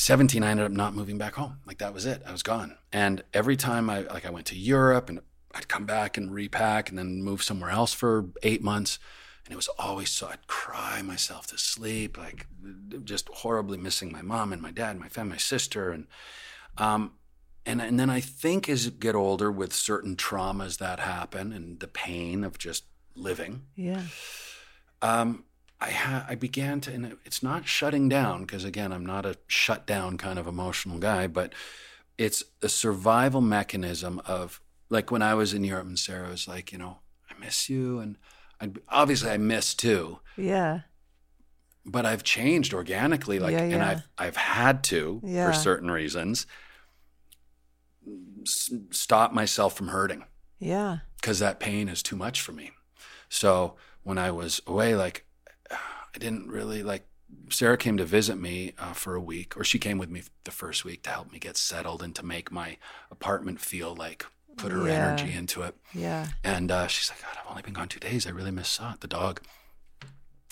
17 0.04 0.42
i 0.42 0.50
ended 0.50 0.66
up 0.66 0.72
not 0.72 0.94
moving 0.94 1.18
back 1.18 1.34
home. 1.34 1.58
Like 1.66 1.78
that 1.78 1.94
was 1.94 2.04
it. 2.06 2.22
I 2.26 2.32
was 2.32 2.42
gone. 2.42 2.76
And 2.92 3.22
every 3.32 3.56
time 3.56 3.88
i 3.88 4.00
like 4.16 4.26
i 4.26 4.30
went 4.30 4.46
to 4.52 4.56
europe 4.56 5.08
and 5.08 5.20
i'd 5.54 5.68
come 5.74 5.86
back 5.86 6.16
and 6.18 6.32
repack 6.32 6.88
and 6.90 6.98
then 6.98 7.22
move 7.22 7.42
somewhere 7.42 7.70
else 7.70 7.92
for 7.92 8.12
eight 8.42 8.62
months 8.62 8.98
And 9.44 9.52
it 9.52 9.56
was 9.56 9.68
always 9.78 10.10
so 10.10 10.26
I'd 10.32 10.46
cry 10.46 11.02
myself 11.02 11.46
to 11.48 11.58
sleep, 11.58 12.16
like 12.26 12.46
just 13.12 13.28
horribly 13.42 13.78
missing 13.78 14.10
my 14.10 14.22
mom 14.22 14.52
and 14.54 14.62
my 14.62 14.72
dad, 14.80 14.90
and 14.92 15.00
my 15.00 15.10
family, 15.16 15.32
my 15.32 15.44
sister, 15.54 15.84
and 15.94 16.04
um, 16.78 17.02
and 17.66 17.78
and 17.82 17.96
then 18.00 18.10
I 18.18 18.20
think 18.42 18.68
as 18.70 18.80
you 18.86 18.90
get 19.06 19.14
older, 19.14 19.50
with 19.60 19.72
certain 19.74 20.16
traumas 20.16 20.78
that 20.78 20.98
happen 20.98 21.52
and 21.56 21.78
the 21.80 21.88
pain 22.06 22.42
of 22.48 22.52
just 22.66 22.84
living, 23.28 23.52
Yeah. 23.76 24.04
um, 25.02 25.44
I 25.80 25.90
ha- 25.90 26.24
I 26.28 26.34
began 26.34 26.80
to, 26.82 26.92
and 26.92 27.16
it's 27.24 27.42
not 27.42 27.66
shutting 27.66 28.08
down 28.08 28.42
because 28.42 28.64
again, 28.64 28.92
I'm 28.92 29.04
not 29.04 29.26
a 29.26 29.36
shut 29.46 29.86
down 29.86 30.16
kind 30.18 30.38
of 30.38 30.46
emotional 30.46 30.98
guy, 30.98 31.26
but 31.26 31.52
it's 32.16 32.42
a 32.62 32.68
survival 32.68 33.40
mechanism 33.40 34.20
of 34.24 34.60
like 34.88 35.10
when 35.10 35.20
I 35.22 35.34
was 35.34 35.52
in 35.52 35.64
Europe 35.64 35.86
and 35.86 35.98
Sarah 35.98 36.28
was 36.30 36.46
like, 36.48 36.72
you 36.72 36.78
know, 36.78 36.98
I 37.30 37.38
miss 37.38 37.68
you, 37.68 37.98
and 37.98 38.16
I 38.60 38.70
obviously 38.88 39.30
I 39.30 39.36
miss 39.36 39.74
too, 39.74 40.20
Yeah. 40.36 40.82
but 41.84 42.06
I've 42.06 42.22
changed 42.22 42.72
organically, 42.72 43.38
like, 43.38 43.52
Yeah, 43.52 43.62
and. 43.62 43.82
I've 43.82 44.02
I've 44.16 44.36
had 44.36 44.84
to 44.84 45.20
Yeah. 45.24 45.46
for 45.48 45.52
certain 45.52 45.90
reasons 45.90 46.46
s- 48.42 48.72
stop 48.90 49.32
myself 49.32 49.74
from 49.76 49.88
hurting 49.88 50.24
Yeah. 50.58 50.98
because 51.20 51.38
that 51.40 51.60
pain 51.60 51.88
is 51.88 52.02
too 52.02 52.16
much 52.16 52.40
for 52.40 52.52
me. 52.52 52.70
So 53.28 53.76
when 54.02 54.18
I 54.18 54.30
was 54.30 54.60
away, 54.66 54.94
like 54.94 55.23
I 56.14 56.18
didn't 56.18 56.48
really 56.48 56.82
like. 56.82 57.06
Sarah 57.50 57.76
came 57.76 57.96
to 57.96 58.04
visit 58.04 58.36
me 58.36 58.72
uh, 58.78 58.92
for 58.92 59.14
a 59.14 59.20
week, 59.20 59.56
or 59.56 59.64
she 59.64 59.78
came 59.78 59.98
with 59.98 60.08
me 60.10 60.22
the 60.44 60.50
first 60.52 60.84
week 60.84 61.02
to 61.02 61.10
help 61.10 61.32
me 61.32 61.38
get 61.38 61.56
settled 61.56 62.02
and 62.02 62.14
to 62.14 62.24
make 62.24 62.52
my 62.52 62.76
apartment 63.10 63.60
feel 63.60 63.94
like 63.94 64.24
put 64.56 64.70
her 64.70 64.86
Yeah. 64.86 65.08
energy 65.16 65.32
into 65.32 65.62
it. 65.62 65.74
Yeah. 65.92 66.28
And 66.44 66.70
uh, 66.70 66.86
she's 66.86 67.10
like, 67.10 67.20
God, 67.22 67.36
I've 67.42 67.50
only 67.50 67.62
been 67.62 67.72
gone 67.72 67.88
two 67.88 67.98
days. 67.98 68.26
I 68.26 68.30
really 68.30 68.52
miss 68.52 68.68
Sot, 68.68 69.00
the 69.00 69.08
dog. 69.08 69.40
I 70.02 70.06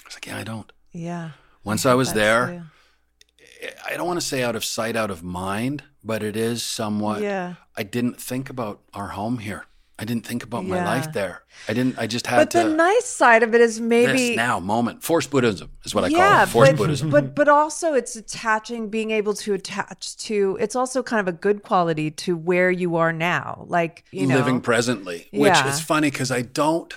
was 0.06 0.14
like, 0.16 0.26
Yeah, 0.26 0.38
I 0.38 0.42
don't. 0.44 0.72
Yeah. 0.90 1.30
Once 1.62 1.86
I 1.86 1.94
was 1.94 2.14
there, 2.14 2.46
true. 2.46 3.70
I 3.88 3.96
don't 3.96 4.06
want 4.08 4.20
to 4.20 4.26
say 4.26 4.42
out 4.42 4.56
of 4.56 4.64
sight, 4.64 4.96
out 4.96 5.10
of 5.12 5.22
mind, 5.22 5.84
but 6.02 6.22
it 6.24 6.36
is 6.36 6.64
somewhat. 6.64 7.22
Yeah. 7.22 7.54
I 7.76 7.84
didn't 7.84 8.20
think 8.20 8.50
about 8.50 8.80
our 8.92 9.08
home 9.08 9.38
here. 9.38 9.66
I 9.98 10.04
didn't 10.04 10.26
think 10.26 10.42
about 10.42 10.64
my 10.64 10.82
life 10.84 11.12
there. 11.12 11.42
I 11.68 11.74
didn't. 11.74 11.98
I 11.98 12.06
just 12.06 12.26
had 12.26 12.38
But 12.38 12.50
to. 12.52 12.58
the 12.68 12.74
nice 12.74 13.04
side 13.04 13.42
of 13.42 13.54
it 13.54 13.60
is 13.60 13.78
maybe 13.80 14.34
now 14.34 14.58
moment. 14.58 15.02
Forced 15.04 15.30
Buddhism 15.30 15.70
is 15.84 15.94
what 15.94 16.02
I 16.04 16.10
call 16.10 16.42
it. 16.42 16.48
Forced 16.48 16.72
but, 16.72 16.78
Buddhism. 16.78 17.10
but 17.10 17.34
but 17.34 17.48
also 17.48 17.92
it's 17.94 18.16
attaching, 18.16 18.88
being 18.88 19.10
able 19.10 19.34
to 19.34 19.54
attach 19.54 20.16
to. 20.18 20.56
It's 20.60 20.74
also 20.74 21.02
kind 21.02 21.20
of 21.20 21.28
a 21.32 21.36
good 21.36 21.62
quality 21.62 22.10
to 22.10 22.36
where 22.36 22.70
you 22.70 22.96
are 22.96 23.12
now, 23.12 23.64
like 23.68 24.04
you 24.10 24.26
know, 24.26 24.36
living 24.36 24.60
presently, 24.60 25.28
which 25.30 25.52
Yeah. 25.52 25.68
is 25.68 25.80
funny 25.80 26.10
because 26.10 26.30
I 26.32 26.42
don't 26.42 26.92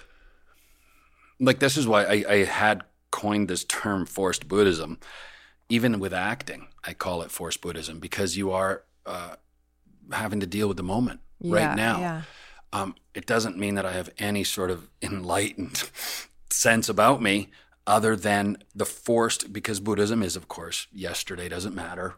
like. 1.39 1.59
This 1.59 1.77
is 1.77 1.85
why 1.87 2.05
I, 2.05 2.25
I 2.27 2.43
had 2.45 2.83
coined 3.11 3.49
this 3.49 3.63
term 3.65 4.05
forced 4.05 4.47
Buddhism. 4.47 4.99
Even 5.67 5.99
with 5.99 6.13
acting, 6.13 6.67
I 6.83 6.93
call 6.93 7.23
it 7.23 7.31
forced 7.31 7.59
Buddhism 7.61 7.99
because 7.99 8.37
you 8.37 8.51
are 8.51 8.83
uh, 9.05 9.35
having 10.11 10.39
to 10.39 10.45
deal 10.47 10.67
with 10.67 10.77
the 10.77 10.83
moment 10.83 11.21
Yeah, 11.39 11.55
right 11.55 11.75
now. 11.75 12.23
Um, 12.75 12.95
it 13.13 13.25
doesn't 13.25 13.57
mean 13.57 13.75
that 13.75 13.85
I 13.85 13.93
have 13.93 14.09
any 14.17 14.43
sort 14.43 14.69
of 14.69 14.89
enlightened 15.01 15.89
sense 16.49 16.89
about 16.89 17.21
me 17.21 17.49
other 17.87 18.15
than 18.15 18.57
the 18.73 18.85
forced, 18.85 19.53
because 19.53 19.79
Buddhism 19.79 20.21
is, 20.23 20.35
of 20.35 20.47
course, 20.47 20.87
yesterday 20.91 21.47
doesn't 21.47 21.75
matter. 21.75 22.15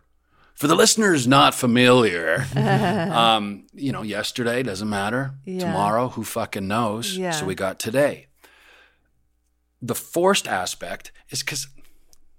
For 0.55 0.65
the 0.67 0.75
listeners 0.75 1.27
not 1.27 1.53
familiar, 1.53 2.47
um, 2.55 3.67
you 3.73 3.91
know, 3.91 4.01
yesterday 4.01 4.63
doesn't 4.63 4.89
matter. 4.89 5.33
Yeah. 5.45 5.59
Tomorrow, 5.59 6.09
who 6.09 6.23
fucking 6.23 6.67
knows? 6.67 7.15
Yeah. 7.15 7.31
So 7.31 7.45
we 7.45 7.53
got 7.53 7.77
today. 7.77 8.27
The 9.81 9.93
forced 9.93 10.47
aspect 10.47 11.11
is 11.29 11.43
because 11.43 11.67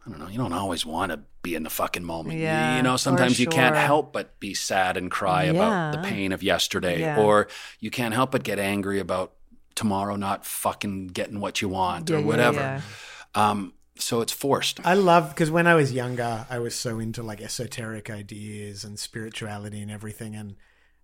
I 0.09 0.11
don't 0.11 0.21
know. 0.21 0.29
You 0.29 0.38
don't 0.38 0.53
always 0.55 0.87
want 0.87 1.12
to 1.12 1.21
be 1.42 1.55
in 1.55 1.62
the 1.64 1.71
fucking 1.71 2.03
moment. 2.05 2.37
You- 2.38 2.44
Yeah, 2.44 2.77
you 2.79 2.83
know, 2.83 2.94
for 2.94 2.99
sometimes 2.99 3.38
you 3.38 3.47
can't 3.47 3.77
help 3.77 4.12
but 4.12 4.40
be 4.40 4.55
sad 4.55 4.97
and 4.97 5.11
cry 5.11 5.44
about 5.44 5.92
the 5.92 5.99
pain 6.09 6.33
of 6.33 6.42
yesterday, 6.42 7.01
Yeah. 7.01 7.21
or 7.21 7.49
you 7.79 7.90
can't 7.90 8.14
help 8.14 8.33
but 8.33 8.42
get 8.42 8.59
angry 8.59 9.01
about 9.01 9.33
tomorrow 9.75 10.16
not 10.16 10.44
fucking 10.47 11.09
getting 11.09 11.40
what 11.40 11.61
you 11.62 11.68
want 11.68 12.09
Yeah, 12.09 12.16
or 12.16 12.21
yeah, 12.21 12.27
whatever. 12.27 12.59
yeah. 12.61 12.81
Um, 13.35 13.75
so 13.99 14.21
it's 14.23 14.33
forced. 14.33 14.81
I 14.85 14.94
love 14.94 15.29
because 15.31 15.51
when 15.51 15.66
I 15.66 15.75
was 15.75 15.92
younger, 15.92 16.47
I 16.49 16.59
was 16.59 16.75
so 16.75 16.99
into 16.99 17.23
like 17.23 17.40
esoteric 17.42 18.09
ideas 18.11 18.83
and 18.85 18.99
spirituality 18.99 19.81
and 19.83 19.90
everything. 19.90 20.35
And 20.35 20.57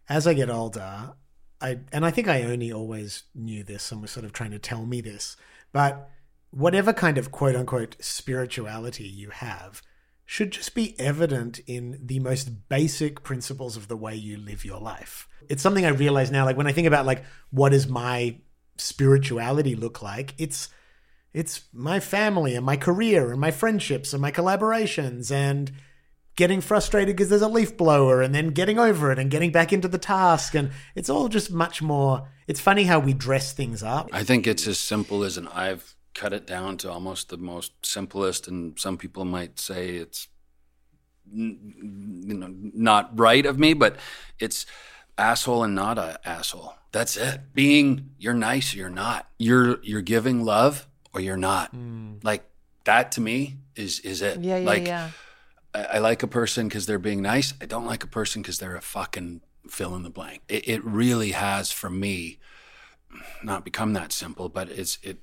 as 0.09 0.27
I 0.27 0.33
get 0.35 0.49
older, 0.49 1.13
I 1.61 1.79
and 1.93 2.05
I 2.07 2.11
think 2.11 2.27
I 2.29 2.43
only 2.43 2.73
always 2.73 3.25
knew 3.35 3.63
this 3.65 3.93
and 3.93 4.01
was 4.01 4.11
sort 4.13 4.25
of 4.25 4.33
trying 4.33 4.53
to 4.53 4.59
tell 4.59 4.87
me 4.87 5.01
this, 5.01 5.37
but 5.73 6.09
whatever 6.55 6.93
kind 6.93 7.19
of 7.19 7.33
quote 7.33 7.57
unquote 7.57 7.97
spirituality 8.01 9.05
you 9.05 9.31
have 9.31 9.83
should 10.25 10.53
just 10.53 10.75
be 10.75 10.99
evident 10.99 11.59
in 11.67 11.99
the 12.03 12.19
most 12.21 12.69
basic 12.69 13.23
principles 13.23 13.77
of 13.77 13.89
the 13.89 13.97
way 13.97 14.15
you 14.15 14.39
live 14.39 14.65
your 14.65 14.81
life. 14.81 15.29
It's 15.49 15.63
something 15.63 15.85
I 15.85 15.91
realize 15.91 16.31
now, 16.31 16.45
like 16.45 16.57
when 16.57 16.67
I 16.67 16.73
think 16.73 16.87
about 16.87 17.07
like 17.07 17.25
what 17.51 17.71
does 17.71 17.89
my 17.89 18.39
spirituality 18.79 19.75
look 19.75 20.01
like, 20.01 20.35
it's 20.39 20.69
it's 21.33 21.65
my 21.73 21.99
family 21.99 22.55
and 22.55 22.65
my 22.65 22.77
career 22.77 23.33
and 23.33 23.41
my 23.41 23.51
friendships 23.51 24.13
and 24.13 24.23
my 24.23 24.31
collaborations 24.31 25.33
and 25.33 25.73
getting 26.37 26.61
frustrated 26.61 27.17
because 27.17 27.29
there's 27.29 27.43
a 27.43 27.49
leaf 27.49 27.77
blower 27.77 28.23
and 28.23 28.35
then 28.35 28.49
getting 28.49 28.79
over 28.79 29.11
it 29.11 29.19
and 29.19 29.31
getting 29.31 29.51
back 29.51 29.73
into 29.73 29.89
the 29.89 29.99
task. 29.99 30.55
And 30.55 30.71
it's 30.95 31.11
all 31.11 31.29
just 31.29 31.51
much 31.51 31.83
more 31.83 32.29
it's 32.47 32.61
funny 32.61 32.85
how 32.85 32.99
we 32.99 33.13
dress 33.15 33.53
things 33.53 33.83
up. 33.83 34.09
I 34.13 34.23
think 34.23 34.47
it's 34.47 34.67
as 34.67 34.79
simple 34.79 35.25
as, 35.25 35.37
an 35.39 35.49
I've 35.49 35.94
cut 36.15 36.33
it 36.33 36.47
down 36.47 36.77
to 36.79 36.91
almost 36.91 37.29
the 37.29 37.37
most 37.37 37.73
simplest, 37.85 38.49
and 38.49 38.79
some 38.79 38.97
people 38.97 39.25
might 39.25 39.59
say 39.59 39.91
it's, 39.97 40.29
n- 41.33 42.23
you 42.27 42.35
know, 42.35 42.55
not 42.73 43.19
right 43.19 43.45
of 43.45 43.59
me, 43.59 43.75
but 43.75 43.97
it's 44.39 44.67
asshole 45.19 45.65
and 45.65 45.75
not 45.75 45.99
a 45.99 46.19
asshole. 46.25 46.75
That's 46.93 47.17
it. 47.17 47.41
Being 47.53 48.11
you're 48.19 48.35
nice 48.35 48.75
or 48.75 48.79
you're 48.79 48.89
not. 48.89 49.29
You're 49.39 49.83
you're 49.83 50.03
giving 50.03 50.45
love 50.45 50.87
or 51.13 51.21
you're 51.21 51.37
not. 51.37 51.71
Hmm. 51.71 52.15
Like 52.23 52.45
that 52.85 53.13
to 53.13 53.21
me 53.21 53.57
is 53.75 54.01
is 54.01 54.23
it. 54.23 54.41
Yeah, 54.41 54.59
yeah, 54.59 54.67
like, 54.67 54.87
yeah. 54.87 55.11
I, 55.75 55.85
I 55.85 55.99
like 55.99 56.23
a 56.23 56.29
person 56.29 56.69
because 56.69 56.87
they're 56.87 56.99
being 56.99 57.23
nice. 57.23 57.55
I 57.61 57.67
don't 57.67 57.87
like 57.87 58.05
a 58.05 58.09
person 58.09 58.43
because 58.43 58.59
they're 58.59 58.77
a 58.77 58.83
fucking 58.83 59.41
fill 59.69 59.97
in 59.97 60.03
the 60.03 60.11
blank. 60.11 60.43
It, 60.49 60.69
it 60.69 60.85
really 60.85 61.33
has 61.33 61.73
for 61.73 61.91
me 61.91 62.39
not 63.43 63.65
become 63.65 63.93
that 63.95 64.13
simple, 64.13 64.49
but 64.49 64.69
it's 64.69 64.99
it 65.03 65.19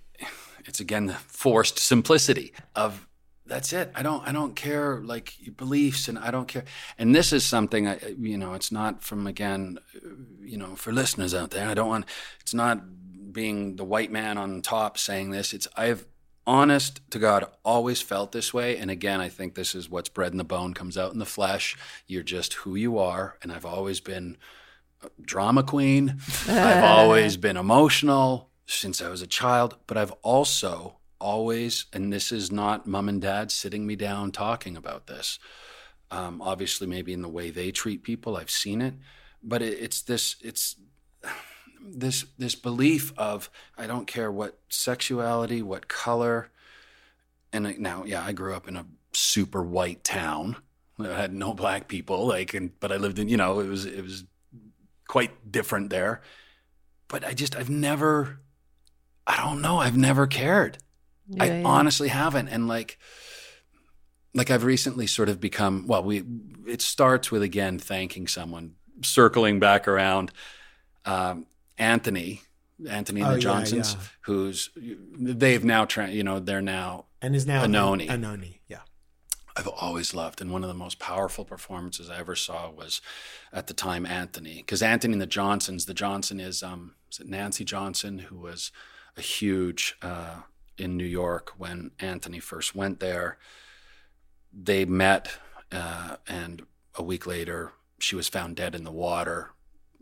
it's 0.65 0.79
again 0.79 1.07
the 1.07 1.13
forced 1.13 1.79
simplicity 1.79 2.53
of 2.75 3.07
that's 3.45 3.73
it. 3.73 3.91
I 3.95 4.03
don't 4.03 4.25
I 4.27 4.31
don't 4.31 4.55
care 4.55 5.01
like 5.01 5.39
your 5.45 5.53
beliefs 5.53 6.07
and 6.07 6.17
I 6.17 6.31
don't 6.31 6.47
care. 6.47 6.63
And 6.97 7.13
this 7.13 7.33
is 7.33 7.45
something 7.45 7.87
I 7.87 7.99
you 8.17 8.37
know 8.37 8.53
it's 8.53 8.71
not 8.71 9.03
from 9.03 9.27
again 9.27 9.77
you 10.41 10.57
know 10.57 10.75
for 10.75 10.91
listeners 10.91 11.33
out 11.33 11.51
there. 11.51 11.67
I 11.67 11.73
don't 11.73 11.89
want 11.89 12.05
it's 12.39 12.53
not 12.53 12.81
being 13.33 13.75
the 13.75 13.83
white 13.83 14.11
man 14.11 14.37
on 14.37 14.61
top 14.61 14.97
saying 14.97 15.31
this. 15.31 15.53
It's 15.53 15.67
I've 15.75 16.05
honest 16.47 17.01
to 17.11 17.19
God 17.19 17.45
always 17.63 18.01
felt 18.01 18.31
this 18.31 18.53
way. 18.53 18.77
And 18.77 18.89
again, 18.89 19.21
I 19.21 19.29
think 19.29 19.55
this 19.55 19.75
is 19.75 19.89
what's 19.89 20.09
bred 20.09 20.31
in 20.31 20.37
the 20.37 20.43
bone 20.43 20.73
comes 20.73 20.97
out 20.97 21.13
in 21.13 21.19
the 21.19 21.25
flesh. 21.25 21.77
You're 22.07 22.23
just 22.23 22.53
who 22.53 22.75
you 22.75 22.97
are. 22.97 23.37
And 23.41 23.51
I've 23.51 23.65
always 23.65 23.99
been 23.99 24.37
a 25.03 25.09
drama 25.21 25.63
queen. 25.63 26.19
I've 26.47 26.83
always 26.83 27.37
been 27.37 27.57
emotional 27.57 28.50
since 28.73 29.01
I 29.01 29.09
was 29.09 29.21
a 29.21 29.27
child, 29.27 29.77
but 29.87 29.97
I've 29.97 30.13
also 30.21 30.97
always, 31.19 31.85
and 31.93 32.11
this 32.11 32.31
is 32.31 32.51
not 32.51 32.87
mom 32.87 33.09
and 33.09 33.21
dad 33.21 33.51
sitting 33.51 33.85
me 33.85 33.95
down 33.95 34.31
talking 34.31 34.75
about 34.77 35.07
this. 35.07 35.39
Um, 36.09 36.41
obviously, 36.41 36.87
maybe 36.87 37.13
in 37.13 37.21
the 37.21 37.29
way 37.29 37.51
they 37.51 37.71
treat 37.71 38.03
people, 38.03 38.35
I've 38.35 38.49
seen 38.49 38.81
it, 38.81 38.95
but 39.43 39.61
it, 39.61 39.77
it's 39.79 40.01
this, 40.01 40.35
it's 40.41 40.75
this 41.83 42.25
this 42.37 42.55
belief 42.55 43.11
of 43.17 43.49
I 43.77 43.87
don't 43.87 44.07
care 44.07 44.31
what 44.31 44.59
sexuality, 44.69 45.61
what 45.61 45.87
color, 45.87 46.49
and 47.53 47.79
now, 47.79 48.03
yeah, 48.05 48.23
I 48.23 48.31
grew 48.33 48.53
up 48.53 48.67
in 48.67 48.75
a 48.75 48.85
super 49.13 49.63
white 49.63 50.03
town. 50.03 50.57
I 50.99 51.07
had 51.07 51.33
no 51.33 51.53
black 51.53 51.87
people, 51.87 52.27
like, 52.27 52.53
and 52.53 52.79
but 52.79 52.91
I 52.91 52.97
lived 52.97 53.19
in, 53.19 53.29
you 53.29 53.37
know, 53.37 53.59
it 53.59 53.67
was 53.67 53.85
it 53.85 54.03
was 54.03 54.25
quite 55.07 55.51
different 55.51 55.89
there. 55.89 56.21
But 57.07 57.25
I 57.25 57.33
just 57.33 57.55
I've 57.55 57.69
never, 57.69 58.39
I 59.31 59.37
don't 59.37 59.61
know, 59.61 59.77
I've 59.77 59.95
never 59.95 60.27
cared. 60.27 60.77
I 61.39 61.45
Yeah, 61.45 61.59
yeah. 61.59 61.65
honestly 61.65 62.09
haven't, 62.09 62.49
and 62.49 62.67
like, 62.67 62.97
like 64.33 64.51
I've 64.51 64.65
recently 64.65 65.07
sort 65.07 65.29
of 65.29 65.39
become. 65.39 65.85
Well, 65.87 66.03
we 66.03 66.23
it 66.67 66.81
starts 66.81 67.31
with 67.31 67.41
again 67.41 67.79
thanking 67.79 68.27
someone, 68.27 68.75
circling 69.03 69.59
back 69.59 69.87
around. 69.87 70.31
Um, 71.05 71.45
Antony, 71.77 72.41
Antony 72.89 73.21
and 73.21 73.29
Oh, 73.29 73.33
the 73.33 73.37
yeah, 73.39 73.43
Johnsons, 73.43 73.93
yeah. 73.93 73.99
who's 74.21 74.69
they've 75.17 75.63
now, 75.63 75.85
tra- 75.85 76.09
you 76.11 76.23
know, 76.23 76.39
they're 76.39 76.61
now 76.61 77.05
and 77.21 77.35
is 77.35 77.47
now 77.47 77.65
Anohni. 77.65 78.07
Anohni, 78.09 78.59
yeah. 78.67 78.79
I've 79.55 79.67
always 79.67 80.13
loved, 80.13 80.41
and 80.41 80.51
one 80.51 80.63
of 80.63 80.69
the 80.69 80.73
most 80.85 80.99
powerful 80.99 81.45
performances 81.45 82.09
I 82.09 82.19
ever 82.19 82.35
saw 82.35 82.69
was 82.69 83.01
at 83.53 83.67
the 83.67 83.73
time 83.73 84.05
Antony, 84.05 84.57
because 84.57 84.81
Antony 84.81 85.13
and 85.13 85.21
the 85.21 85.25
Johnsons. 85.27 85.85
The 85.85 85.93
Johnson 85.93 86.39
is 86.41 86.61
um, 86.63 86.95
is 87.11 87.19
it 87.21 87.27
Nancy 87.27 87.63
Johnson, 87.65 88.19
who 88.19 88.37
was 88.37 88.71
a 89.17 89.21
huge 89.21 89.95
uh, 90.01 90.41
in 90.77 90.97
New 90.97 91.05
York 91.05 91.53
when 91.57 91.91
Antony 91.99 92.39
first 92.39 92.75
went 92.75 92.99
there. 92.99 93.37
They 94.53 94.85
met, 94.85 95.37
uh, 95.71 96.17
and 96.27 96.63
a 96.95 97.03
week 97.03 97.25
later, 97.25 97.71
she 97.99 98.15
was 98.15 98.27
found 98.27 98.55
dead 98.55 98.75
in 98.75 98.83
the 98.83 98.91
water. 98.91 99.51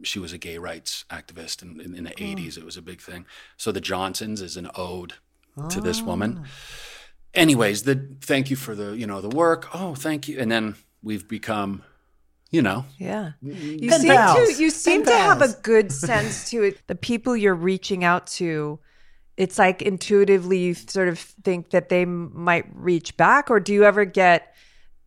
She 0.03 0.20
was 0.20 0.32
a 0.34 0.38
gay 0.38 0.57
rights 0.57 1.05
activist 1.10 1.62
in, 1.62 1.80
in, 1.82 1.93
in 1.93 2.03
the 2.05 2.12
80s. 2.12 2.57
It 2.57 2.64
was 2.64 2.78
a 2.78 2.82
big 2.82 3.01
thing. 3.01 3.26
So 3.57 3.72
the 3.72 3.82
Johnsons 3.82 4.41
is 4.41 4.55
an 4.57 4.70
ode 4.76 5.14
to 5.70 5.82
this 5.82 6.01
woman. 6.01 6.45
Anyways, 7.34 7.84
the 7.84 8.07
thank 8.22 8.49
you 8.49 8.55
for 8.55 8.74
the 8.76 8.97
you 8.97 9.05
know 9.05 9.20
the 9.22 9.30
work. 9.30 9.68
Oh, 9.76 9.93
thank 9.93 10.28
you. 10.28 10.39
And 10.39 10.49
then 10.49 10.76
we've 11.03 11.28
become, 11.28 11.84
you 12.49 12.62
know, 12.62 12.86
Yeah. 12.97 13.34
You 13.41 13.91
seem 13.91 14.07
to 14.07 14.55
you 14.57 14.70
seem 14.70 15.03
to 15.05 15.12
have 15.12 15.41
a 15.41 15.49
good 15.62 15.91
sense 15.91 16.49
to 16.51 16.64
it. 16.64 16.82
The 16.88 16.95
people 16.95 17.36
you're 17.36 17.53
reaching 17.53 18.03
out 18.03 18.26
to, 18.38 18.80
it's 19.40 19.58
like 19.58 19.82
intuitively 19.82 20.58
you 20.60 20.74
sort 20.76 21.08
of 21.08 21.18
think 21.18 21.72
that 21.72 21.88
they 21.90 22.04
m- 22.04 22.32
might 22.36 22.66
reach 22.74 23.16
back, 23.18 23.50
or 23.50 23.60
do 23.60 23.74
you 23.74 23.86
ever 23.86 24.06
get 24.06 24.54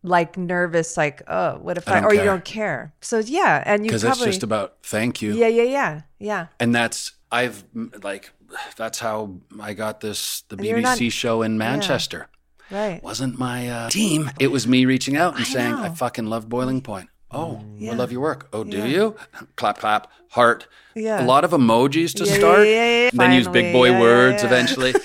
like 0.01 0.37
nervous, 0.37 0.97
like, 0.97 1.21
oh, 1.27 1.59
what 1.59 1.77
if 1.77 1.87
I 1.87 1.99
I, 1.99 2.03
or 2.03 2.13
you 2.13 2.23
don't 2.23 2.43
care? 2.43 2.93
So 2.99 3.19
yeah, 3.19 3.63
and 3.65 3.85
you 3.85 3.89
because 3.89 4.03
it's 4.03 4.19
just 4.23 4.43
about 4.43 4.77
thank 4.83 5.21
you. 5.21 5.33
yeah, 5.35 5.47
yeah, 5.47 5.63
yeah, 5.63 6.01
yeah. 6.19 6.47
and 6.59 6.73
that's 6.75 7.13
I've 7.31 7.63
like 8.03 8.31
that's 8.75 8.99
how 8.99 9.35
I 9.61 9.73
got 9.73 10.01
this 10.01 10.41
the 10.49 10.57
And 10.57 10.65
BBC 10.65 10.81
not- 11.05 11.11
show 11.13 11.41
in 11.43 11.57
Manchester. 11.57 12.27
Right. 12.71 13.03
Wasn't 13.03 13.37
my 13.37 13.69
uh, 13.69 13.89
team. 13.89 14.31
It 14.39 14.47
was 14.47 14.67
me 14.67 14.85
reaching 14.85 15.15
out 15.15 15.35
and 15.35 15.43
I 15.43 15.47
saying 15.47 15.73
I 15.75 15.89
fucking 15.89 16.25
love 16.25 16.49
Boiling 16.49 16.81
Point. 16.81 17.09
Oh, 17.33 17.63
Yeah. 17.77 17.91
I 17.91 17.95
love 17.95 18.11
your 18.11 18.21
work. 18.21 18.47
Oh, 18.53 18.63
do 18.63 18.77
Yeah. 18.77 18.85
you? 18.85 19.15
Clap, 19.55 19.77
clap, 19.79 20.07
heart. 20.29 20.67
Yeah. 20.95 21.23
A 21.23 21.25
lot 21.25 21.43
of 21.43 21.51
emojis 21.51 22.13
to 22.15 22.25
Yeah, 22.25 22.31
yeah, 22.31 22.39
start. 22.39 22.67
yeah, 22.67 22.73
yeah, 23.03 23.09
and 23.11 23.19
then 23.19 23.31
use 23.33 23.47
big 23.47 23.73
boy 23.73 23.87
Yeah, 23.87 23.93
yeah, 23.93 24.01
words 24.01 24.43
yeah. 24.43 24.47
eventually. 24.49 24.93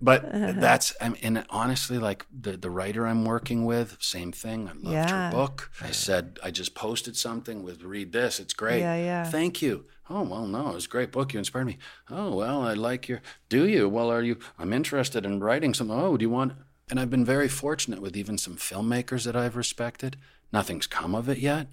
But 0.00 0.24
uh-huh. 0.32 0.52
that's 0.60 0.94
I 1.00 1.08
mean, 1.08 1.18
and 1.24 1.44
honestly, 1.50 1.98
like 1.98 2.24
the 2.30 2.56
the 2.56 2.70
writer 2.70 3.04
I'm 3.04 3.24
working 3.24 3.64
with, 3.66 3.96
same 4.00 4.30
thing. 4.30 4.68
I 4.68 4.72
loved 4.74 4.92
Yeah. 4.92 5.30
her 5.30 5.30
book. 5.36 5.70
I 5.82 5.90
said 5.90 6.38
I 6.40 6.52
just 6.52 6.72
posted 6.76 7.16
something 7.16 7.64
with 7.64 7.82
read 7.82 8.12
this. 8.12 8.38
It's 8.38 8.54
great. 8.54 8.78
Yeah, 8.80 8.94
yeah. 8.96 9.24
Thank 9.24 9.60
you. 9.60 9.86
Oh 10.08 10.22
well, 10.22 10.46
no, 10.46 10.68
it 10.68 10.74
was 10.74 10.84
a 10.86 10.88
great 10.88 11.10
book. 11.10 11.32
You 11.32 11.40
inspired 11.40 11.66
me. 11.66 11.78
Oh 12.10 12.30
well, 12.32 12.62
I 12.62 12.74
like 12.74 13.08
your. 13.08 13.20
Do 13.48 13.66
you? 13.66 13.88
Well, 13.88 14.08
are 14.12 14.22
you? 14.22 14.36
I'm 14.56 14.72
interested 14.72 15.26
in 15.26 15.40
writing 15.40 15.74
something. 15.74 15.98
Oh, 15.98 16.16
do 16.16 16.22
you 16.22 16.30
want? 16.30 16.52
And 16.90 17.00
I've 17.00 17.10
been 17.10 17.24
very 17.24 17.48
fortunate 17.48 18.00
with 18.00 18.16
even 18.16 18.38
some 18.38 18.56
filmmakers 18.56 19.24
that 19.24 19.34
I've 19.36 19.56
respected. 19.56 20.16
Nothing's 20.52 20.86
come 20.86 21.14
of 21.14 21.28
it 21.28 21.38
yet, 21.38 21.68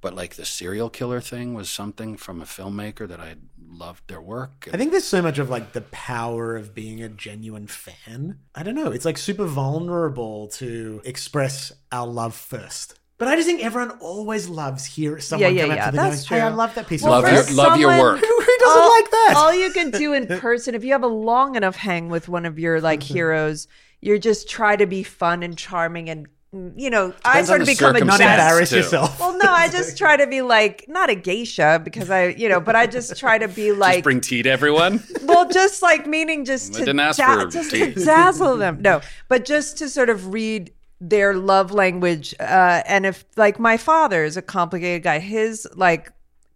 but 0.00 0.14
like 0.14 0.34
the 0.34 0.44
serial 0.44 0.90
killer 0.90 1.20
thing 1.20 1.54
was 1.54 1.70
something 1.70 2.16
from 2.16 2.40
a 2.40 2.44
filmmaker 2.44 3.06
that 3.06 3.20
I 3.20 3.36
loved 3.68 4.08
their 4.08 4.20
work. 4.20 4.68
I 4.72 4.76
think 4.76 4.90
there's 4.90 5.04
so 5.04 5.22
much 5.22 5.38
of 5.38 5.48
like 5.48 5.72
the 5.72 5.82
power 5.82 6.56
of 6.56 6.74
being 6.74 7.02
a 7.02 7.08
genuine 7.08 7.66
fan. 7.66 8.38
I 8.54 8.62
don't 8.62 8.74
know. 8.74 8.90
It's 8.90 9.04
like 9.04 9.18
super 9.18 9.46
vulnerable 9.46 10.48
to 10.54 11.00
express 11.04 11.72
our 11.92 12.06
love 12.06 12.34
first. 12.34 12.98
But 13.18 13.28
I 13.28 13.36
just 13.36 13.46
think 13.46 13.62
everyone 13.62 13.98
always 14.00 14.48
loves 14.48 14.86
hear 14.86 15.20
someone 15.20 15.54
yeah, 15.54 15.66
come 15.66 15.76
yeah, 15.76 15.84
up 15.84 15.90
to 15.90 15.96
them 15.96 16.10
that's 16.10 16.26
going, 16.26 16.40
"Hey, 16.40 16.46
I 16.46 16.50
love 16.50 16.74
that 16.74 16.86
piece 16.88 17.02
Love 17.02 17.24
of 17.24 17.30
your- 17.30 17.42
work." 17.42 17.52
love 17.52 17.78
your 17.78 17.98
work. 17.98 18.18
Who, 18.18 18.26
who 18.26 18.58
doesn't 18.60 18.82
all, 18.82 18.90
like 18.90 19.10
that? 19.10 19.34
All 19.36 19.54
you 19.54 19.70
can 19.72 19.90
do 19.90 20.14
in 20.14 20.26
person, 20.40 20.74
if 20.74 20.84
you 20.84 20.92
have 20.92 21.02
a 21.02 21.06
long 21.06 21.54
enough 21.54 21.76
hang 21.76 22.08
with 22.08 22.30
one 22.30 22.46
of 22.46 22.58
your 22.58 22.80
like 22.80 23.02
heroes, 23.02 23.68
you're 24.00 24.16
just 24.16 24.48
try 24.48 24.74
to 24.74 24.86
be 24.86 25.02
fun 25.02 25.42
and 25.42 25.58
charming 25.58 26.08
and 26.08 26.28
you 26.52 26.90
know, 26.90 27.14
I 27.24 27.44
sort 27.44 27.60
of 27.60 27.66
become 27.68 27.94
a 27.94 28.00
Not 28.00 28.20
embarrass 28.20 28.70
too. 28.70 28.78
yourself. 28.78 29.20
Well, 29.20 29.38
no, 29.38 29.48
I 29.50 29.68
just 29.68 29.96
try 29.96 30.16
to 30.16 30.26
be 30.26 30.42
like 30.42 30.84
not 30.88 31.08
a 31.08 31.14
geisha 31.14 31.80
because 31.84 32.10
I, 32.10 32.28
you 32.28 32.48
know, 32.48 32.60
but 32.60 32.74
I 32.74 32.86
just 32.88 33.16
try 33.16 33.38
to 33.38 33.46
be 33.46 33.70
like, 33.70 33.94
just 33.94 34.04
bring 34.04 34.20
tea 34.20 34.42
to 34.42 34.50
everyone. 34.50 35.02
well, 35.22 35.48
just 35.48 35.80
like 35.80 36.06
meaning 36.08 36.44
just 36.44 36.74
I 36.74 36.78
to 36.80 36.84
didn't 36.86 37.00
ask 37.00 37.18
da- 37.18 37.42
for 37.44 37.46
just 37.50 37.70
tea. 37.70 37.92
to 37.94 38.04
dazzle 38.04 38.56
them. 38.56 38.82
No, 38.82 39.00
but 39.28 39.44
just 39.44 39.78
to 39.78 39.88
sort 39.88 40.08
of 40.10 40.32
read 40.32 40.72
their 41.00 41.34
love 41.34 41.70
language. 41.72 42.34
Uh, 42.40 42.82
and 42.84 43.06
if 43.06 43.24
like 43.36 43.60
my 43.60 43.76
father 43.76 44.24
is 44.24 44.36
a 44.36 44.42
complicated 44.42 45.04
guy, 45.04 45.20
his 45.20 45.68
like 45.76 46.10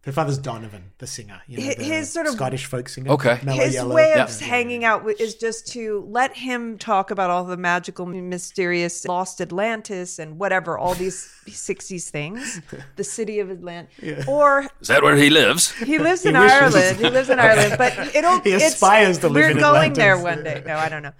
Her 0.05 0.13
father's 0.13 0.37
Donovan, 0.39 0.91
the 0.99 1.07
singer. 1.07 1.41
You 1.47 1.57
know, 1.59 1.65
His- 1.65 1.77
the 1.77 1.85
his 1.85 2.13
sort 2.13 2.27
of- 2.27 2.35
Scottish 2.35 2.67
folk 2.67 2.89
singer. 2.91 3.11
Okay. 3.13 3.41
Mellow 3.43 3.63
his 3.65 3.75
Yellow. 3.75 3.95
way 3.95 4.13
of 4.13 4.29
Yeah. 4.41 4.47
hanging 4.47 4.85
out 4.85 5.09
is 5.19 5.35
just 5.35 5.67
to 5.73 6.05
let 6.11 6.37
him 6.37 6.77
talk 6.77 7.11
about 7.11 7.31
all 7.31 7.45
the 7.45 7.57
magical, 7.57 8.05
mysterious, 8.07 9.07
lost 9.07 9.41
Atlantis 9.41 10.19
and 10.19 10.39
whatever, 10.39 10.77
all 10.79 10.95
these 10.95 11.27
60s 11.49 12.11
things, 12.11 12.61
the 12.97 13.05
city 13.05 13.41
of 13.41 13.51
Atlantis. 13.51 14.27
Or 14.29 14.67
Is 14.81 14.89
that 14.89 15.03
where 15.03 15.17
he 15.17 15.31
lives? 15.31 15.73
he 15.73 15.99
lives 15.99 16.27
in 16.27 16.39
wishes. 16.39 16.53
Ireland. 16.53 16.97
He 16.99 17.09
lives 17.09 17.31
in 17.31 17.39
Ireland, 17.49 17.75
but 17.79 17.93
it'll. 18.15 18.41
He 18.41 18.53
it's- 18.53 18.75
aspires 18.75 19.19
to 19.19 19.29
live 19.29 19.45
We're 19.45 19.51
in 19.51 19.59
going 19.59 19.91
Atlantis. 19.93 19.99
there 19.99 20.19
one 20.19 20.45
day. 20.45 20.63
No, 20.67 20.77
I 20.77 20.89
don't 20.91 21.03
know. 21.03 21.13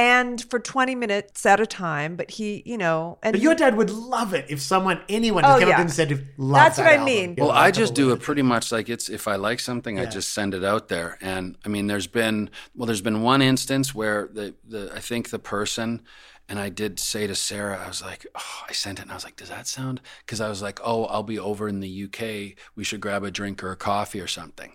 And 0.00 0.42
for 0.50 0.58
20 0.58 0.94
minutes 0.94 1.44
at 1.44 1.60
a 1.60 1.66
time, 1.66 2.16
but 2.16 2.30
he, 2.30 2.62
you 2.64 2.78
know, 2.78 3.18
and 3.22 3.34
But 3.34 3.40
your 3.42 3.54
dad 3.54 3.76
would 3.76 3.90
love 3.90 4.32
it 4.34 4.46
if 4.48 4.60
someone, 4.60 5.00
anyone, 5.08 5.44
Oh, 5.44 5.48
just 5.48 5.58
came 5.60 5.68
up 5.68 5.74
yeah. 5.76 5.80
and 5.82 5.90
said, 5.92 6.28
love 6.38 6.54
That's 6.62 6.76
that 6.78 6.86
what 6.92 7.00
I 7.00 7.04
mean. 7.04 7.34
Well, 7.36 7.50
I 7.50 7.70
just 7.70 7.94
do 7.94 8.12
it 8.12 8.20
pretty 8.20 8.42
much 8.42 8.72
like 8.72 8.88
it's 8.88 9.08
if 9.08 9.28
I 9.28 9.36
like 9.36 9.60
something, 9.60 9.98
I 10.00 10.06
just 10.06 10.32
send 10.32 10.54
it 10.54 10.64
out 10.64 10.88
there. 10.88 11.18
And 11.20 11.56
I 11.64 11.68
mean, 11.68 11.86
there's 11.86 12.06
been 12.06 12.50
well, 12.74 12.86
there's 12.86 13.02
been 13.02 13.22
one 13.22 13.42
instance 13.42 13.94
where 13.94 14.28
the 14.32 14.54
the 14.66 14.90
I 14.94 15.00
think 15.00 15.30
the 15.30 15.38
person. 15.38 16.02
And 16.48 16.58
I 16.58 16.68
did 16.68 16.98
say 16.98 17.28
to 17.28 17.34
Sarah, 17.36 17.78
I 17.84 17.86
was 17.86 18.02
like, 18.02 18.26
oh, 18.34 18.64
I 18.68 18.72
sent 18.72 18.98
it 18.98 19.02
and 19.02 19.12
I 19.12 19.14
was 19.14 19.22
like, 19.22 19.36
does 19.36 19.50
that 19.50 19.68
sound? 19.68 20.00
Because 20.26 20.40
I 20.40 20.48
was 20.48 20.60
like, 20.60 20.80
oh, 20.82 21.04
I'll 21.04 21.22
be 21.22 21.38
over 21.38 21.68
in 21.68 21.78
the 21.78 22.04
UK. 22.06 22.58
We 22.74 22.82
should 22.82 23.00
grab 23.00 23.22
a 23.22 23.30
drink 23.30 23.62
or 23.62 23.70
a 23.70 23.76
coffee 23.76 24.20
or 24.20 24.26
something. 24.26 24.72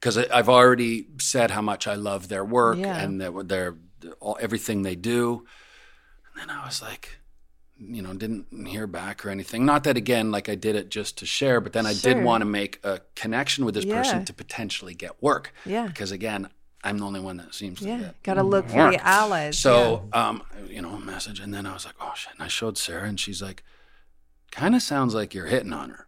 Because 0.00 0.16
I've 0.16 0.48
already 0.48 1.06
said 1.20 1.50
how 1.50 1.60
much 1.60 1.86
I 1.86 1.96
love 1.96 2.28
their 2.28 2.44
work 2.46 2.78
Yeah. 2.78 2.96
and 2.98 3.20
their, 3.20 3.42
their 3.42 3.76
all, 4.20 4.38
everything 4.40 4.82
they 4.82 4.96
do. 4.96 5.46
And 6.34 6.48
then 6.48 6.56
I 6.56 6.64
was 6.66 6.80
like, 6.82 7.18
you 7.78 8.02
know, 8.02 8.12
didn't 8.12 8.66
hear 8.66 8.86
back 8.86 9.24
or 9.24 9.30
anything. 9.30 9.64
Not 9.64 9.84
that 9.84 9.96
again, 9.96 10.30
like 10.30 10.48
I 10.48 10.54
did 10.54 10.76
it 10.76 10.90
just 10.90 11.16
to 11.18 11.26
share, 11.26 11.60
but 11.60 11.72
then 11.72 11.86
I 11.86 11.94
Sure. 11.94 12.14
did 12.14 12.24
want 12.24 12.42
to 12.42 12.44
make 12.44 12.78
a 12.84 13.00
connection 13.16 13.64
with 13.64 13.74
this 13.74 13.84
Yeah. 13.86 13.96
person 13.96 14.24
to 14.26 14.32
potentially 14.34 14.94
get 14.94 15.22
work. 15.22 15.52
Yeah. 15.64 15.86
Because 15.86 16.10
again, 16.12 16.48
I'm 16.84 16.98
the 16.98 17.04
only 17.06 17.20
one 17.20 17.36
that 17.38 17.54
seems 17.54 17.78
to 17.80 17.86
yeah, 17.86 17.98
get 17.98 18.22
got 18.22 18.34
to 18.34 18.42
look 18.42 18.68
for 18.68 18.90
the 18.90 19.06
allies. 19.06 19.58
So, 19.58 20.08
um, 20.12 20.42
you 20.68 20.80
know, 20.82 20.90
a 20.94 21.00
message, 21.00 21.38
and 21.40 21.52
then 21.52 21.66
I 21.66 21.72
was 21.74 21.84
like, 21.84 21.94
oh 22.00 22.12
shit. 22.14 22.32
And 22.34 22.42
I 22.42 22.48
showed 22.48 22.76
Sarah, 22.78 23.06
and 23.08 23.18
she's 23.20 23.40
like, 23.42 23.62
kind 24.50 24.74
of 24.74 24.82
sounds 24.82 25.14
like 25.14 25.32
you're 25.34 25.46
hitting 25.46 25.72
on 25.72 25.90
her. 25.90 26.06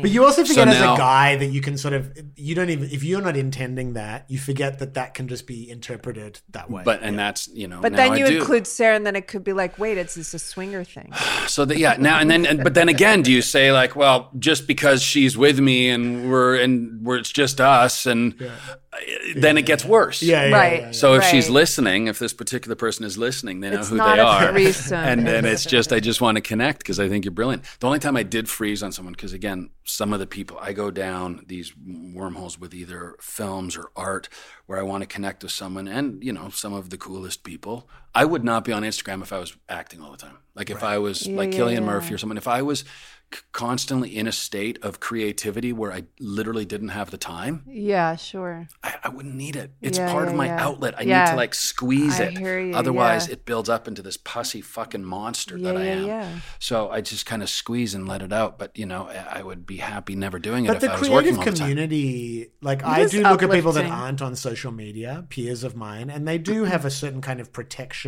But 0.00 0.10
you 0.10 0.24
also 0.24 0.42
So 0.44 0.48
forget 0.54 0.68
as 0.68 0.80
now- 0.80 0.94
a 0.94 0.98
guy 0.98 1.36
that 1.36 1.46
you 1.46 1.60
can 1.60 1.78
sort 1.78 1.94
of, 1.94 2.10
you 2.36 2.54
don't 2.54 2.70
even, 2.70 2.90
if 2.90 3.04
you're 3.04 3.20
not 3.20 3.36
intending 3.36 3.92
that, 3.92 4.24
you 4.28 4.38
forget 4.38 4.78
that 4.80 4.94
that 4.94 5.14
can 5.14 5.28
just 5.28 5.46
be 5.46 5.70
interpreted 5.70 6.40
that 6.50 6.70
way. 6.70 6.82
But 6.84 7.02
and 7.02 7.18
that's 7.18 7.48
you 7.48 7.68
know, 7.68 7.80
but 7.80 7.92
now 7.92 7.98
then 7.98 8.12
I 8.12 8.16
you 8.16 8.26
do. 8.26 8.38
include 8.38 8.66
Sarah, 8.66 8.96
and 8.96 9.06
then 9.06 9.14
it 9.16 9.28
could 9.28 9.44
be 9.44 9.52
like, 9.52 9.78
wait, 9.78 9.98
it's 9.98 10.14
this 10.14 10.34
a 10.34 10.38
swinger 10.38 10.84
thing? 10.84 11.12
So 11.48 11.64
that 11.66 11.76
yeah, 11.76 11.96
now 11.98 12.18
and 12.18 12.30
then, 12.30 12.46
and, 12.46 12.62
but 12.64 12.72
then 12.74 12.88
again, 12.88 13.20
do 13.22 13.30
you 13.30 13.42
say 13.42 13.72
like, 13.72 13.94
well, 13.96 14.30
just 14.38 14.66
because 14.66 15.02
she's 15.02 15.36
with 15.36 15.58
me 15.60 15.90
and 15.90 16.30
we're 16.30 16.56
and 16.56 17.02
we're 17.04 17.16
it's 17.18 17.30
just 17.32 17.60
us, 17.60 18.06
and 18.06 18.40
uh, 18.40 18.48
then 19.36 19.58
it 19.58 19.66
gets 19.66 19.84
worse. 19.84 20.22
yeah, 20.22 20.46
yeah, 20.46 20.54
Right. 20.56 20.72
yeah, 20.80 20.86
yeah. 20.86 20.92
So 20.92 21.14
if 21.14 21.24
she's 21.24 21.50
listening, 21.50 22.06
if 22.06 22.18
this 22.18 22.32
particular 22.32 22.74
person 22.76 23.04
is 23.04 23.18
listening, 23.18 23.60
they 23.60 23.70
know 23.70 23.80
It's 23.80 23.88
who 23.90 23.96
not 23.96 24.14
they 24.14 24.20
a 24.22 24.24
are. 24.24 24.52
threesome. 24.52 24.98
And 25.12 25.26
then 25.26 25.44
it's 25.44 25.64
just 25.64 25.92
I 25.92 26.00
just 26.00 26.20
want 26.20 26.36
to 26.36 26.40
connect 26.40 26.78
because 26.78 26.98
I 27.00 27.08
think 27.08 27.24
you're 27.24 27.32
brilliant. 27.32 27.64
The 27.80 27.86
only 27.86 27.98
time 27.98 28.16
I 28.16 28.22
did 28.22 28.48
freeze 28.48 28.82
on 28.82 28.92
someone 28.92 29.12
because 29.12 29.32
again, 29.34 29.51
some 29.84 30.12
of 30.12 30.20
the 30.20 30.26
people 30.26 30.58
I 30.60 30.72
go 30.72 30.90
down 30.90 31.44
these 31.46 31.72
wormholes 32.14 32.58
with 32.58 32.74
either 32.74 33.16
films 33.20 33.76
or 33.76 33.90
art 33.96 34.28
where 34.66 34.78
I 34.78 34.82
want 34.82 35.02
to 35.02 35.06
connect 35.06 35.42
with 35.42 35.52
someone 35.52 35.88
and 35.88 36.22
you 36.22 36.32
know 36.32 36.50
some 36.50 36.72
of 36.72 36.90
the 36.90 36.98
coolest 36.98 37.44
people. 37.44 37.88
I 38.14 38.24
would 38.24 38.44
not 38.44 38.64
be 38.64 38.72
on 38.72 38.82
Instagram 38.82 39.22
if 39.22 39.32
I 39.32 39.38
was 39.38 39.56
acting 39.68 40.02
all 40.02 40.10
the 40.10 40.18
time. 40.18 40.38
Like 40.54 40.68
if 40.70 40.82
I 40.82 40.98
was 40.98 41.26
Yeah, 41.26 41.36
like 41.36 41.52
yeah, 41.54 41.60
Cillian 41.60 41.72
yeah. 41.74 41.80
Murphy 41.80 42.12
or 42.14 42.18
someone. 42.18 42.36
If 42.36 42.46
I 42.46 42.60
was 42.60 42.84
c- 43.32 43.40
constantly 43.52 44.14
in 44.14 44.26
a 44.26 44.32
state 44.32 44.78
of 44.82 45.00
creativity 45.00 45.72
where 45.72 45.90
I 45.90 46.02
literally 46.20 46.66
didn't 46.66 46.90
have 46.90 47.10
the 47.10 47.16
time, 47.16 47.62
Yeah, 47.66 48.16
sure. 48.16 48.68
I, 48.84 48.96
I 49.04 49.08
wouldn't 49.08 49.34
need 49.34 49.56
it. 49.56 49.72
It's 49.80 49.96
Yeah, 49.96 50.12
part 50.12 50.24
yeah, 50.26 50.30
of 50.32 50.36
my 50.36 50.44
yeah. 50.46 50.62
outlet. 50.62 50.94
I 50.98 51.04
need 51.04 51.26
to 51.30 51.36
like 51.36 51.54
squeeze 51.54 52.20
I 52.20 52.24
it. 52.24 52.36
hear 52.38 52.60
you, 52.60 52.74
Otherwise, 52.74 53.28
yeah. 53.28 53.32
it 53.32 53.46
builds 53.46 53.70
up 53.70 53.88
into 53.88 54.02
this 54.02 54.18
pussy 54.18 54.60
fucking 54.60 55.04
monster 55.04 55.56
Yeah, 55.56 55.72
that 55.72 55.80
I 55.80 55.84
am. 55.86 56.06
yeah. 56.06 56.38
So 56.58 56.90
I 56.90 57.00
just 57.00 57.24
kind 57.24 57.42
of 57.42 57.48
squeeze 57.48 57.94
and 57.94 58.06
let 58.06 58.20
it 58.20 58.30
out. 58.30 58.58
But 58.58 58.76
you 58.76 58.84
know, 58.84 59.08
I 59.08 59.38
I 59.38 59.42
would 59.42 59.64
be 59.64 59.78
happy 59.78 60.14
never 60.16 60.38
doing 60.38 60.66
it 60.66 60.68
But 60.68 60.76
if 60.76 60.82
the 60.82 60.92
I 60.92 61.00
was 61.00 61.08
working 61.08 61.36
creative 61.36 61.38
all 61.38 61.44
the 61.46 61.50
time. 61.52 61.68
community, 61.70 62.50
like 62.60 62.84
I 62.84 63.00
is 63.00 63.12
do 63.12 63.22
look 63.22 63.42
at 63.42 63.50
people 63.50 63.72
that 63.72 63.86
aren't 63.86 64.20
on 64.20 64.36
social 64.36 64.70
media, 64.70 65.24
peers 65.30 65.64
of 65.64 65.74
mine, 65.76 66.10
and 66.10 66.28
they 66.28 66.36
do 66.36 66.64
have 66.64 66.84
a 66.84 66.90
certain 66.90 67.22
kind 67.22 67.40
of 67.40 67.54
protection 67.54 68.01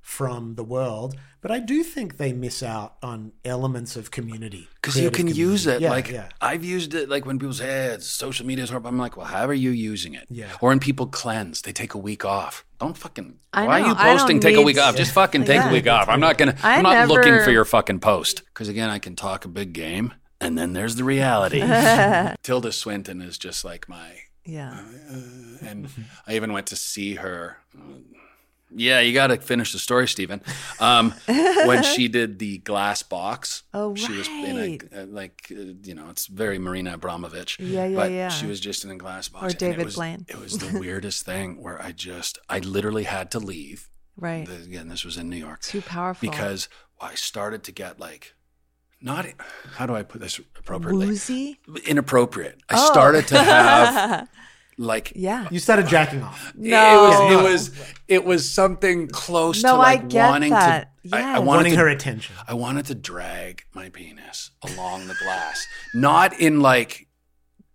from 0.00 0.54
the 0.54 0.64
world. 0.64 1.16
But 1.40 1.50
I 1.50 1.60
do 1.60 1.82
think 1.82 2.18
they 2.18 2.32
miss 2.32 2.62
out 2.62 2.96
on 3.02 3.32
elements 3.44 3.96
of 3.96 4.10
community 4.10 4.68
Because 4.74 4.96
you 4.96 5.10
creative 5.10 5.34
can 5.34 5.34
use 5.34 5.66
it. 5.66 5.80
Yeah, 5.80 5.90
like 5.90 6.10
yeah. 6.10 6.28
I've 6.40 6.62
used 6.64 6.94
it. 6.94 7.08
Like 7.08 7.24
when 7.26 7.38
people 7.38 7.54
say, 7.54 7.66
"Hey, 7.66 7.96
social 8.00 8.46
media 8.46 8.64
is 8.64 8.70
horrible," 8.70 8.88
I'm 8.90 8.98
like, 8.98 9.16
"Well, 9.16 9.26
how 9.26 9.46
are 9.46 9.54
you 9.54 9.70
using 9.70 10.14
it?" 10.14 10.26
Yeah. 10.30 10.52
Or 10.60 10.68
when 10.70 10.78
people 10.80 11.06
cleanse, 11.06 11.62
they 11.62 11.72
take 11.72 11.94
a 11.94 11.98
week 11.98 12.24
off. 12.24 12.64
Don't 12.78 12.96
fucking. 12.96 13.38
I 13.52 13.66
why 13.66 13.80
know, 13.80 13.86
are 13.86 13.88
you 13.88 13.94
posting? 13.94 14.40
Take 14.40 14.56
a 14.56 14.62
week 14.62 14.78
off. 14.78 14.92
to- 14.92 14.98
Just 14.98 15.12
fucking 15.12 15.44
take 15.44 15.62
a 15.62 15.70
week 15.72 15.86
off. 15.88 16.08
I'm 16.08 16.20
not 16.20 16.36
gonna. 16.38 16.56
I 16.62 16.76
I'm 16.76 16.82
not 16.82 17.08
looking 17.08 17.40
for 17.42 17.50
your 17.50 17.64
fucking 17.64 18.00
post. 18.00 18.42
Because 18.46 18.68
again, 18.68 18.90
I 18.90 18.98
can 18.98 19.16
talk 19.16 19.44
a 19.44 19.48
big 19.48 19.72
game, 19.72 20.12
and 20.40 20.56
then 20.58 20.72
there's 20.74 20.96
the 20.96 21.04
reality. 21.04 21.60
Tilda 22.42 22.72
Swinton 22.72 23.20
is 23.22 23.38
just 23.38 23.64
like 23.64 23.88
my 23.88 24.08
Yeah. 24.44 24.80
Uh, 25.10 25.16
and 25.66 25.88
I 26.26 26.36
even 26.36 26.52
went 26.52 26.66
to 26.68 26.76
see 26.76 27.14
her. 27.16 27.58
Yeah, 28.76 29.00
you 29.00 29.14
got 29.14 29.28
to 29.28 29.36
finish 29.38 29.72
the 29.72 29.78
story, 29.78 30.08
Steven. 30.08 30.40
Um, 30.80 31.14
when 31.26 31.82
she 31.82 32.08
did 32.18 32.38
the 32.38 32.58
glass 32.58 33.02
box, 33.02 33.62
Oh, 33.72 33.94
she 33.94 34.12
was 34.12 34.26
in 34.28 34.56
right. 34.56 34.82
a 34.92 35.02
uh, 35.02 35.06
like 35.06 35.46
uh, 35.50 35.74
you 35.82 35.94
know 35.94 36.08
it's 36.10 36.26
very 36.26 36.58
Marina 36.58 36.98
Abramović. 36.98 37.56
Yeah, 37.60 37.86
yeah, 37.86 37.96
but 37.96 38.10
yeah. 38.10 38.28
She 38.30 38.46
was 38.46 38.58
just 38.60 38.84
in 38.84 38.90
a 38.90 38.96
glass 38.96 39.28
box. 39.28 39.54
Or 39.54 39.56
David 39.56 39.80
it 39.80 39.84
was, 39.84 39.94
Blaine. 39.94 40.26
It 40.28 40.38
was 40.40 40.58
the 40.58 40.78
weirdest 40.84 41.24
thing 41.24 41.62
where 41.62 41.80
I 41.80 41.92
just 41.92 42.38
I 42.48 42.58
literally 42.58 43.04
had 43.04 43.30
to 43.32 43.38
leave. 43.38 43.88
Right. 44.16 44.46
The- 44.46 44.56
again, 44.62 44.88
this 44.88 45.04
was 45.04 45.16
in 45.16 45.28
New 45.28 45.36
York. 45.36 45.60
Too 45.62 45.80
powerful. 45.82 46.28
because 46.28 46.68
I 47.00 47.14
started 47.14 47.62
to 47.64 47.72
get 47.72 48.00
like 48.00 48.34
not 49.00 49.26
how 49.76 49.86
do 49.86 49.94
I 49.94 50.02
put 50.02 50.20
this 50.20 50.38
appropriately 50.58 51.06
Woozy? 51.06 51.60
inappropriate. 51.86 52.60
I 52.68 52.74
Oh. 52.76 52.90
started 52.92 53.28
to 53.28 53.38
have 53.38 54.28
like 54.78 55.12
Yeah. 55.14 55.46
You 55.50 55.58
started 55.58 55.86
jacking 55.88 56.22
off. 56.22 56.52
No. 56.56 57.30
it 57.30 57.36
was 57.36 57.40
it 57.40 57.42
was 57.42 57.92
it 58.08 58.24
was 58.24 58.50
something 58.50 59.08
close 59.08 59.62
No, 59.62 59.72
to 59.72 59.78
like 59.78 60.00
I 60.00 60.06
get 60.06 60.28
wanting 60.30 60.50
that. 60.50 60.90
to 61.10 61.16
I, 61.16 61.36
I 61.36 61.38
wanted 61.38 61.46
Wanting 61.46 61.72
to, 61.72 61.78
her 61.80 61.88
attention. 61.88 62.34
I 62.48 62.54
wanted 62.54 62.86
to 62.86 62.94
drag 62.94 63.64
my 63.74 63.88
penis 63.90 64.50
along 64.62 65.06
the 65.08 65.14
glass. 65.22 65.66
Not 65.94 66.38
in 66.40 66.60
like 66.60 67.06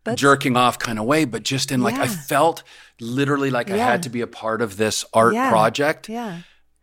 That's- 0.04 0.20
jerking 0.20 0.58
off 0.58 0.80
kind 0.80 0.98
of 1.00 1.06
way, 1.06 1.26
but 1.26 1.44
just 1.44 1.72
in 1.72 1.82
like 1.82 1.96
I 1.96 2.08
felt 2.08 2.64
literally 3.00 3.50
like 3.52 3.70
I 3.70 3.78
had 3.78 4.04
to 4.04 4.10
be 4.10 4.22
a 4.22 4.28
part 4.28 4.62
of 4.62 4.78
this 4.78 5.06
art 5.14 5.34
Yeah. 5.34 5.50
project. 5.50 6.10
Yeah. 6.10 6.40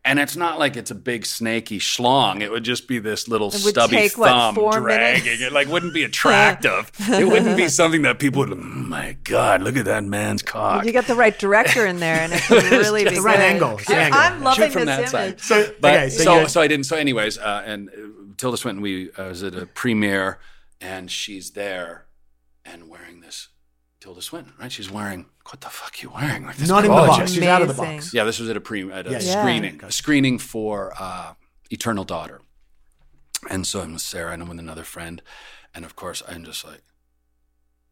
And 0.07 0.21
it's 0.21 0.37
not 0.37 0.61
like 0.61 0.77
it's 0.77 0.93
a 0.93 0.95
big 0.95 1.27
snaky 1.27 1.81
schlong. 1.81 2.41
It 2.41 2.51
would 2.53 2.63
just 2.63 2.87
be 2.87 3.01
this 3.01 3.27
little 3.27 3.49
It 3.49 3.55
would 3.65 3.75
stubby 3.75 3.97
take, 3.97 4.17
what, 4.17 4.29
thumb 4.29 4.55
four 4.55 4.79
dragging. 4.79 5.25
minutes? 5.25 5.43
It 5.43 5.53
like 5.53 5.67
wouldn't 5.67 5.93
be 5.93 6.05
attractive. 6.05 6.93
it 7.01 7.27
wouldn't 7.27 7.57
be 7.57 7.69
something 7.69 8.03
that 8.03 8.21
people 8.21 8.43
would. 8.47 8.53
Oh 8.53 8.55
my 8.55 9.17
God, 9.25 9.63
look 9.63 9.77
at 9.77 9.85
that 9.87 10.05
man's 10.05 10.43
cock. 10.43 10.85
You 10.85 10.93
got 10.93 11.09
the 11.09 11.17
right 11.17 11.37
director 11.37 11.85
in 11.85 11.99
there, 11.99 12.21
and 12.21 12.33
it 12.33 12.41
can 12.43 12.71
really 12.71 13.03
be 13.05 13.17
the 13.17 13.21
right 13.21 13.41
angle. 13.41 13.79
It's 13.79 13.89
the 13.89 13.97
angle. 13.97 14.21
I'm 14.21 14.43
loving 14.45 14.67
Shoot 14.67 14.73
from 14.73 14.85
this 14.87 15.11
that 15.11 15.25
image. 15.27 15.41
side. 15.41 15.67
So, 15.67 15.75
But 15.81 15.95
okay, 15.95 16.09
so, 16.11 16.23
so, 16.23 16.47
so 16.47 16.61
I 16.61 16.69
didn't. 16.69 16.87
So, 16.87 16.97
anyways, 16.97 17.39
uh, 17.39 17.63
and 17.67 17.89
uh, 17.89 17.93
Tilda 18.37 18.57
Swinton, 18.59 18.83
we 18.83 19.11
uh, 19.13 19.25
was 19.29 19.43
at 19.43 19.57
a 19.57 19.67
premiere, 19.67 20.39
and 20.81 21.11
she's 21.11 21.51
there, 21.51 22.07
and 22.65 22.89
wearing 22.89 23.23
this 23.23 23.49
Tilda 23.99 24.23
Swinton, 24.23 24.53
right? 24.61 24.71
She's 24.71 24.91
wearing 24.91 25.27
what 25.51 25.61
the 25.61 25.69
fuck 25.69 25.95
are 25.95 26.03
you 26.03 26.11
wearing? 26.11 26.47
Like 26.47 26.57
this 26.57 26.69
not 26.69 26.85
in 26.85 26.91
the 26.91 26.97
box. 26.97 27.17
gorgeous- 27.17 27.35
She's 27.35 27.43
out 27.45 27.63
of 27.63 27.69
the 27.69 27.75
box. 27.75 28.13
Yeah, 28.15 28.25
this 28.25 28.39
was 28.39 28.49
at 28.51 28.57
a 28.57 28.61
pre 28.61 28.91
at 28.91 29.07
a 29.07 29.11
Yeah, 29.11 29.19
yeah. 29.21 29.41
screening, 29.41 29.81
a 29.85 29.93
screening 29.93 30.39
for 30.39 30.93
uh, 30.99 31.35
Eternal 31.71 32.05
Daughter, 32.05 32.41
and 33.51 33.67
so 33.67 33.81
I'm 33.81 33.93
with 33.93 34.03
Sarah 34.03 34.33
and 34.33 34.43
I'm 34.43 34.49
with 34.49 34.59
another 34.59 34.85
friend, 34.85 35.23
and 35.75 35.85
of 35.85 35.97
course 35.97 36.23
I'm 36.29 36.45
just 36.45 36.65
like, 36.65 36.83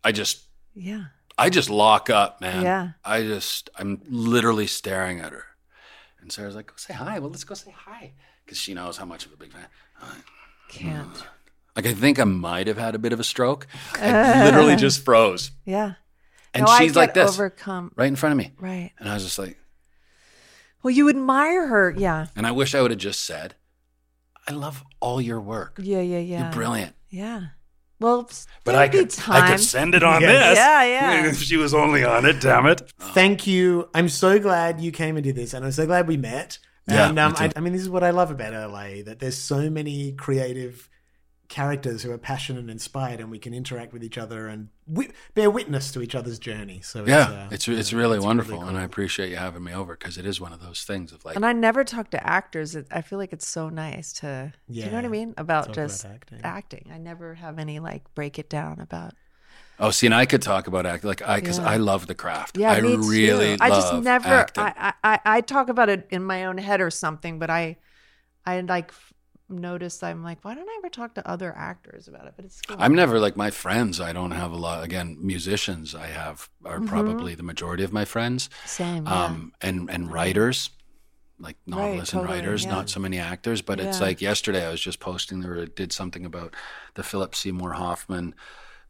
I 0.03 0.13
just 0.13 0.45
yeah. 0.75 1.05
I 1.37 1.51
just 1.51 1.69
lock 1.69 2.11
up, 2.11 2.41
man. 2.41 2.63
Yeah. 2.63 2.89
I 3.05 3.23
just, 3.23 3.69
I'm 3.77 4.01
literally 4.09 4.69
staring 4.69 5.19
at 5.19 5.33
her. 5.33 5.47
And 6.21 6.31
Sarah's 6.31 6.55
like, 6.55 6.69
go 6.69 6.75
say 6.77 6.95
hi. 6.95 7.19
Well, 7.19 7.29
let's 7.31 7.43
go 7.43 7.55
say 7.55 7.75
hi. 7.77 8.13
Because 8.45 8.57
she 8.57 8.73
knows 8.73 8.99
how 8.99 9.05
much 9.05 9.27
of 9.27 9.33
a 9.33 9.37
big 9.37 9.53
fan. 9.53 9.67
I'm 10.01 10.09
like, 10.11 10.25
Can't. 10.69 11.25
Like, 11.75 11.87
I 11.87 11.93
think 11.93 12.21
I 12.21 12.25
might 12.25 12.69
have 12.69 12.79
had 12.79 12.95
a 12.95 13.01
bit 13.01 13.13
of 13.13 13.19
a 13.19 13.25
stroke. 13.25 13.67
I 13.95 14.45
literally 14.49 14.77
just 14.77 15.05
froze. 15.05 15.51
Yeah. 15.65 15.95
And 16.55 16.65
no, 16.65 16.71
I 16.71 16.79
she's 16.79 16.93
get 16.93 16.99
like 17.01 17.15
this, 17.15 17.31
Overcome. 17.35 17.93
right 17.97 18.07
in 18.07 18.17
front 18.17 18.33
of 18.33 18.39
me. 18.39 18.53
Right. 18.59 18.93
And 18.99 19.09
I 19.09 19.15
was 19.15 19.25
just 19.25 19.39
like, 19.39 19.59
Well, 20.83 20.93
you 20.93 21.09
admire 21.09 21.67
her. 21.67 21.95
Yeah. 21.97 22.27
and 22.37 22.47
I 22.47 22.53
wish 22.53 22.75
I 22.75 22.81
would 22.83 22.91
have 22.93 23.01
just 23.01 23.25
said, 23.25 23.57
I 24.49 24.53
love 24.53 24.83
all 25.01 25.21
your 25.21 25.41
work. 25.41 25.81
Yeah. 25.83 26.01
Yeah. 26.01 26.19
Yeah. 26.19 26.43
You're 26.45 26.53
brilliant. 26.53 26.95
Yeah. 27.11 27.43
Well, 28.01 28.29
But 28.65 28.75
I 28.75 28.89
could, 28.89 29.15
I 29.29 29.51
could 29.51 29.61
send 29.61 29.95
it 29.95 30.03
on 30.03 30.21
Yeah. 30.21 30.33
this. 30.33 30.59
Yeah, 30.59 30.85
yeah. 30.85 31.27
if 31.31 31.41
she 31.43 31.57
was 31.57 31.73
only 31.75 32.05
on 32.05 32.27
it, 32.27 32.41
damn 32.41 32.67
it. 32.67 32.83
Thank 32.99 33.47
you. 33.47 33.89
I'm 33.95 34.09
so 34.09 34.39
glad 34.39 34.81
you 34.81 34.93
came 34.93 35.17
and 35.17 35.25
did 35.25 35.37
this, 35.37 35.55
and 35.55 35.65
I'm 35.65 35.73
so 35.73 35.87
glad 35.87 36.07
we 36.09 36.17
met. 36.17 36.59
Yeah, 36.87 37.09
and 37.09 37.19
um, 37.19 37.33
me. 37.33 37.39
I, 37.39 37.53
I 37.57 37.61
mean, 37.61 37.73
this 37.73 37.81
is 37.81 37.89
what 37.89 38.05
I 38.05 38.11
love 38.11 38.31
about 38.31 38.53
LA 38.53 39.03
that 39.07 39.19
there's 39.21 39.39
so 39.39 39.71
many 39.71 40.13
creative 40.13 40.89
characters 41.49 42.03
who 42.03 42.11
are 42.11 42.19
passionate 42.19 42.61
and 42.61 42.71
inspired, 42.71 43.21
and 43.21 43.31
we 43.31 43.39
can 43.39 43.53
interact 43.55 43.93
with 43.93 44.03
each 44.03 44.17
other 44.19 44.49
and 44.49 44.69
wi- 44.91 45.13
bear 45.35 45.51
witness 45.51 45.93
to 45.93 46.01
each 46.01 46.15
other's 46.15 46.39
journey. 46.39 46.81
So 46.83 47.01
it's, 47.01 47.09
Yeah, 47.11 47.29
uh, 47.29 47.49
it's, 47.53 47.69
it's 47.69 47.93
really 47.93 48.17
it's 48.17 48.25
wonderful. 48.27 48.59
cool. 48.59 48.69
And 48.69 48.79
I 48.79 48.83
appreciate 48.83 49.31
you 49.31 49.37
having 49.37 49.63
me 49.63 49.73
over 49.75 49.95
because 49.97 50.17
it 50.19 50.25
is 50.27 50.41
one 50.41 50.53
of 50.53 50.61
those 50.63 50.85
things 50.85 51.13
of 51.13 51.25
like, 51.25 51.37
And 51.37 51.45
I 51.45 51.53
never 51.53 51.85
talk 51.85 52.11
to 52.11 52.27
actors. 52.27 52.75
It- 52.75 52.87
I 52.91 53.03
feel 53.03 53.19
like 53.19 53.33
it's 53.33 53.47
so 53.47 53.69
nice 53.69 54.13
to, 54.15 54.53
do 54.71 54.75
you 54.81 54.87
know 54.87 54.93
what 54.97 55.05
I 55.05 55.09
mean? 55.09 55.35
About 55.37 55.67
talk 55.67 55.77
about 55.77 55.89
just 55.89 56.05
acting. 56.07 56.41
acting. 56.43 56.91
I 56.93 56.99
never 56.99 57.35
have 57.35 57.59
any 57.59 57.79
like 57.79 58.13
break 58.15 58.39
it 58.39 58.49
down 58.49 58.81
about. 58.81 59.13
Oh, 59.81 59.91
see, 59.91 60.07
and 60.07 60.15
I 60.15 60.25
could 60.25 60.41
talk 60.41 60.67
about 60.69 60.87
acting, 60.87 61.09
like 61.09 61.21
I, 61.27 61.41
because 61.41 61.59
Yeah. 61.59 61.69
I 61.69 61.77
love 61.79 62.07
the 62.07 62.15
craft. 62.15 62.57
Yeah, 62.57 62.71
I 62.73 62.81
me 62.81 62.95
really 62.97 63.57
too. 63.57 63.63
I 63.65 63.69
just 63.71 63.95
never. 64.03 64.47
I, 64.57 64.93
I 65.03 65.19
I 65.25 65.41
talk 65.41 65.69
about 65.69 65.89
it 65.89 66.07
in 66.11 66.23
my 66.25 66.45
own 66.45 66.59
head 66.59 66.81
or 66.81 66.91
something, 66.91 67.41
but 67.41 67.51
I 67.51 67.77
I 68.47 68.61
like 68.61 68.93
f- 69.51 69.57
notice 69.57 70.03
I'm 70.03 70.23
like, 70.23 70.45
why 70.45 70.55
don't 70.55 70.69
I 70.69 70.75
ever 70.79 70.89
talk 70.89 71.15
to 71.15 71.29
other 71.29 71.55
actors 71.57 72.09
about 72.09 72.27
it? 72.27 72.35
But 72.37 72.45
it's 72.47 72.61
cool. 72.61 72.77
I'm 72.79 72.95
never 72.95 73.19
like 73.19 73.37
my 73.37 73.51
friends. 73.51 74.01
I 74.01 74.13
don't 74.13 74.31
have 74.33 74.53
a 74.53 74.57
lot. 74.57 74.83
Again, 74.85 75.17
musicians. 75.21 75.95
I 75.95 76.07
have 76.07 76.49
are 76.65 76.77
Mm-hmm. 76.79 76.87
probably 76.87 77.35
the 77.35 77.43
majority 77.43 77.85
of 77.85 77.93
my 77.93 78.05
friends. 78.05 78.49
same. 78.67 79.07
Yeah. 79.07 79.25
Um, 79.25 79.53
and 79.61 79.89
and 79.91 80.13
writers, 80.13 80.71
like 81.39 81.57
novelists 81.67 82.13
and 82.13 82.23
totally, 82.23 82.39
writers. 82.41 82.65
yeah. 82.65 82.71
Not 82.71 82.89
so 82.91 83.01
many 83.01 83.19
actors. 83.19 83.61
But 83.63 83.81
it's 83.81 84.01
like 84.01 84.21
yesterday 84.21 84.67
I 84.67 84.71
was 84.71 84.81
just 84.81 85.01
posting. 85.01 85.41
There 85.41 85.67
did 85.67 85.93
something 85.93 86.25
about 86.25 86.55
the 86.95 87.03
Philip 87.03 87.35
Seymour 87.35 87.73
Hoffman. 87.75 88.35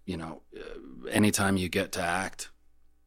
You 0.07 0.19
know, 0.19 0.43
uh, 0.57 1.09
anytime 1.09 1.57
you 1.57 1.69
get 1.71 1.93
to 1.93 2.03
act 2.03 2.51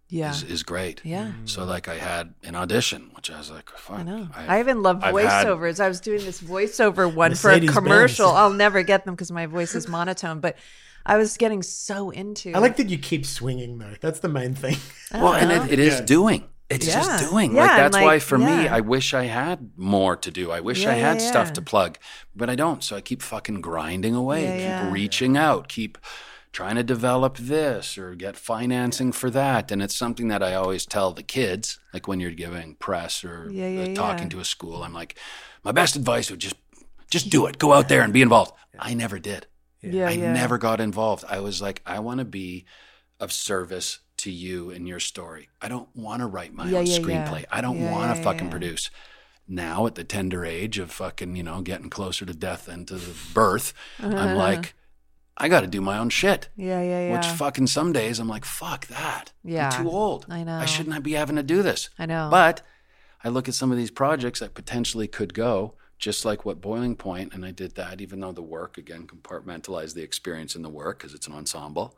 yeah. 0.10 0.32
is, 0.32 0.44
is 0.44 0.64
great. 0.64 1.02
yeah. 1.04 1.32
So 1.46 1.64
like 1.66 1.88
I 1.88 1.96
had 1.96 2.34
an 2.44 2.56
audition, 2.56 3.12
which 3.16 3.30
I 3.32 3.38
was 3.38 3.52
like, 3.52 3.70
fuck. 3.72 4.00
I 4.00 4.04
know. 4.04 4.28
I've- 4.36 4.48
I 4.50 4.60
even 4.60 4.82
love 4.82 5.04
I've 5.04 5.16
had- 5.18 5.48
voiceovers. 5.48 5.80
I 5.80 5.88
was 5.88 6.00
doing 6.00 6.24
this 6.24 6.42
voiceover 6.42 7.14
one 7.14 7.36
for 7.36 7.50
a 7.50 7.54
Mercedes-Benz. 7.54 7.78
commercial. 7.78 8.30
I'll 8.30 8.50
never 8.54 8.84
get 8.84 9.06
them 9.06 9.16
because 9.16 9.32
my 9.32 9.46
voice 9.46 9.76
is 9.76 9.88
monotone, 9.88 10.40
but 10.40 10.58
I 11.06 11.18
was 11.18 11.38
getting 11.38 11.62
so 11.64 12.10
into. 12.10 12.52
I 12.54 12.60
like 12.60 12.78
that 12.78 12.90
you 12.90 12.98
keep 12.98 13.26
swinging 13.26 13.78
though. 13.80 13.94
That's 14.02 14.20
the 14.20 14.30
main 14.30 14.54
thing. 14.56 14.78
Well, 15.14 15.34
and 15.34 15.52
it, 15.52 15.72
it 15.74 15.80
is 15.80 16.02
doing. 16.02 16.44
It's 16.70 16.86
Yeah. 16.86 16.96
just 16.96 17.30
doing. 17.30 17.56
Yeah, 17.56 17.62
like 17.62 17.70
and, 17.72 17.80
that's 17.80 17.96
why 17.96 18.04
like, 18.16 18.22
for 18.22 18.38
me. 18.38 18.68
I 18.68 18.82
wish 18.82 19.14
I 19.14 19.24
had 19.24 19.72
more 19.78 20.18
to 20.18 20.30
do. 20.30 20.52
I 20.52 20.60
wish 20.60 20.84
Yeah, 20.84 20.90
I 20.92 20.96
had 20.96 21.22
yeah, 21.22 21.30
stuff 21.30 21.48
yeah. 21.48 21.54
to 21.54 21.62
plug, 21.62 21.98
but 22.36 22.50
I 22.50 22.56
don't. 22.56 22.84
So 22.84 22.98
I 22.98 23.02
keep 23.02 23.22
fucking 23.22 23.62
grinding 23.62 24.14
away, 24.16 24.44
Yeah, 24.44 24.52
keep 24.56 24.62
yeah. 24.64 24.92
reaching 24.92 25.38
out, 25.38 25.70
keep 25.70 25.98
trying 26.52 26.76
to 26.76 26.84
develop 26.84 27.38
this 27.38 27.98
or 27.98 28.16
get 28.16 28.36
financing 28.36 29.12
for 29.12 29.30
that. 29.30 29.72
And 29.72 29.82
it's 29.82 29.96
something 29.96 30.28
that 30.30 30.42
I 30.42 30.54
always 30.56 30.86
tell 30.86 31.12
the 31.12 31.24
kids, 31.24 31.80
like 31.94 32.08
when 32.08 32.20
you're 32.20 32.32
giving 32.32 32.76
press 32.76 33.24
or 33.24 33.50
Yeah, 33.52 33.68
yeah, 33.68 33.92
uh, 33.92 33.96
talking 33.96 34.24
yeah. 34.26 34.30
to 34.30 34.40
a 34.40 34.46
school, 34.46 34.84
I'm 34.84 34.94
like, 34.94 35.18
my 35.64 35.72
best 35.72 35.96
advice 35.96 36.32
would 36.32 36.40
just 36.40 36.56
just 37.10 37.30
do 37.30 37.46
it. 37.46 37.58
Go 37.58 37.72
out 37.74 37.88
there 37.88 38.02
and 38.02 38.12
be 38.12 38.22
involved. 38.22 38.52
I 38.78 38.94
never 38.94 39.18
did. 39.20 39.48
yeah, 39.82 40.08
I 40.10 40.16
never 40.18 40.58
got 40.58 40.82
involved. 40.82 41.24
I 41.30 41.40
was 41.40 41.62
like, 41.62 41.82
I 41.86 42.00
want 42.00 42.20
to 42.20 42.26
be 42.26 42.66
of 43.20 43.32
service 43.32 44.00
to 44.18 44.32
you 44.32 44.72
and 44.72 44.88
your 44.88 45.00
story. 45.00 45.48
I 45.62 45.68
don't 45.70 45.88
want 45.96 46.22
to 46.22 46.28
write 46.28 46.54
my 46.54 46.66
own 46.74 46.86
screenplay. 46.86 47.46
I 47.52 47.62
don't 47.62 47.80
want 47.92 48.16
to 48.16 48.24
fucking 48.24 48.50
produce. 48.50 48.90
Now 49.48 49.86
at 49.88 49.96
the 49.96 50.04
tender 50.04 50.44
age 50.44 50.78
of 50.80 50.92
fucking, 50.92 51.36
you 51.38 51.44
know, 51.44 51.62
getting 51.62 51.90
closer 51.90 52.26
to 52.26 52.34
death 52.34 52.66
than 52.66 52.86
to 52.88 52.96
the 52.96 53.16
birth, 53.34 53.74
I'm 54.00 54.36
like, 54.48 54.74
I 55.40 55.50
got 55.50 55.62
to 55.62 55.68
do 55.68 55.82
my 55.82 55.98
own 56.00 56.10
shit. 56.10 56.50
Yeah, 56.56 56.82
yeah, 56.82 57.08
yeah. 57.10 57.16
Which 57.16 57.28
fucking 57.28 57.68
some 57.68 57.94
days 57.94 58.20
I'm 58.20 58.28
like, 58.28 58.44
fuck 58.46 58.88
that. 58.88 59.32
Yeah. 59.44 59.70
I'm 59.72 59.84
too 59.84 59.92
old. 59.92 60.26
I 60.30 60.44
know. 60.44 60.58
I 60.58 60.66
shouldn't 60.66 61.04
be 61.04 61.14
having 61.14 61.36
to 61.36 61.44
do 61.44 61.62
this. 61.62 61.90
I 62.00 62.08
know. 62.08 62.30
But 62.32 62.64
I 63.24 63.30
look 63.30 63.48
at 63.48 63.54
some 63.54 63.72
of 63.72 63.78
these 63.78 63.92
projects 63.92 64.40
that 64.40 64.56
potentially 64.56 65.08
could 65.08 65.34
go, 65.36 65.76
just 66.00 66.26
like 66.26 66.44
what 66.46 66.60
Boiling 66.62 66.96
Point, 66.96 67.34
and 67.34 67.46
I 67.46 67.52
did 67.52 67.76
that, 67.76 68.02
even 68.02 68.20
though 68.20 68.32
the 68.32 68.42
work, 68.42 68.78
again, 68.78 69.06
compartmentalize 69.08 69.94
the 69.94 70.02
experience 70.04 70.56
in 70.56 70.64
the 70.64 70.70
work 70.70 71.00
because 71.00 71.14
it's 71.14 71.28
an 71.28 71.34
ensemble, 71.34 71.96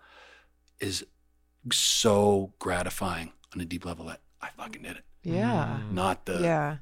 is 0.80 1.06
so 1.72 2.54
gratifying 2.60 3.32
on 3.54 3.62
a 3.62 3.66
deep 3.66 3.86
level 3.86 4.06
that 4.08 4.22
I 4.42 4.50
fucking 4.58 4.82
did 4.84 4.98
it. 4.98 5.04
yeah. 5.24 5.80
Mm. 5.82 5.94
Not 5.94 6.26
the. 6.26 6.40
Yeah. 6.42 6.78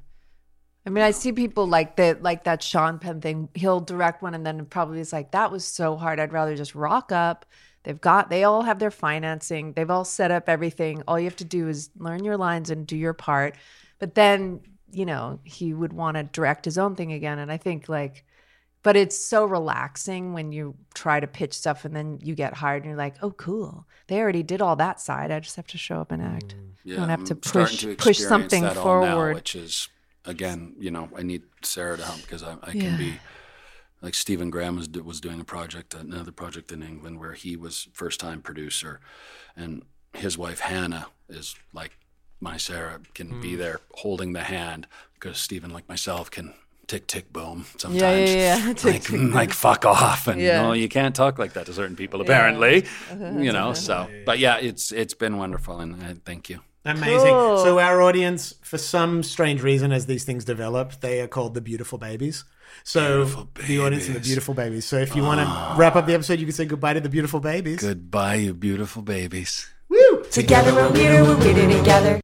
I 0.88 0.90
mean, 0.90 1.04
I 1.04 1.10
see 1.10 1.32
people 1.32 1.68
like 1.68 1.96
that, 1.96 2.22
like 2.22 2.44
that 2.44 2.62
Sean 2.62 2.98
Penn 2.98 3.20
thing. 3.20 3.50
He'll 3.54 3.80
direct 3.80 4.22
one, 4.22 4.34
and 4.34 4.46
then 4.46 4.64
probably 4.64 5.00
is 5.00 5.12
like, 5.12 5.32
"That 5.32 5.52
was 5.52 5.66
so 5.66 5.98
hard. 5.98 6.18
I'd 6.18 6.32
rather 6.32 6.56
just 6.56 6.74
rock 6.74 7.12
up." 7.12 7.44
They've 7.82 8.00
got, 8.00 8.30
they 8.30 8.44
all 8.44 8.62
have 8.62 8.78
their 8.78 8.90
financing. 8.90 9.74
They've 9.74 9.90
all 9.90 10.04
set 10.04 10.30
up 10.30 10.48
everything. 10.48 11.02
All 11.06 11.18
you 11.18 11.26
have 11.26 11.36
to 11.36 11.44
do 11.44 11.68
is 11.68 11.90
learn 11.96 12.24
your 12.24 12.38
lines 12.38 12.70
and 12.70 12.86
do 12.86 12.96
your 12.96 13.12
part. 13.12 13.54
But 13.98 14.14
then, 14.14 14.60
you 14.90 15.06
know, 15.06 15.40
he 15.44 15.74
would 15.74 15.92
want 15.92 16.16
to 16.16 16.24
direct 16.24 16.64
his 16.64 16.78
own 16.78 16.96
thing 16.96 17.12
again. 17.12 17.38
And 17.38 17.52
I 17.52 17.56
think 17.56 17.88
like, 17.88 18.24
but 18.82 18.96
it's 18.96 19.16
so 19.16 19.44
relaxing 19.44 20.32
when 20.32 20.52
you 20.52 20.74
try 20.94 21.20
to 21.20 21.26
pitch 21.26 21.54
stuff 21.54 21.84
and 21.84 21.94
then 21.94 22.18
you 22.22 22.34
get 22.34 22.54
hired 22.54 22.82
and 22.82 22.90
you're 22.90 22.98
like, 22.98 23.16
oh, 23.22 23.30
cool. 23.30 23.86
They 24.06 24.20
already 24.20 24.42
did 24.42 24.60
all 24.60 24.76
that 24.76 25.00
side. 25.00 25.30
I 25.30 25.40
just 25.40 25.56
have 25.56 25.66
to 25.68 25.78
show 25.78 26.00
up 26.00 26.12
and 26.12 26.22
act. 26.22 26.56
Mm. 26.56 26.68
Yeah, 26.84 26.96
don't 26.96 27.08
have 27.08 27.20
I'm 27.20 27.26
to 27.26 27.34
push 27.36 27.80
to 27.82 27.94
push 27.96 28.18
something 28.18 28.64
all 28.64 28.74
now, 28.74 28.82
forward. 28.82 29.34
which 29.34 29.54
is 29.54 29.88
again, 30.28 30.74
you 30.78 30.90
know, 30.90 31.08
I 31.16 31.22
need 31.22 31.42
Sarah 31.62 31.96
to 31.96 32.04
help 32.04 32.22
because 32.22 32.42
I, 32.42 32.56
I 32.62 32.72
Yeah. 32.74 32.80
can 32.84 32.96
be 32.96 33.20
like 34.02 34.14
Stephen 34.14 34.50
Graham 34.50 34.76
was 34.76 34.88
was 35.04 35.20
doing 35.20 35.40
a 35.40 35.44
project, 35.44 35.94
another 35.94 36.32
project 36.32 36.70
in 36.70 36.82
England 36.82 37.18
where 37.18 37.32
he 37.32 37.56
was 37.56 37.88
first 37.92 38.20
time 38.20 38.42
producer, 38.42 39.00
and 39.56 39.82
his 40.12 40.38
wife 40.38 40.60
Hannah 40.60 41.06
is 41.28 41.56
like 41.72 41.92
my 42.40 42.56
Sarah 42.56 43.00
can 43.14 43.34
Hmm. 43.34 43.40
be 43.40 43.56
there 43.56 43.80
holding 43.94 44.32
the 44.34 44.44
hand 44.44 44.86
because 45.14 45.38
Stephen, 45.38 45.70
like 45.72 45.88
myself, 45.88 46.30
can 46.30 46.54
tick 46.86 47.06
tick 47.08 47.32
boom 47.32 47.66
sometimes. 47.76 48.36
Yeah, 48.36 48.56
yeah, 48.56 48.66
yeah. 48.66 48.72
Tick, 48.74 48.84
like, 48.84 49.02
tick, 49.02 49.34
like 49.34 49.52
fuck 49.52 49.84
off, 49.84 50.28
and 50.28 50.40
Yeah. 50.42 50.62
no, 50.62 50.72
you 50.74 50.88
can't 50.88 51.14
talk 51.14 51.38
like 51.38 51.54
that 51.54 51.66
to 51.66 51.72
certain 51.72 51.96
people 51.96 52.20
apparently. 52.20 52.84
You 53.20 53.52
know, 53.52 53.72
so 53.74 54.10
but 54.24 54.38
yeah, 54.38 54.58
it's 54.58 54.92
it's 54.92 55.14
been 55.14 55.36
wonderful, 55.38 55.80
and 55.80 56.02
uh, 56.02 56.14
thank 56.24 56.48
you. 56.50 56.60
Amazing. 56.88 57.28
So 57.28 57.78
our 57.78 58.00
audience, 58.00 58.54
for 58.62 58.78
some 58.78 59.22
strange 59.22 59.62
reason, 59.62 59.92
as 59.92 60.06
these 60.06 60.24
things 60.24 60.44
develop, 60.44 61.00
they 61.00 61.20
are 61.20 61.28
called 61.28 61.52
the 61.52 61.60
beautiful 61.60 61.98
babies. 61.98 62.44
So 62.82 63.24
Beautiful 63.24 63.48
the 63.66 63.78
audience 63.80 64.06
and 64.06 64.16
the 64.16 64.20
beautiful 64.20 64.54
babies. 64.54 64.86
So 64.86 64.96
if 64.96 65.14
you 65.14 65.22
want 65.22 65.40
to 65.40 65.74
wrap 65.78 65.96
up 65.96 66.06
the 66.06 66.14
episode, 66.14 66.38
you 66.38 66.46
can 66.46 66.54
say 66.54 66.64
goodbye 66.64 66.94
to 66.94 67.00
the 67.00 67.10
beautiful 67.10 67.40
babies. 67.40 67.80
Goodbye, 67.80 68.36
you 68.36 68.54
beautiful 68.54 69.02
babies. 69.02 69.68
Woo! 69.90 70.22
Together 70.30 70.74
we're 70.74 70.90
weirder, 70.90 71.24
we're 71.24 71.36
weirder 71.38 71.78
together. 71.78 72.20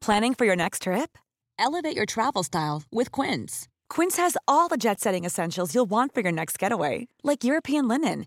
Planning 0.00 0.34
for 0.34 0.44
your 0.44 0.56
next 0.56 0.82
trip? 0.82 1.16
Elevate 1.58 1.96
your 1.96 2.06
travel 2.06 2.42
style 2.42 2.82
with 2.92 3.10
Quince. 3.10 3.68
Quince 3.88 4.18
has 4.18 4.36
all 4.46 4.68
the 4.68 4.76
jet 4.76 5.00
setting 5.00 5.24
essentials 5.24 5.74
you'll 5.74 5.86
want 5.86 6.12
for 6.12 6.20
your 6.20 6.32
next 6.32 6.58
getaway, 6.58 7.08
like 7.22 7.44
European 7.44 7.88
linen, 7.88 8.26